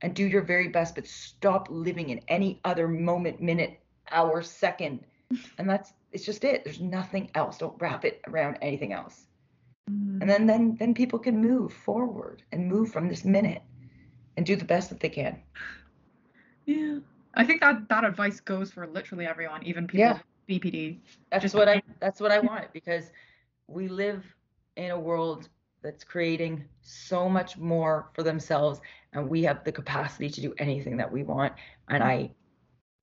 And 0.00 0.14
do 0.14 0.26
your 0.26 0.42
very 0.42 0.68
best, 0.68 0.96
but 0.96 1.06
stop 1.06 1.68
living 1.70 2.10
in 2.10 2.20
any 2.26 2.60
other 2.64 2.88
moment, 2.88 3.40
minute, 3.40 3.80
hour, 4.10 4.42
second. 4.42 5.04
And 5.58 5.68
that's 5.68 5.94
it's 6.10 6.26
just 6.26 6.44
it. 6.44 6.62
There's 6.62 6.80
nothing 6.80 7.30
else. 7.34 7.56
Don't 7.56 7.80
wrap 7.80 8.04
it 8.04 8.20
around 8.28 8.58
anything 8.60 8.92
else. 8.92 9.26
Mm-hmm. 9.90 10.20
And 10.20 10.30
then 10.30 10.46
then 10.46 10.76
then 10.78 10.92
people 10.92 11.18
can 11.18 11.40
move 11.40 11.72
forward 11.72 12.42
and 12.52 12.68
move 12.68 12.92
from 12.92 13.08
this 13.08 13.24
minute 13.24 13.62
and 14.36 14.44
do 14.44 14.56
the 14.56 14.64
best 14.64 14.90
that 14.90 15.00
they 15.00 15.08
can. 15.08 15.40
Yeah. 16.66 16.98
I 17.34 17.44
think 17.44 17.62
that 17.62 17.88
that 17.88 18.04
advice 18.04 18.40
goes 18.40 18.70
for 18.70 18.86
literally 18.86 19.26
everyone, 19.26 19.62
even 19.64 19.86
people 19.86 20.00
Yeah. 20.00 20.18
BPD. 20.48 20.98
That's 21.30 21.42
Just 21.42 21.54
what 21.54 21.68
I 21.68 21.82
that's 22.00 22.20
what 22.20 22.32
I 22.32 22.38
want 22.50 22.72
because 22.72 23.10
we 23.66 23.88
live 23.88 24.24
in 24.76 24.90
a 24.90 24.98
world 24.98 25.48
that's 25.82 26.04
creating 26.04 26.64
so 26.82 27.28
much 27.28 27.58
more 27.58 28.10
for 28.14 28.22
themselves 28.22 28.80
and 29.12 29.28
we 29.28 29.42
have 29.42 29.64
the 29.64 29.72
capacity 29.72 30.30
to 30.30 30.40
do 30.40 30.54
anything 30.58 30.96
that 30.96 31.10
we 31.10 31.22
want 31.22 31.52
and 31.88 32.02
I 32.02 32.30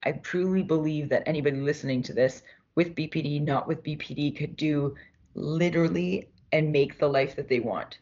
I 0.04 0.14
truly 0.14 0.64
believe 0.64 1.10
that 1.10 1.24
anybody 1.26 1.58
listening 1.58 2.02
to 2.04 2.14
this 2.14 2.42
with 2.76 2.96
BPD 2.96 3.42
not 3.44 3.68
with 3.68 3.84
BPD 3.84 4.36
could 4.36 4.56
do 4.56 4.96
literally 5.36 6.30
and 6.52 6.72
make 6.72 6.98
the 6.98 7.08
life 7.08 7.36
that 7.36 7.48
they 7.48 7.60
want. 7.60 8.00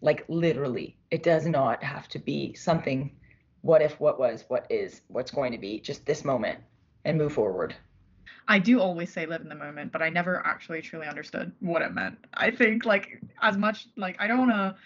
Like 0.00 0.24
literally. 0.28 0.96
It 1.10 1.22
does 1.22 1.46
not 1.46 1.82
have 1.82 2.08
to 2.08 2.18
be 2.18 2.54
something 2.54 3.12
what 3.62 3.82
if 3.82 3.98
what 3.98 4.18
was 4.18 4.44
what 4.48 4.66
is 4.70 5.02
what's 5.08 5.30
going 5.30 5.52
to 5.52 5.58
be 5.58 5.80
just 5.80 6.06
this 6.06 6.24
moment 6.24 6.60
and 7.04 7.18
move 7.18 7.32
forward. 7.32 7.74
I 8.46 8.58
do 8.58 8.80
always 8.80 9.12
say 9.12 9.26
live 9.26 9.42
in 9.42 9.48
the 9.48 9.54
moment, 9.54 9.92
but 9.92 10.02
I 10.02 10.08
never 10.08 10.44
actually 10.46 10.82
truly 10.82 11.06
understood 11.06 11.52
what 11.60 11.82
it 11.82 11.92
meant. 11.92 12.18
I 12.34 12.50
think 12.50 12.84
like 12.84 13.20
as 13.42 13.56
much 13.56 13.88
like 13.96 14.16
I 14.18 14.26
don't 14.26 14.38
want 14.38 14.50
to 14.52 14.76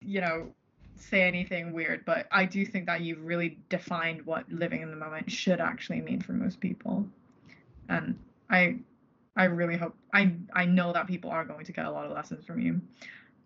you 0.00 0.20
know 0.20 0.48
say 0.96 1.22
anything 1.22 1.72
weird, 1.72 2.04
but 2.04 2.26
I 2.30 2.44
do 2.44 2.64
think 2.64 2.86
that 2.86 3.00
you've 3.00 3.24
really 3.24 3.58
defined 3.68 4.24
what 4.26 4.50
living 4.50 4.82
in 4.82 4.90
the 4.90 4.96
moment 4.96 5.30
should 5.30 5.60
actually 5.60 6.00
mean 6.00 6.20
for 6.20 6.32
most 6.32 6.60
people. 6.60 7.06
And 7.88 8.18
I 8.50 8.78
I 9.36 9.44
really 9.44 9.76
hope 9.76 9.94
I 10.12 10.34
I 10.52 10.64
know 10.64 10.92
that 10.92 11.06
people 11.06 11.30
are 11.30 11.44
going 11.44 11.64
to 11.64 11.72
get 11.72 11.86
a 11.86 11.90
lot 11.90 12.06
of 12.06 12.12
lessons 12.12 12.44
from 12.44 12.60
you. 12.60 12.80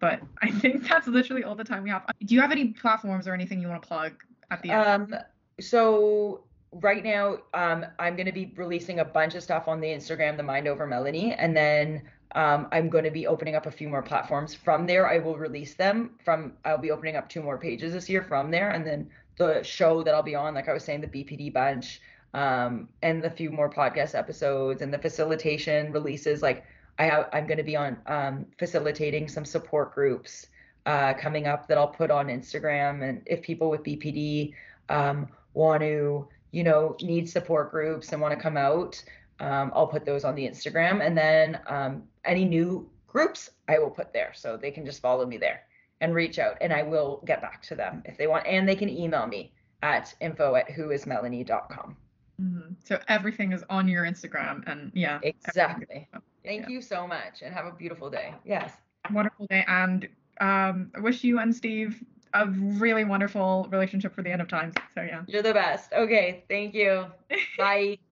But 0.00 0.20
I 0.42 0.50
think 0.50 0.88
that's 0.88 1.06
literally 1.06 1.44
all 1.44 1.54
the 1.54 1.64
time 1.64 1.82
we 1.82 1.90
have. 1.90 2.06
Do 2.24 2.34
you 2.34 2.40
have 2.40 2.52
any 2.52 2.68
platforms 2.68 3.26
or 3.26 3.34
anything 3.34 3.60
you 3.60 3.68
want 3.68 3.82
to 3.82 3.88
plug 3.88 4.12
at 4.50 4.62
the 4.62 4.70
end? 4.70 5.14
Um, 5.14 5.20
so 5.60 6.44
right 6.72 7.04
now, 7.04 7.38
um, 7.54 7.86
I'm 7.98 8.16
going 8.16 8.26
to 8.26 8.32
be 8.32 8.52
releasing 8.56 9.00
a 9.00 9.04
bunch 9.04 9.34
of 9.34 9.42
stuff 9.42 9.68
on 9.68 9.80
the 9.80 9.88
Instagram, 9.88 10.36
the 10.36 10.42
Mind 10.42 10.68
Over 10.68 10.86
Melanie, 10.86 11.32
and 11.34 11.56
then 11.56 12.02
um, 12.34 12.68
I'm 12.72 12.88
going 12.88 13.04
to 13.04 13.10
be 13.10 13.26
opening 13.26 13.54
up 13.54 13.66
a 13.66 13.70
few 13.70 13.88
more 13.88 14.02
platforms. 14.02 14.54
From 14.54 14.86
there, 14.86 15.08
I 15.08 15.18
will 15.18 15.36
release 15.36 15.74
them. 15.74 16.10
From 16.24 16.52
I'll 16.64 16.78
be 16.78 16.90
opening 16.90 17.16
up 17.16 17.28
two 17.28 17.42
more 17.42 17.58
pages 17.58 17.92
this 17.92 18.08
year 18.08 18.22
from 18.22 18.50
there, 18.50 18.70
and 18.70 18.86
then 18.86 19.08
the 19.38 19.62
show 19.62 20.02
that 20.02 20.14
I'll 20.14 20.22
be 20.22 20.34
on, 20.34 20.54
like 20.54 20.68
I 20.68 20.72
was 20.72 20.84
saying, 20.84 21.00
the 21.00 21.06
BPD 21.06 21.52
bunch, 21.52 22.00
um, 22.34 22.88
and 23.02 23.22
the 23.22 23.30
few 23.30 23.50
more 23.50 23.70
podcast 23.70 24.14
episodes 24.14 24.82
and 24.82 24.92
the 24.92 24.98
facilitation 24.98 25.90
releases. 25.92 26.42
Like 26.42 26.64
I 26.98 27.04
have, 27.04 27.28
I'm 27.32 27.46
going 27.46 27.58
to 27.58 27.64
be 27.64 27.76
on 27.76 27.96
um, 28.06 28.46
facilitating 28.58 29.28
some 29.28 29.44
support 29.44 29.94
groups 29.94 30.48
uh, 30.84 31.14
coming 31.14 31.46
up 31.46 31.66
that 31.68 31.78
I'll 31.78 31.88
put 31.88 32.10
on 32.10 32.26
Instagram, 32.26 33.08
and 33.08 33.22
if 33.24 33.42
people 33.42 33.70
with 33.70 33.82
BPD 33.82 34.52
um, 34.90 35.28
want 35.54 35.80
to, 35.82 36.28
you 36.50 36.62
know, 36.64 36.96
need 37.02 37.28
support 37.28 37.70
groups 37.70 38.12
and 38.12 38.20
want 38.22 38.34
to 38.34 38.40
come 38.40 38.56
out, 38.56 39.02
um, 39.40 39.70
I'll 39.74 39.86
put 39.86 40.04
those 40.04 40.24
on 40.24 40.34
the 40.34 40.46
Instagram. 40.48 41.04
And 41.06 41.16
then 41.16 41.60
um, 41.66 42.02
any 42.24 42.44
new 42.44 42.88
groups, 43.06 43.50
I 43.68 43.78
will 43.78 43.90
put 43.90 44.12
there. 44.12 44.32
So 44.34 44.56
they 44.56 44.70
can 44.70 44.84
just 44.84 45.00
follow 45.00 45.26
me 45.26 45.36
there 45.38 45.60
and 46.00 46.14
reach 46.14 46.38
out, 46.38 46.56
and 46.60 46.72
I 46.72 46.82
will 46.82 47.22
get 47.26 47.40
back 47.42 47.60
to 47.62 47.74
them 47.74 48.02
if 48.04 48.16
they 48.16 48.26
want. 48.28 48.46
And 48.46 48.68
they 48.68 48.76
can 48.76 48.88
email 48.88 49.26
me 49.26 49.52
at 49.82 50.14
info 50.20 50.54
at 50.54 50.68
whoismelanie.com. 50.68 51.96
Mhm. 52.40 52.76
So 52.84 53.00
everything 53.08 53.52
is 53.52 53.64
on 53.68 53.88
your 53.88 54.04
Instagram, 54.04 54.62
and 54.68 54.92
yeah, 54.94 55.18
Exactly. 55.24 56.08
Thank 56.44 56.62
Yeah. 56.62 56.68
you 56.68 56.80
so 56.82 57.06
much 57.06 57.42
and 57.42 57.52
have 57.52 57.66
a 57.66 57.72
beautiful 57.72 58.08
day. 58.10 58.32
Yes. 58.44 58.72
Wonderful 59.12 59.46
day, 59.48 59.64
and 59.66 60.08
um, 60.40 60.92
I 60.94 61.00
wish 61.00 61.24
you 61.24 61.40
and 61.40 61.54
Steve 61.54 62.02
a 62.34 62.46
really 62.46 63.04
wonderful 63.04 63.68
relationship 63.70 64.14
for 64.14 64.22
the 64.22 64.30
end 64.30 64.40
of 64.40 64.48
times. 64.48 64.74
So 64.94 65.02
yeah. 65.02 65.22
You're 65.26 65.42
the 65.42 65.54
best. 65.54 65.92
Okay. 65.92 66.44
Thank 66.48 66.74
you. 66.74 67.06
Bye. 67.58 67.98